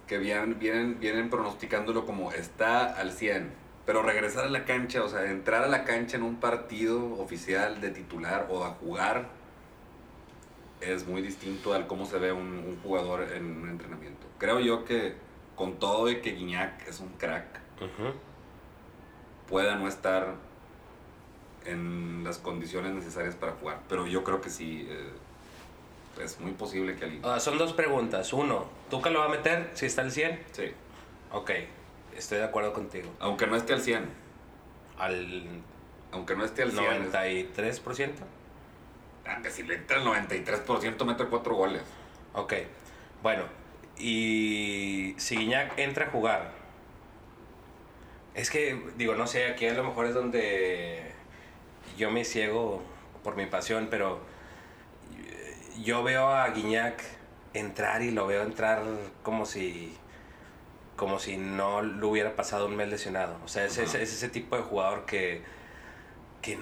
Que 0.08 0.18
vienen, 0.18 0.60
vienen, 0.60 1.00
vienen 1.00 1.30
pronosticándolo 1.30 2.06
como 2.06 2.32
está 2.32 2.96
al 2.98 3.12
100. 3.12 3.52
Pero 3.86 4.02
regresar 4.04 4.46
a 4.46 4.50
la 4.50 4.66
cancha, 4.66 5.04
o 5.04 5.10
sea, 5.10 5.26
entrar 5.26 5.64
a 5.64 5.68
la 5.68 5.84
cancha 5.86 6.18
en 6.18 6.24
un 6.24 6.38
partido 6.40 7.14
oficial 7.20 7.80
de 7.82 7.90
titular 7.90 8.48
o 8.50 8.64
a 8.66 8.72
jugar 8.72 9.28
es 10.82 11.08
muy 11.08 11.22
distinto 11.22 11.74
al 11.74 11.88
cómo 11.88 12.06
se 12.06 12.18
ve 12.18 12.32
un, 12.32 12.48
un 12.60 12.80
jugador 12.84 13.24
en 13.34 13.46
un 13.62 13.70
entrenamiento. 13.70 14.26
Creo 14.38 14.60
yo 14.60 14.84
que 14.86 15.14
con 15.56 15.78
todo 15.80 16.10
y 16.10 16.22
que 16.22 16.32
Guiñac 16.32 16.88
es 16.88 17.00
un 17.00 17.10
crack, 17.14 17.60
Ujú. 17.78 18.14
pueda 19.48 19.76
no 19.76 19.88
estar 19.88 20.36
en 21.66 22.24
las 22.24 22.40
condiciones 22.40 22.94
necesarias 22.94 23.36
para 23.36 23.52
jugar. 23.54 23.80
Pero 23.88 24.08
yo 24.08 24.24
creo 24.24 24.42
que 24.42 24.50
sí, 24.50 24.88
eh, 24.90 25.12
es 26.24 26.40
muy 26.40 26.52
posible 26.52 26.96
que 26.96 27.06
alguien... 27.06 27.22
Ah, 27.26 27.40
son 27.40 27.58
dos 27.58 27.74
preguntas. 27.74 28.34
Uno, 28.34 28.66
¿Tuca 28.90 29.10
lo 29.12 29.20
va 29.20 29.26
a 29.26 29.30
meter 29.30 29.70
si 29.74 29.86
está 29.86 30.02
al 30.02 30.12
100? 30.12 30.40
Sí. 30.52 30.72
Ok, 31.32 31.52
estoy 32.18 32.40
de 32.40 32.46
acuerdo 32.46 32.74
contigo. 32.74 33.10
Aunque 33.20 33.46
no 33.46 33.56
esté 33.56 33.74
al 33.74 33.82
100. 33.82 34.06
Al 34.98 35.44
Aunque 36.12 36.36
no 36.36 36.44
esté 36.44 36.64
al 36.64 36.72
100. 36.72 36.84
es- 37.04 37.14
93%. 37.14 38.10
Que 39.44 39.50
si 39.50 39.64
le 39.64 39.76
entra 39.76 39.98
el 39.98 40.04
93% 40.04 41.06
mete 41.06 41.26
4 41.26 41.56
goles. 41.56 41.82
Ok, 42.34 42.54
bueno, 43.24 43.44
y 43.98 45.16
si 45.18 45.38
Guiñac 45.38 45.78
entra 45.78 46.06
a 46.06 46.10
jugar, 46.10 46.52
es 48.34 48.50
que, 48.50 48.80
digo, 48.98 49.16
no 49.16 49.28
sé, 49.28 49.48
aquí 49.48 49.68
a 49.68 49.74
lo 49.74 49.84
mejor 49.84 50.06
es 50.08 50.14
donde 50.14 51.12
yo 51.98 52.10
me 52.10 52.24
ciego 52.24 52.82
por 53.24 53.36
mi 53.36 53.46
pasión, 53.46 53.88
pero 53.92 54.22
yo 55.84 56.04
veo 56.04 56.30
a 56.30 56.50
Guiñac 56.50 57.04
entrar 57.54 58.02
y 58.02 58.12
lo 58.12 58.28
veo 58.28 58.44
entrar 58.44 58.84
como 59.24 59.46
si 59.46 59.98
como 60.96 61.18
si 61.18 61.36
no 61.38 61.82
le 61.82 62.06
hubiera 62.06 62.36
pasado 62.36 62.68
un 62.68 62.76
mes 62.76 62.88
lesionado. 62.88 63.36
O 63.44 63.48
sea, 63.48 63.66
es, 63.66 63.76
es 63.80 63.96
ese 63.96 64.30
tipo 64.30 64.56
de 64.56 64.62
jugador 64.62 65.06
que, 65.08 65.42
que 66.44 66.60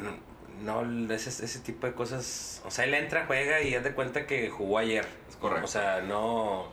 no, 0.61 1.13
ese, 1.13 1.29
ese 1.43 1.59
tipo 1.59 1.87
de 1.87 1.93
cosas. 1.93 2.61
O 2.65 2.71
sea, 2.71 2.85
él 2.85 2.93
entra, 2.93 3.25
juega 3.25 3.61
y 3.61 3.75
haz 3.75 3.83
de 3.83 3.93
cuenta 3.93 4.25
que 4.25 4.49
jugó 4.49 4.77
ayer. 4.77 5.05
Es 5.29 5.35
correcto. 5.35 5.65
O 5.65 5.67
sea, 5.67 6.01
no, 6.01 6.67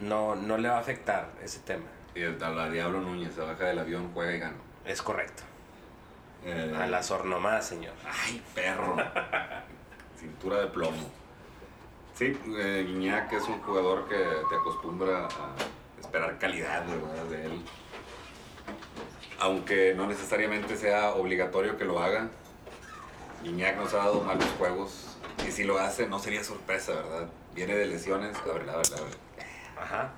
no, 0.00 0.34
no 0.36 0.58
le 0.58 0.68
va 0.68 0.76
a 0.76 0.80
afectar 0.80 1.30
ese 1.42 1.60
tema. 1.60 1.84
Y 2.14 2.24
a 2.24 2.30
la 2.30 2.70
Diablo 2.70 3.00
Núñez 3.00 3.34
se 3.34 3.40
baja 3.40 3.64
del 3.64 3.78
avión, 3.78 4.10
juega 4.14 4.34
y 4.34 4.38
gana. 4.38 4.56
Es 4.84 5.02
correcto. 5.02 5.42
Eh, 6.44 6.74
A 6.78 6.86
la 6.86 7.02
sornomás, 7.02 7.66
señor. 7.66 7.94
¡Ay, 8.24 8.42
perro! 8.54 8.96
Cintura 10.18 10.60
de 10.60 10.66
plomo. 10.68 11.10
Sí, 12.14 12.38
eh, 12.56 12.84
Guiñac 12.86 13.32
es 13.32 13.42
un 13.42 13.60
jugador 13.60 14.08
que 14.08 14.16
te 14.16 14.54
acostumbra 14.54 15.26
a 15.26 15.54
esperar 16.00 16.38
calidad 16.38 16.86
¿verdad? 16.86 17.24
de 17.24 17.44
él. 17.46 17.62
Aunque 19.38 19.92
no 19.94 20.06
necesariamente 20.06 20.76
sea 20.76 21.10
obligatorio 21.10 21.76
que 21.76 21.84
lo 21.84 21.98
haga. 21.98 22.28
Guiñac 23.42 23.76
nos 23.76 23.94
ha 23.94 23.98
dado 23.98 24.20
malos 24.22 24.48
juegos. 24.58 25.16
Y 25.46 25.50
si 25.50 25.64
lo 25.64 25.78
hace, 25.78 26.08
no 26.08 26.18
sería 26.18 26.42
sorpresa, 26.42 26.92
¿verdad? 26.92 27.28
Viene 27.54 27.74
de 27.74 27.86
lesiones. 27.86 28.36
A 28.36 28.52
ver, 28.52 28.68
a 28.68 28.76
ver, 28.76 28.86
a 28.86 29.02
ver. 29.02 29.18
Ajá. 29.80 30.12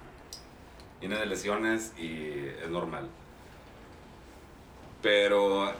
Viene 1.00 1.16
de 1.16 1.26
lesiones 1.26 1.92
y 1.98 2.46
es 2.62 2.68
normal. 2.68 3.08
Pero 5.02 5.72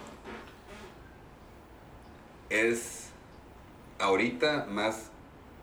es 2.50 3.08
ahorita 3.98 4.66
más 4.70 5.10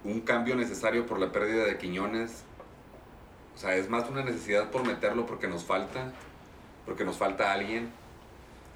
un 0.03 0.21
cambio 0.21 0.55
necesario 0.55 1.05
por 1.05 1.19
la 1.19 1.31
pérdida 1.31 1.65
de 1.65 1.77
Quiñones. 1.77 2.43
O 3.55 3.57
sea, 3.57 3.75
es 3.75 3.89
más 3.89 4.09
una 4.09 4.23
necesidad 4.23 4.69
por 4.69 4.85
meterlo 4.85 5.25
porque 5.25 5.47
nos 5.47 5.63
falta, 5.63 6.11
porque 6.85 7.05
nos 7.05 7.17
falta 7.17 7.53
alguien, 7.53 7.89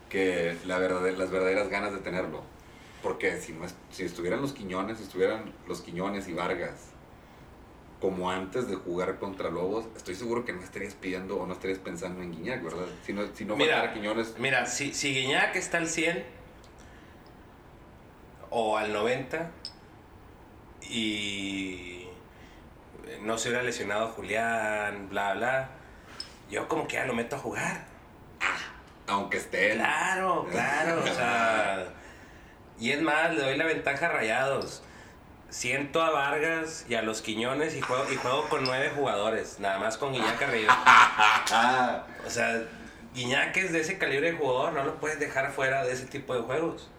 que 0.09 0.57
la 0.65 0.79
verdad, 0.79 1.05
las 1.17 1.29
verdaderas 1.29 1.69
ganas 1.69 1.91
de 1.91 1.99
tenerlo. 1.99 2.41
Porque 3.03 3.39
si, 3.39 3.53
no 3.53 3.65
es- 3.65 3.75
si 3.91 4.03
estuvieran 4.03 4.41
los 4.41 4.51
Quiñones, 4.53 4.97
si 4.97 5.03
estuvieran 5.03 5.53
los 5.67 5.81
Quiñones 5.81 6.27
y 6.27 6.33
Vargas 6.33 6.87
como 8.01 8.31
antes 8.31 8.69
de 8.69 8.75
jugar 8.77 9.19
contra 9.19 9.49
Lobos, 9.49 9.85
estoy 9.97 10.15
seguro 10.15 10.45
que 10.45 10.53
no 10.53 10.61
estarías 10.63 10.93
pidiendo 10.93 11.37
o 11.37 11.45
no 11.45 11.53
estarías 11.53 11.79
pensando 11.79 12.21
en 12.21 12.31
Guiñac, 12.31 12.63
¿verdad? 12.63 12.85
Si 13.05 13.11
no, 13.11 13.23
si 13.33 13.43
no 13.45 13.55
Mira. 13.57 13.93
Quiñones, 13.93 14.35
Mira, 14.37 14.65
si, 14.65 14.93
si 14.93 15.13
Guiñac 15.13 15.55
está 15.57 15.77
al 15.79 15.87
100 15.87 16.23
o 18.49 18.77
al 18.77 18.93
90 18.93 19.51
y 20.89 22.07
no 23.21 23.37
se 23.37 23.49
hubiera 23.49 23.63
lesionado 23.63 24.07
Julián, 24.09 25.09
bla, 25.09 25.33
bla, 25.33 25.69
yo 26.49 26.67
como 26.67 26.87
que 26.87 26.95
ya 26.95 27.05
lo 27.05 27.13
meto 27.13 27.35
a 27.35 27.39
jugar. 27.39 27.83
aunque 29.07 29.37
esté... 29.37 29.73
Claro, 29.73 30.47
claro, 30.51 31.01
o 31.03 31.05
sea. 31.07 31.93
Y 32.79 32.91
es 32.91 33.01
más, 33.01 33.33
le 33.35 33.41
doy 33.41 33.57
la 33.57 33.65
ventaja 33.65 34.07
a 34.07 34.09
Rayados. 34.09 34.81
Siento 35.49 36.01
a 36.01 36.11
Vargas 36.11 36.85
y 36.87 36.95
a 36.95 37.01
los 37.01 37.21
Quiñones 37.21 37.75
y 37.75 37.81
juego, 37.81 38.05
y 38.11 38.15
juego 38.15 38.47
con 38.49 38.63
nueve 38.63 38.91
jugadores, 38.95 39.59
nada 39.59 39.79
más 39.79 39.97
con 39.97 40.13
Guiñac 40.13 40.41
arriba. 40.41 42.05
O 42.25 42.29
sea, 42.29 42.63
Guiñac 43.15 43.57
es 43.57 43.71
de 43.71 43.79
ese 43.79 43.97
calibre 43.97 44.31
de 44.31 44.37
jugador, 44.37 44.73
no 44.73 44.83
lo 44.83 44.95
puedes 44.99 45.19
dejar 45.19 45.51
fuera 45.51 45.83
de 45.83 45.93
ese 45.93 46.05
tipo 46.05 46.35
de 46.35 46.41
juegos. 46.41 46.89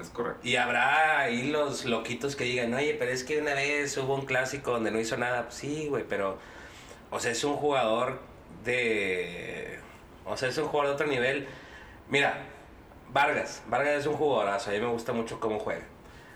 es 0.00 0.08
correcto. 0.10 0.40
Y 0.46 0.56
habrá 0.56 1.18
ahí 1.20 1.50
los 1.50 1.84
loquitos 1.84 2.36
que 2.36 2.44
digan, 2.44 2.72
oye, 2.74 2.94
pero 2.94 3.10
es 3.10 3.24
que 3.24 3.40
una 3.40 3.54
vez 3.54 3.96
hubo 3.98 4.14
un 4.14 4.26
clásico 4.26 4.70
donde 4.70 4.92
no 4.92 5.00
hizo 5.00 5.16
nada. 5.16 5.44
Pues 5.44 5.56
sí, 5.56 5.88
güey, 5.88 6.04
pero. 6.08 6.38
O 7.10 7.18
sea, 7.20 7.32
es 7.32 7.42
un 7.42 7.56
jugador 7.56 8.20
de. 8.64 9.80
O 10.24 10.36
sea, 10.36 10.48
es 10.48 10.58
un 10.58 10.68
jugador 10.68 10.88
de 10.88 10.94
otro 10.94 11.06
nivel. 11.08 11.48
Mira, 12.08 12.44
Vargas. 13.12 13.62
Vargas 13.68 13.94
es 14.00 14.06
un 14.06 14.14
jugadorazo. 14.14 14.70
A 14.70 14.72
mí 14.74 14.80
me 14.80 14.88
gusta 14.88 15.12
mucho 15.12 15.40
cómo 15.40 15.58
juega. 15.58 15.84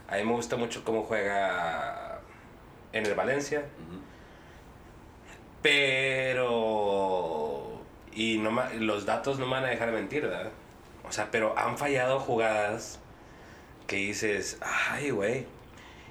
A 0.08 0.16
mí 0.16 0.24
me 0.24 0.32
gusta 0.32 0.56
mucho 0.56 0.84
cómo 0.84 1.04
juega 1.04 2.20
en 2.92 3.06
el 3.06 3.14
Valencia. 3.14 3.64
Pero. 5.62 7.00
Y 8.12 8.38
no 8.38 8.50
los 8.78 9.06
datos 9.06 9.38
no 9.38 9.46
me 9.46 9.52
van 9.52 9.64
a 9.64 9.68
dejar 9.68 9.92
mentir, 9.92 10.22
¿verdad? 10.22 10.50
O 11.08 11.12
sea, 11.12 11.30
pero 11.30 11.56
han 11.56 11.78
fallado 11.78 12.18
jugadas 12.18 12.98
que 13.86 13.96
dices, 13.96 14.58
ay, 14.60 15.10
güey. 15.10 15.46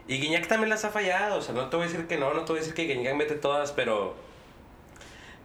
Y 0.08 0.20
Guiñac 0.20 0.48
también 0.48 0.70
las 0.70 0.86
ha 0.86 0.90
fallado. 0.90 1.38
O 1.38 1.42
sea, 1.42 1.54
no 1.54 1.70
te 1.70 1.76
voy 1.78 1.86
a 1.86 1.90
decir 1.90 2.08
que 2.08 2.18
no, 2.18 2.34
no 2.34 2.42
te 2.46 2.52
voy 2.52 2.58
a 2.58 2.62
decir 2.62 2.74
que 2.74 2.86
Guiñac 2.86 3.16
mete 3.16 3.36
todas, 3.36 3.72
pero. 3.72 4.16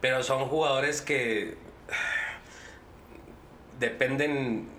Pero 0.01 0.23
son 0.23 0.45
jugadores 0.45 1.01
que. 1.01 1.57
Dependen 3.79 4.74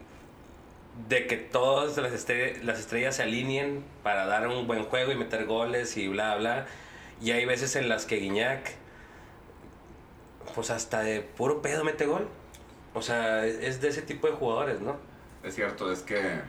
de 1.08 1.26
que 1.26 1.36
todas 1.36 1.96
las, 1.98 2.12
estre- 2.12 2.60
las 2.62 2.78
estrellas 2.80 3.16
se 3.16 3.22
alineen 3.22 3.84
para 4.02 4.26
dar 4.26 4.48
un 4.48 4.66
buen 4.66 4.84
juego 4.84 5.12
y 5.12 5.16
meter 5.16 5.44
goles 5.46 5.96
y 5.96 6.08
bla, 6.08 6.36
bla. 6.36 6.66
Y 7.20 7.30
hay 7.30 7.44
veces 7.44 7.76
en 7.76 7.88
las 7.88 8.06
que 8.06 8.16
Guiñac, 8.16 8.74
pues 10.54 10.70
hasta 10.70 11.00
de 11.00 11.20
puro 11.20 11.62
pedo 11.62 11.84
mete 11.84 12.06
gol. 12.06 12.28
O 12.94 13.02
sea, 13.02 13.44
es 13.44 13.56
es 13.62 13.80
de 13.80 13.88
ese 13.88 14.02
tipo 14.02 14.26
de 14.26 14.32
jugadores, 14.34 14.80
¿no? 14.80 14.96
Es 15.42 15.54
cierto, 15.54 15.92
es 15.92 16.00
que 16.00 16.40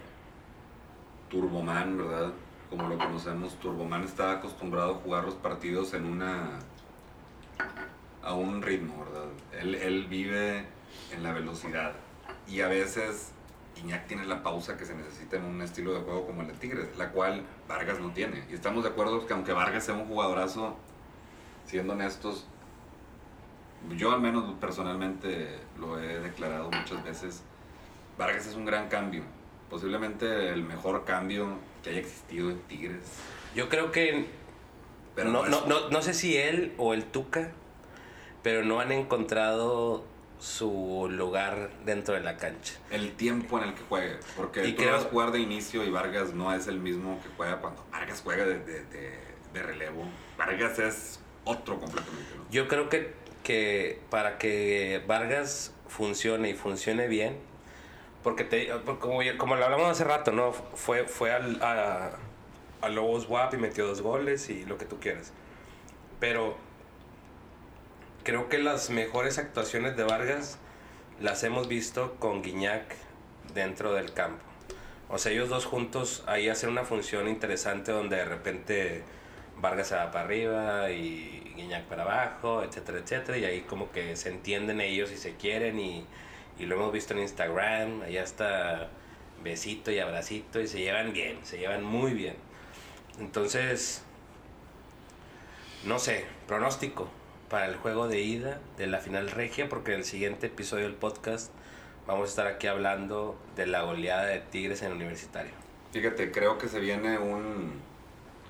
Turboman, 1.30 1.98
¿verdad? 1.98 2.32
Como 2.70 2.88
lo 2.88 2.98
conocemos, 2.98 3.60
Turboman 3.60 4.04
está 4.04 4.32
acostumbrado 4.32 4.92
a 4.92 4.96
jugar 4.96 5.26
los 5.26 5.36
partidos 5.36 5.94
en 5.94 6.06
una... 6.06 6.60
a 8.24 8.34
un 8.34 8.62
ritmo, 8.62 9.06
¿verdad? 9.06 9.28
Él, 9.60 9.76
él 9.76 10.06
vive 10.10 10.66
en 11.14 11.24
la 11.24 11.34
velocidad 11.34 11.94
y 12.48 12.62
a 12.62 12.68
veces 12.68 13.32
Iñak 13.84 14.08
tiene 14.08 14.26
la 14.26 14.44
pausa 14.44 14.78
que 14.78 14.86
se 14.86 14.96
necesita 14.96 15.38
en 15.38 15.46
un 15.46 15.62
estilo 15.62 15.94
de 15.94 16.02
juego 16.02 16.26
como 16.26 16.42
el 16.42 16.48
de 16.48 16.54
Tigres, 16.54 16.98
la 16.98 17.12
cual 17.12 17.44
Vargas 17.68 18.00
no 18.00 18.12
tiene. 18.12 18.44
Y 18.50 18.54
estamos 18.54 18.84
de 18.84 18.90
acuerdo 18.90 19.26
que 19.26 19.34
aunque 19.34 19.54
Vargas 19.54 19.86
sea 19.86 19.96
un 19.96 20.06
jugadorazo, 20.06 20.76
siendo 21.66 21.94
honestos, 21.94 22.46
yo 23.96 24.12
al 24.12 24.22
menos 24.22 24.54
personalmente 24.60 25.60
lo 25.78 26.00
he 26.00 26.20
declarado 26.20 26.72
muchas 26.72 27.04
veces, 27.04 27.44
Vargas 28.18 28.48
es 28.48 28.56
un 28.56 28.66
gran 28.66 28.88
cambio, 28.90 29.24
posiblemente 29.70 30.50
el 30.50 30.64
mejor 30.64 31.06
cambio 31.06 31.58
que 31.84 31.92
haya 31.92 32.00
existido 32.00 32.50
en 32.50 32.60
Tigres. 32.62 33.20
Yo 33.56 33.70
creo 33.70 33.92
que 33.92 34.26
Pero 35.16 35.30
no, 35.30 35.46
no 35.48 35.66
no, 35.66 35.90
no 35.90 36.02
sé 36.02 36.14
si 36.14 36.38
él 36.38 36.74
o 36.78 36.94
el 36.94 37.06
Tuca, 37.06 37.52
pero 38.44 38.64
no 38.64 38.80
han 38.80 38.92
encontrado 38.92 40.04
su 40.40 41.08
lugar 41.12 41.70
dentro 41.86 42.14
de 42.14 42.22
la 42.22 42.38
cancha. 42.38 42.74
El 42.92 43.14
tiempo 43.14 43.58
en 43.58 43.70
el 43.70 43.74
que 43.74 43.82
juegue, 43.90 44.18
porque 44.36 44.66
Y 44.68 44.74
tú 44.74 44.84
creo- 44.84 44.94
vas 44.94 45.06
a 45.06 45.10
jugar 45.10 45.32
de 45.32 45.40
inicio 45.40 45.84
y 45.84 45.90
Vargas 45.90 46.34
no 46.34 46.54
es 46.54 46.68
el 46.68 46.80
mismo 46.80 47.20
que 47.24 47.30
juega 47.36 47.58
cuando 47.60 47.84
Vargas 47.92 48.22
juega 48.24 48.46
de, 48.46 48.60
de- 48.60 48.84
de- 48.86 49.20
de 49.54 49.64
relevo. 49.64 50.04
Vargas 50.38 50.78
es 50.80 51.20
otro 51.44 51.80
completamente, 51.80 52.36
¿no? 52.38 52.46
Yo 52.52 52.68
creo 52.68 52.90
que, 52.90 53.14
que 53.44 54.00
para 54.10 54.38
que 54.38 55.02
Vargas 55.08 55.74
funcione 55.88 56.50
y 56.50 56.54
funcione 56.54 57.08
bien, 57.08 57.38
porque 58.24 58.44
te, 58.44 58.70
como, 59.00 59.20
como 59.38 59.56
lo 59.56 59.66
hablamos 59.66 59.88
hace 59.90 60.04
rato, 60.04 60.32
¿no? 60.32 60.52
Fue, 60.52 61.06
fue 61.08 61.32
al, 61.32 61.62
a, 61.64 62.12
a 62.82 62.90
Lobos 62.90 63.28
WAP 63.30 63.54
y 63.56 63.58
metió 63.58 63.88
dos 63.88 64.02
goles 64.02 64.50
y 64.50 64.66
lo 64.66 64.78
que 64.78 64.86
tú 64.86 65.00
quieras. 65.00 65.32
Pero 66.20 66.58
creo 68.28 68.50
que 68.50 68.58
las 68.58 68.90
mejores 68.90 69.38
actuaciones 69.38 69.96
de 69.96 70.04
Vargas 70.04 70.58
las 71.22 71.46
hemos 71.46 71.70
visto 71.70 72.18
con 72.20 72.44
Guiñac 72.44 72.84
dentro 73.54 73.94
del 73.94 74.12
campo. 74.12 74.44
O 75.08 75.18
sea, 75.18 75.32
ellos 75.32 75.48
dos 75.48 75.64
juntos 75.64 76.26
ahí 76.28 76.50
hacen 76.50 76.70
una 76.72 76.84
función 76.84 77.30
interesante 77.30 77.94
donde 77.94 78.18
de 78.18 78.26
repente 78.26 79.04
Vargas 79.62 79.88
se 79.88 79.96
va 79.96 80.12
para 80.12 80.26
arriba 80.26 80.92
y 80.92 81.54
Guiñac 81.56 81.86
para 81.86 82.04
abajo, 82.04 82.64
etcétera, 82.64 82.98
etcétera. 82.98 83.38
Y 83.38 83.46
ahí 83.46 83.62
como 83.62 83.94
que 83.94 84.18
se 84.18 84.28
entienden 84.28 84.82
ellos 84.82 85.10
y 85.14 85.16
se 85.16 85.38
quieren 85.38 85.80
y, 85.80 86.06
y 86.60 86.66
lo 86.66 86.76
hemos 86.76 86.92
visto 86.92 87.14
en 87.14 87.20
Instagram. 87.20 88.02
Allá 88.02 88.24
está 88.24 88.90
besito 89.42 89.90
y 89.90 90.00
abracito 90.00 90.60
y 90.60 90.68
se 90.68 90.80
llevan 90.80 91.14
bien, 91.14 91.40
se 91.46 91.60
llevan 91.60 91.82
muy 91.82 92.12
bien. 92.12 92.36
Entonces, 93.22 94.04
no 95.86 95.98
sé, 95.98 96.26
pronóstico 96.46 97.10
para 97.50 97.68
el 97.68 97.76
juego 97.78 98.08
de 98.08 98.22
ida 98.22 98.60
de 98.78 98.88
la 98.88 99.00
final 99.00 99.32
regia, 99.32 99.70
porque 99.70 99.94
en 99.94 100.00
el 100.00 100.06
siguiente 100.06 100.48
episodio 100.48 100.86
del 100.86 100.96
podcast 100.96 101.52
vamos 102.06 102.24
a 102.24 102.30
estar 102.30 102.48
aquí 102.48 102.68
hablando 102.68 103.38
de 103.56 103.68
la 103.68 103.84
goleada 103.84 104.26
de 104.26 104.40
Tigres 104.40 104.82
en 104.82 104.92
el 104.92 104.98
universitario. 104.98 105.52
Fíjate, 105.92 106.32
creo 106.32 106.58
que 106.58 106.68
se 106.68 106.80
viene 106.80 107.18
un, 107.18 107.80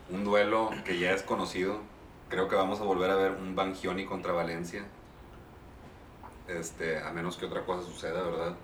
un 0.09 0.23
duelo 0.23 0.71
que 0.85 0.99
ya 0.99 1.11
es 1.11 1.23
conocido. 1.23 1.79
Creo 2.29 2.47
que 2.47 2.55
vamos 2.55 2.81
a 2.81 2.83
volver 2.83 3.09
a 3.11 3.15
ver 3.15 3.31
un 3.31 3.55
Bangioni 3.55 4.05
contra 4.05 4.33
Valencia. 4.33 4.83
Este, 6.47 6.99
a 6.99 7.11
menos 7.11 7.37
que 7.37 7.45
otra 7.45 7.63
cosa 7.63 7.85
suceda, 7.85 8.21
¿verdad? 8.23 8.55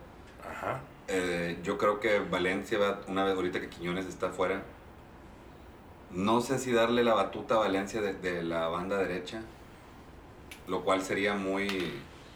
Ajá. 0.49 0.81
Eh, 1.07 1.59
yo 1.63 1.77
creo 1.77 1.99
que 1.99 2.19
Valencia 2.19 2.77
va, 2.79 3.01
una 3.07 3.23
vez 3.23 3.35
ahorita 3.35 3.59
que 3.61 3.69
Quiñones 3.69 4.05
está 4.05 4.29
fuera, 4.29 4.63
no 6.11 6.41
sé 6.41 6.59
si 6.59 6.71
darle 6.71 7.03
la 7.03 7.13
batuta 7.13 7.55
a 7.55 7.59
Valencia 7.59 8.01
de, 8.01 8.13
de 8.13 8.43
la 8.43 8.67
banda 8.67 8.97
derecha, 8.97 9.41
lo 10.67 10.83
cual 10.83 11.01
sería 11.01 11.33
muy, 11.33 11.93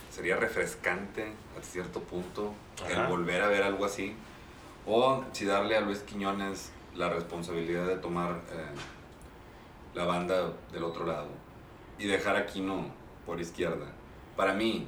sería 0.10 0.36
refrescante 0.38 1.34
a 1.60 1.64
cierto 1.64 2.02
punto 2.02 2.54
Ajá. 2.84 3.04
el 3.04 3.08
volver 3.08 3.42
a 3.42 3.48
ver 3.48 3.64
algo 3.64 3.86
así, 3.86 4.16
o 4.86 5.24
si 5.32 5.46
darle 5.46 5.76
a 5.78 5.82
Luis 5.82 6.00
Quiñones 6.00 6.72
la 6.96 7.10
responsabilidad 7.10 7.86
de 7.86 7.98
tomar 7.98 8.42
eh, 8.52 8.66
la 9.94 10.06
banda 10.06 10.54
del 10.72 10.84
otro 10.84 11.06
lado 11.06 11.30
y 12.00 12.08
dejar 12.08 12.36
a 12.36 12.46
Quino 12.46 12.86
por 13.26 13.40
izquierda. 13.40 13.86
Para 14.36 14.54
mí, 14.54 14.88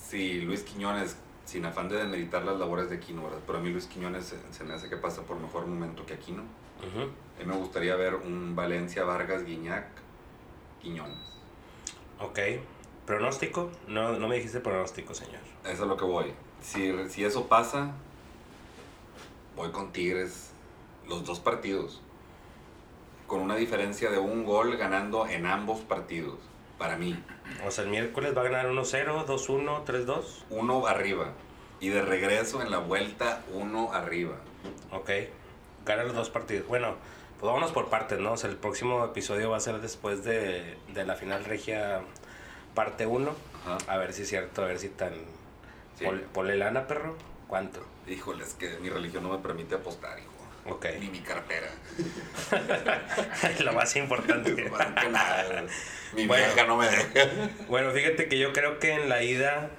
si 0.00 0.40
Luis 0.40 0.62
Quiñones, 0.62 1.16
sin 1.44 1.64
afán 1.64 1.88
de 1.88 1.96
demeritar 1.96 2.44
las 2.44 2.58
labores 2.58 2.90
de 2.90 2.96
Aquino, 2.96 3.24
¿verdad? 3.24 3.40
Pero 3.46 3.58
a 3.58 3.60
mí 3.62 3.70
Luis 3.70 3.86
Quiñones 3.86 4.24
se, 4.24 4.36
se 4.52 4.64
me 4.64 4.74
hace 4.74 4.88
que 4.88 4.96
pasa 4.96 5.22
por 5.22 5.38
mejor 5.38 5.66
momento 5.66 6.06
que 6.06 6.14
Aquino. 6.14 6.42
Ujú. 6.78 7.02
A 7.02 7.40
mí 7.40 7.46
me 7.46 7.56
gustaría 7.56 7.96
ver 7.96 8.14
un 8.14 8.54
Valencia, 8.54 9.04
Vargas, 9.04 9.44
Guiñac, 9.44 9.86
Quiñones. 10.80 11.39
Ok. 12.20 12.38
¿Pronóstico? 13.06 13.70
No, 13.88 14.12
no 14.12 14.28
me 14.28 14.36
dijiste 14.36 14.60
pronóstico, 14.60 15.14
señor. 15.14 15.40
Eso 15.64 15.82
es 15.82 15.88
lo 15.88 15.96
que 15.96 16.04
voy. 16.04 16.32
Si, 16.62 16.92
si 17.08 17.24
eso 17.24 17.48
pasa, 17.48 17.92
voy 19.56 19.70
con 19.70 19.90
Tigres 19.92 20.52
los 21.08 21.24
dos 21.24 21.40
partidos. 21.40 22.02
Con 23.26 23.40
una 23.40 23.56
diferencia 23.56 24.10
de 24.10 24.18
un 24.18 24.44
gol 24.44 24.76
ganando 24.76 25.26
en 25.26 25.46
ambos 25.46 25.80
partidos. 25.80 26.38
Para 26.78 26.96
mí. 26.96 27.22
O 27.66 27.70
sea, 27.70 27.84
el 27.84 27.90
miércoles 27.90 28.36
va 28.36 28.42
a 28.42 28.44
ganar 28.44 28.66
1-0, 28.66 29.26
2-1, 29.26 29.84
3-2. 29.84 30.24
Uno 30.50 30.86
arriba. 30.86 31.32
Y 31.80 31.88
de 31.88 32.02
regreso 32.02 32.62
en 32.62 32.70
la 32.70 32.78
vuelta, 32.78 33.42
uno 33.52 33.92
arriba. 33.92 34.36
Ok. 34.92 35.10
Gana 35.84 36.04
los 36.04 36.14
dos 36.14 36.30
partidos. 36.30 36.66
Bueno, 36.68 36.96
pues 37.40 37.48
vámonos 37.48 37.72
por 37.72 37.88
partes, 37.88 38.18
¿no? 38.20 38.32
O 38.32 38.36
sea, 38.36 38.50
el 38.50 38.56
próximo 38.56 39.02
episodio 39.04 39.48
va 39.50 39.56
a 39.56 39.60
ser 39.60 39.80
después 39.80 40.22
de, 40.24 40.76
de 40.88 41.04
la 41.06 41.16
final 41.16 41.44
regia 41.46 42.02
parte 42.74 43.06
1. 43.06 43.34
Ajá. 43.64 43.78
A 43.86 43.96
ver 43.96 44.12
si 44.12 44.22
es 44.22 44.28
cierto, 44.28 44.62
a 44.62 44.66
ver 44.66 44.78
si 44.78 44.90
tan, 44.90 45.14
Sí. 45.98 46.04
Ponle 46.32 46.56
lana, 46.56 46.86
perro. 46.86 47.16
¿Cuánto? 47.48 47.84
Híjole, 48.06 48.44
es 48.44 48.54
que 48.54 48.78
mi 48.80 48.88
religión 48.88 49.22
no 49.22 49.30
me 49.30 49.38
permite 49.38 49.74
apostar, 49.74 50.18
hijo. 50.18 50.30
Ok. 50.74 50.86
Ni 51.00 51.08
mi 51.10 51.20
cartera. 51.20 51.68
Lo 53.64 53.72
más 53.72 53.94
importante. 53.96 54.52
Más 54.70 54.86
que 55.02 55.08
nada. 55.10 55.64
Mi 56.14 56.26
Bueno. 56.26 56.44
vieja 56.46 56.66
no 56.66 56.76
me 56.76 56.88
deja. 56.88 57.50
Bueno, 57.68 57.90
fíjate 57.92 58.28
que 58.28 58.38
yo 58.38 58.52
creo 58.52 58.78
que 58.78 58.92
en 58.92 59.08
la 59.08 59.22
ida. 59.22 59.70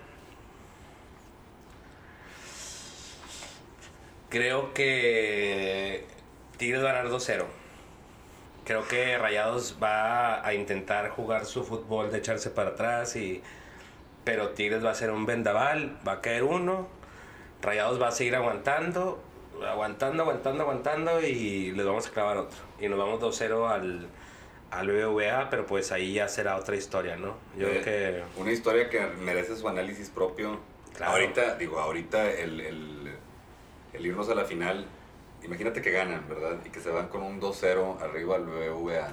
Creo 4.30 4.74
que 4.74 6.06
Tigres 6.62 6.84
va 6.86 6.92
a 6.92 6.94
ganar 6.94 7.12
2-0. 7.12 7.44
Creo 8.66 8.88
que 8.88 9.18
Rayados 9.18 9.78
va 9.82 10.46
a 10.46 10.54
intentar 10.54 11.10
jugar 11.10 11.46
su 11.46 11.64
fútbol 11.64 12.12
de 12.12 12.20
echarse 12.20 12.52
para 12.52 12.70
atrás 12.70 13.16
y 13.16 13.42
pero 14.24 14.50
Tigres 14.50 14.86
va 14.86 14.92
a 14.92 14.94
ser 14.94 15.10
un 15.10 15.26
vendaval, 15.26 15.98
va 16.08 16.12
a 16.14 16.22
caer 16.22 16.44
uno. 16.44 16.88
Rayados 17.64 18.00
va 18.00 18.10
a 18.10 18.12
seguir 18.12 18.36
aguantando, 18.36 19.20
aguantando, 19.68 20.22
aguantando, 20.22 20.62
aguantando 20.62 21.20
y 21.22 21.72
les 21.72 21.84
vamos 21.84 22.06
a 22.06 22.12
clavar 22.12 22.38
otro. 22.38 22.58
Y 22.80 22.88
nos 22.90 23.00
vamos 23.00 23.20
2-0 23.20 23.68
al 23.68 24.08
al 24.70 24.88
BBVA, 24.88 25.50
pero 25.50 25.66
pues 25.66 25.92
ahí 25.92 26.14
ya 26.14 26.28
será 26.28 26.56
otra 26.58 26.76
historia, 26.76 27.18
¿no? 27.18 27.36
Yo 27.58 27.68
Eh, 27.68 27.82
creo 27.84 27.84
que 27.84 28.40
Una 28.40 28.52
historia 28.52 28.88
que 28.88 29.02
merece 29.20 29.58
su 29.58 29.68
análisis 29.68 30.12
propio. 30.12 30.60
Claro. 30.96 31.14
Ahorita, 31.14 31.56
digo, 31.56 31.80
ahorita 31.80 32.30
el, 32.32 32.62
el, 32.62 33.12
el 33.94 34.06
irnos 34.06 34.30
a 34.30 34.36
la 34.36 34.46
final, 34.46 34.86
imagínate 35.44 35.82
que 35.82 35.92
ganan, 35.92 36.28
¿verdad? 36.28 36.58
Y 36.66 36.70
que 36.70 36.80
se 36.80 36.90
van 36.90 37.08
con 37.08 37.24
un 37.24 37.42
2-0 37.42 38.02
arriba 38.02 38.36
al 38.36 38.46
BBVA. 38.46 39.10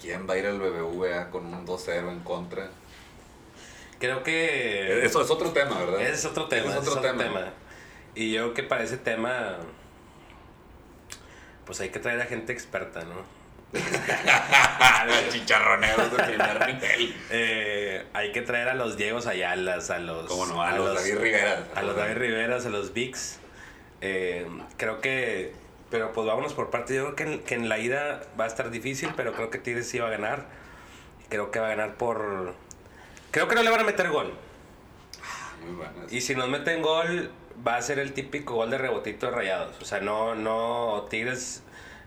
¿Quién 0.00 0.28
va 0.28 0.34
a 0.34 0.38
ir 0.38 0.46
al 0.46 0.58
BBVA 0.58 1.30
con 1.30 1.46
un 1.46 1.66
2-0 1.66 2.10
en 2.10 2.20
contra? 2.20 2.68
creo 3.98 4.22
que 4.22 5.04
Eso 5.06 5.22
es 5.22 5.30
otro 5.30 5.52
tema, 5.52 5.78
¿verdad? 5.78 6.02
ese 6.02 6.12
es 6.12 6.24
otro 6.26 6.48
tema, 6.48 6.68
Ese 6.68 6.78
ese 6.80 6.90
es 6.90 6.96
otro 6.96 7.00
tema. 7.00 7.52
Y 8.14 8.32
yo 8.32 8.42
creo 8.42 8.54
que 8.54 8.62
para 8.62 8.84
ese 8.84 8.98
tema 8.98 9.58
pues 11.66 11.80
hay 11.80 11.88
que 11.88 11.98
traer 11.98 12.20
a 12.20 12.26
gente 12.26 12.52
experta, 12.52 13.00
¿no? 13.02 13.24
Los 15.06 15.28
chicharroneros 15.30 16.16
de 16.16 16.22
primer 16.22 16.66
nivel. 16.66 17.16
Eh, 17.30 18.06
hay 18.14 18.32
que 18.32 18.42
traer 18.42 18.68
a 18.68 18.74
los 18.74 18.96
Diegos 18.96 19.26
Ayalas, 19.26 19.90
a 19.90 19.98
los 19.98 20.26
¿Cómo 20.26 20.46
no? 20.46 20.62
A, 20.62 20.72
los, 20.72 20.94
David 20.94 21.18
Rivera. 21.18 21.66
a 21.74 21.82
los 21.82 21.96
David 21.96 22.16
Riveras, 22.16 22.64
a 22.64 22.68
los 22.70 22.92
Bigs. 22.94 23.40
Eh, 24.00 24.46
creo 24.76 25.00
que. 25.00 25.52
Pero 25.90 26.12
pues 26.12 26.26
vámonos 26.26 26.52
por 26.52 26.70
parte. 26.70 26.94
Yo 26.94 27.14
creo 27.14 27.16
que 27.16 27.34
en, 27.34 27.40
que 27.40 27.54
en 27.54 27.68
la 27.68 27.78
ida 27.78 28.22
va 28.38 28.44
a 28.44 28.46
estar 28.48 28.70
difícil, 28.70 29.10
pero 29.16 29.32
creo 29.32 29.50
que 29.50 29.58
Tigres 29.58 29.88
sí 29.88 29.98
va 29.98 30.08
a 30.08 30.10
ganar. 30.10 30.46
Creo 31.28 31.50
que 31.50 31.58
va 31.58 31.66
a 31.66 31.70
ganar 31.70 31.94
por. 31.94 32.54
Creo 33.30 33.48
que 33.48 33.54
no 33.54 33.62
le 33.62 33.70
van 33.70 33.80
a 33.80 33.84
meter 33.84 34.10
gol. 34.10 34.32
Muy 35.64 35.74
buenas. 35.76 36.12
Y 36.12 36.20
si 36.20 36.34
nos 36.34 36.48
meten 36.48 36.82
gol, 36.82 37.30
va 37.66 37.76
a 37.76 37.82
ser 37.82 37.98
el 37.98 38.12
típico 38.12 38.54
gol 38.54 38.70
de 38.70 38.78
rebotito 38.78 39.26
de 39.26 39.32
rayados. 39.32 39.80
O 39.80 39.84
sea, 39.84 40.00
no, 40.00 40.34
no. 40.34 41.06
Tigres 41.08 41.62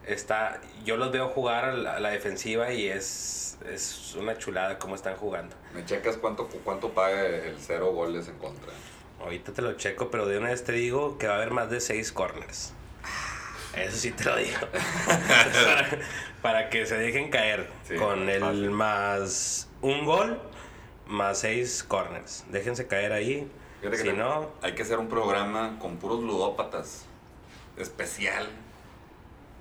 está. 0.06 0.60
Yo 0.84 0.98
los 0.98 1.12
veo 1.12 1.30
jugar 1.30 1.66
a 1.66 1.74
la, 1.74 1.96
a 1.96 2.00
la 2.00 2.10
defensiva 2.10 2.72
y 2.74 2.88
es, 2.88 3.58
es 3.66 4.16
una 4.16 4.38
chulada 4.38 4.78
cómo 4.80 4.96
están 4.96 5.16
jugando. 5.16 5.56
¿Me 5.74 5.86
checas 5.86 6.18
cuánto, 6.18 6.48
cuánto 6.64 6.90
paga 6.90 7.26
el 7.26 7.58
cero 7.60 7.92
goles 7.94 8.28
en 8.28 8.38
contra? 8.38 8.72
Ahorita 9.22 9.51
te 9.53 9.61
lo 9.61 9.74
checo, 9.74 10.09
pero 10.09 10.26
de 10.28 10.38
una 10.38 10.49
vez 10.49 10.63
te 10.63 10.72
digo 10.72 11.17
que 11.17 11.28
va 11.28 11.34
a 11.34 11.36
haber 11.38 11.51
más 11.51 11.70
de 11.70 11.82
seis 11.82 12.11
corners. 12.11 12.74
Eso 13.76 13.95
sí 13.97 14.11
te 14.11 14.24
lo 14.24 14.36
digo. 14.38 14.57
para, 15.63 15.88
para 16.41 16.70
que 16.70 16.86
se 16.86 16.95
dejen 16.97 17.30
caer 17.30 17.70
Sí, 17.88 17.95
con 17.95 18.28
el 18.30 18.39
fácil. 18.41 18.72
más 18.72 19.70
un 19.82 20.05
gol 20.05 20.41
más 21.07 21.39
seis 21.39 21.84
corners. 21.84 22.45
Déjense 22.49 22.88
caer 22.88 23.11
ahí. 23.13 23.49
Fíjate 23.82 23.97
que 23.97 24.03
Si 24.03 24.09
te- 24.09 24.17
no, 24.17 24.49
Hay 24.61 24.74
que 24.74 24.82
hacer 24.84 24.97
un 24.97 25.07
programa 25.07 25.78
con 25.80 25.97
puros 25.97 26.22
ludópatas. 26.22 27.05
Especial 27.78 28.47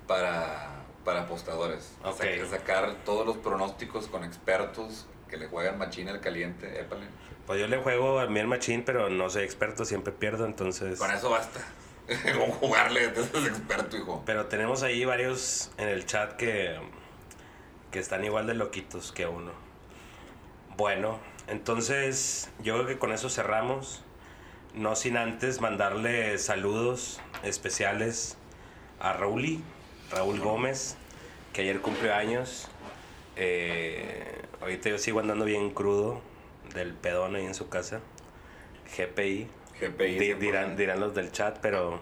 para, 0.06 0.70
para 1.04 1.22
apostadores. 1.22 1.92
Ok. 2.04 2.22
Sa- 2.44 2.58
sacar 2.58 2.94
todos 3.04 3.26
los 3.26 3.36
pronósticos 3.36 4.06
con 4.08 4.24
expertos 4.24 5.06
que 5.28 5.36
le 5.36 5.46
juegan 5.48 5.78
machina 5.78 6.12
al 6.12 6.20
caliente. 6.20 6.80
Épale. 6.80 7.06
pues 7.46 7.60
yo 7.60 7.66
le 7.66 7.78
juego 7.78 8.18
a 8.18 8.26
mi 8.26 8.42
machín, 8.44 8.82
pero 8.84 9.08
no 9.10 9.30
soy 9.30 9.44
experto, 9.44 9.84
siempre 9.84 10.12
pierdo, 10.12 10.46
entonces. 10.46 10.98
Con 10.98 11.10
eso 11.10 11.30
basta. 11.30 11.60
con 12.38 12.50
jugarle, 12.52 13.08
te 13.08 13.20
haces 13.20 13.46
experto, 13.46 13.96
hijo. 13.96 14.22
Pero 14.24 14.46
tenemos 14.46 14.82
ahí 14.82 15.04
varios 15.04 15.70
en 15.76 15.88
el 15.88 16.06
chat 16.06 16.36
que, 16.36 16.78
que 17.90 17.98
están 17.98 18.24
igual 18.24 18.46
de 18.46 18.54
loquitos 18.54 19.12
que 19.12 19.26
uno. 19.26 19.52
Bueno, 20.76 21.18
entonces 21.48 22.50
yo 22.62 22.74
creo 22.74 22.86
que 22.86 22.98
con 22.98 23.12
eso 23.12 23.28
cerramos. 23.28 24.04
No 24.74 24.94
sin 24.96 25.16
antes 25.16 25.60
mandarle 25.60 26.38
saludos 26.38 27.20
especiales 27.42 28.36
a 29.00 29.12
Raúl, 29.14 29.60
Raúl 30.10 30.40
Gómez, 30.40 30.96
que 31.52 31.62
ayer 31.62 31.80
cumplió 31.80 32.14
años. 32.14 32.68
Eh, 33.38 34.42
ahorita 34.60 34.88
yo 34.90 34.98
sigo 34.98 35.20
andando 35.20 35.44
bien 35.44 35.70
crudo 35.70 36.20
del 36.74 36.92
pedón 36.94 37.36
ahí 37.36 37.46
en 37.46 37.54
su 37.54 37.68
casa. 37.68 38.00
GPI. 38.96 39.46
GPI. 39.80 40.18
Di- 40.18 40.34
dirán, 40.34 40.76
dirán 40.76 40.98
los 41.00 41.14
del 41.14 41.30
chat, 41.30 41.58
pero, 41.62 42.00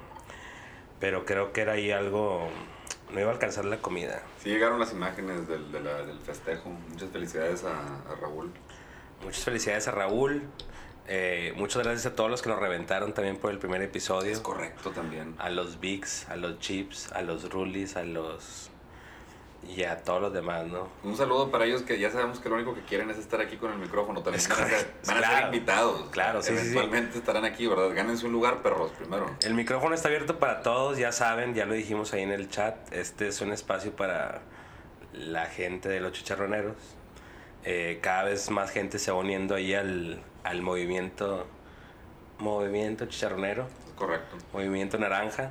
pero 0.99 1.24
creo 1.26 1.53
que 1.53 1.61
era 1.61 1.72
ahí 1.72 1.91
algo. 1.93 2.49
No 3.12 3.20
iba 3.20 3.28
a 3.30 3.32
alcanzar 3.34 3.64
la 3.66 3.76
comida. 3.78 4.22
Sí 4.43 4.49
llegaron 4.49 4.80
las 4.80 4.93
imágenes 4.93 5.47
del, 5.47 5.70
de 5.70 5.80
la- 5.80 6.03
del 6.05 6.18
festejo. 6.20 6.70
Muchas 6.89 7.11
felicidades 7.11 7.64
a, 7.64 7.80
a 8.11 8.14
Raúl. 8.20 8.51
Muchas 9.22 9.45
felicidades 9.45 9.87
a 9.89 9.91
Raúl. 9.93 10.43
Eh, 11.09 11.53
muchas 11.57 11.84
gracias 11.84 12.07
a 12.07 12.16
todos 12.16 12.28
los 12.30 12.43
que 12.43 12.49
nos 12.49 12.59
reventaron 12.59 13.12
también 13.14 13.37
por 13.37 13.53
el 13.53 13.59
primer 13.59 13.80
episodio. 13.82 14.32
Es 14.32 14.41
correcto 14.41 14.91
también. 14.91 15.34
A 15.39 15.51
los 15.51 15.78
Bigs, 15.78 16.28
a 16.28 16.34
los 16.37 16.59
Chips, 16.59 17.12
a 17.12 17.22
los 17.22 17.51
Rulis, 17.53 17.95
a 17.97 18.03
los. 18.03 18.70
Y 19.68 19.82
a 19.84 19.98
todos 20.02 20.20
los 20.22 20.32
demás, 20.32 20.66
¿no? 20.66 20.88
Un 21.02 21.16
saludo 21.16 21.50
para 21.50 21.64
ellos 21.64 21.82
que 21.82 21.98
ya 21.98 22.10
sabemos 22.10 22.38
que 22.40 22.48
lo 22.48 22.54
único 22.56 22.74
que 22.74 22.82
quieren 22.82 23.10
es 23.10 23.18
estar 23.18 23.40
aquí 23.40 23.56
con 23.56 23.72
el 23.72 23.78
micrófono. 23.78 24.22
También 24.22 24.40
Es 24.40 24.48
van, 24.48 24.58
a 24.60 24.68
ser, 24.68 24.70
correcto. 24.76 24.98
van 25.06 25.16
a 25.16 25.20
ser 25.20 25.28
Claro. 25.30 25.46
invitados. 25.46 26.02
Claro, 26.10 26.42
sí, 26.42 26.48
sí, 26.52 26.56
sí. 26.56 26.62
Eventualmente 26.62 27.18
estarán 27.18 27.44
aquí, 27.44 27.66
¿verdad? 27.66 27.90
Gánense 27.94 28.26
un 28.26 28.32
lugar, 28.32 28.62
perros, 28.62 28.90
primero. 28.92 29.30
El 29.42 29.54
micrófono 29.54 29.94
está 29.94 30.08
abierto 30.08 30.38
para 30.38 30.62
todos, 30.62 30.98
ya 30.98 31.12
saben, 31.12 31.54
ya 31.54 31.66
lo 31.66 31.74
dijimos 31.74 32.12
ahí 32.12 32.22
en 32.22 32.32
el 32.32 32.48
chat. 32.48 32.76
Este 32.92 33.28
es 33.28 33.40
un 33.40 33.52
espacio 33.52 33.90
para 33.94 34.42
la 35.12 35.46
gente 35.46 35.88
de 35.88 36.00
los 36.00 36.12
chicharroneros. 36.12 36.76
Eh, 37.64 37.98
cada 38.00 38.24
vez 38.24 38.48
más 38.50 38.70
gente 38.70 38.98
se 38.98 39.10
va 39.10 39.18
uniendo 39.18 39.54
ahí 39.56 39.74
al, 39.74 40.22
al 40.44 40.62
movimiento 40.62 41.46
movimiento 42.38 43.06
chicharronero, 43.06 43.66
correcto. 43.96 44.36
movimiento 44.52 44.98
naranja. 44.98 45.50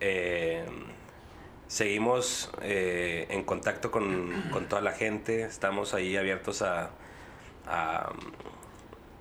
Eh, 0.00 0.64
seguimos 1.68 2.50
eh, 2.62 3.26
en 3.30 3.44
contacto 3.44 3.90
con, 3.90 4.50
con 4.52 4.68
toda 4.68 4.82
la 4.82 4.92
gente, 4.92 5.42
estamos 5.42 5.94
ahí 5.94 6.16
abiertos 6.16 6.62
a, 6.62 6.90
a, 7.66 8.12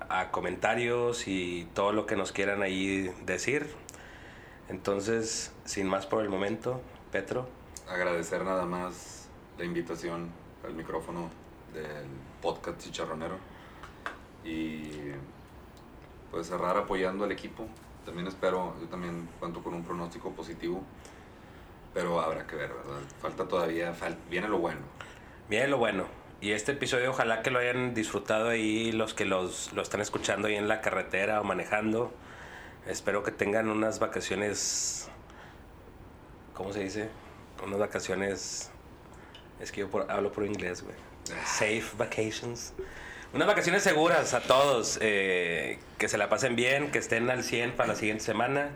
a 0.09 0.31
comentarios 0.31 1.27
y 1.27 1.67
todo 1.73 1.91
lo 1.93 2.05
que 2.05 2.15
nos 2.15 2.31
quieran 2.31 2.61
ahí 2.61 3.13
decir. 3.25 3.67
Entonces, 4.69 5.51
sin 5.65 5.87
más 5.87 6.05
por 6.05 6.21
el 6.23 6.29
momento, 6.29 6.81
Petro, 7.11 7.47
Agradecer 7.87 8.45
nada 8.45 8.65
más 8.65 9.27
la 9.57 9.65
invitación 9.65 10.29
al 10.65 10.73
micrófono 10.73 11.29
del 11.73 12.07
podcast 12.41 12.79
Chicharronero. 12.79 13.35
Y 14.45 14.89
pues 16.31 16.47
cerrar 16.47 16.77
apoyando 16.77 17.25
al 17.25 17.31
equipo. 17.31 17.67
También 18.05 18.27
espero, 18.27 18.73
yo 18.79 18.87
también 18.87 19.27
cuento 19.39 19.61
con 19.61 19.73
un 19.73 19.83
pronóstico 19.83 20.31
positivo. 20.31 20.81
Pero 21.93 22.19
habrá 22.19 22.47
que 22.47 22.55
ver, 22.55 22.69
¿verdad? 22.69 23.01
Falta 23.21 23.47
todavía, 23.47 23.93
fal- 23.93 24.17
viene 24.29 24.47
lo 24.47 24.57
bueno. 24.59 24.79
Bien, 25.49 25.69
lo 25.69 25.77
bueno. 25.77 26.05
Y 26.41 26.51
este 26.51 26.73
episodio 26.73 27.11
ojalá 27.11 27.41
que 27.41 27.51
lo 27.51 27.59
hayan 27.59 27.93
disfrutado 27.93 28.49
ahí 28.49 28.91
los 28.91 29.13
que 29.13 29.25
los, 29.25 29.71
lo 29.73 29.81
están 29.81 30.01
escuchando 30.01 30.47
ahí 30.47 30.55
en 30.55 30.67
la 30.67 30.81
carretera 30.81 31.39
o 31.39 31.43
manejando. 31.43 32.11
Espero 32.87 33.23
que 33.23 33.31
tengan 33.31 33.69
unas 33.69 33.99
vacaciones, 33.99 35.07
¿cómo 36.53 36.73
se 36.73 36.81
dice? 36.81 37.09
Unas 37.65 37.79
vacaciones, 37.79 38.71
es 39.61 39.71
que 39.71 39.81
yo 39.81 39.89
por- 39.89 40.09
hablo 40.11 40.31
por 40.31 40.45
inglés, 40.45 40.83
güey. 40.83 40.95
Safe 41.45 41.83
vacations. 41.97 42.73
Unas 43.33 43.47
vacaciones 43.47 43.83
seguras 43.83 44.33
a 44.33 44.41
todos, 44.41 44.97
eh, 45.01 45.79
que 45.97 46.09
se 46.09 46.17
la 46.17 46.27
pasen 46.29 46.55
bien, 46.57 46.91
que 46.91 46.99
estén 46.99 47.29
al 47.29 47.43
100 47.43 47.71
para 47.71 47.87
la 47.89 47.95
siguiente 47.95 48.23
semana. 48.23 48.69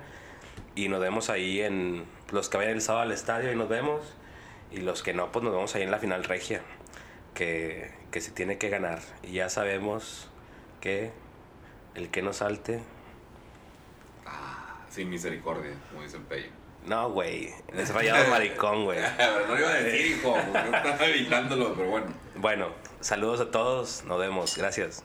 Y 0.74 0.88
nos 0.88 1.02
vemos 1.02 1.30
ahí 1.30 1.60
en 1.62 2.06
los 2.32 2.50
que 2.50 2.58
vayan 2.58 2.74
el 2.74 2.82
sábado 2.82 3.04
al 3.04 3.12
estadio 3.12 3.52
y 3.52 3.56
nos 3.56 3.70
vemos. 3.70 4.02
Y 4.72 4.78
los 4.78 5.02
que 5.04 5.14
no, 5.14 5.32
pues 5.32 5.44
nos 5.44 5.54
vemos 5.54 5.74
ahí 5.76 5.84
en 5.84 5.92
la 5.92 6.00
final 6.00 6.24
regia. 6.24 6.62
Que, 7.34 7.92
que 8.12 8.20
se 8.22 8.32
tiene 8.32 8.58
que 8.58 8.70
ganar. 8.70 9.00
Y 9.24 9.34
ya 9.34 9.50
sabemos 9.50 10.30
que 10.82 11.12
el 11.96 12.10
que 12.10 12.22
no 12.22 12.34
salte. 12.34 12.82
Sin 14.90 15.10
misericordia, 15.10 15.72
como 15.90 16.04
dice 16.04 16.18
el 16.18 16.24
Pello. 16.24 16.50
No, 16.86 17.12
güey. 17.12 17.54
Es 17.74 17.94
rayado 17.94 18.28
maricón, 18.30 18.86
güey. 18.86 19.00
no 19.48 19.54
lo 19.56 19.60
iba 19.60 19.70
a 19.70 19.74
decir, 19.76 20.18
hijo. 20.18 20.34
porque 20.34 20.68
Estaba 20.78 21.06
evitándolo, 21.06 21.74
pero 21.76 21.90
bueno. 21.90 22.08
Bueno, 22.36 22.70
saludos 23.02 23.42
a 23.42 23.52
todos. 23.52 24.04
Nos 24.06 24.20
vemos. 24.20 24.58
Gracias. 24.58 25.04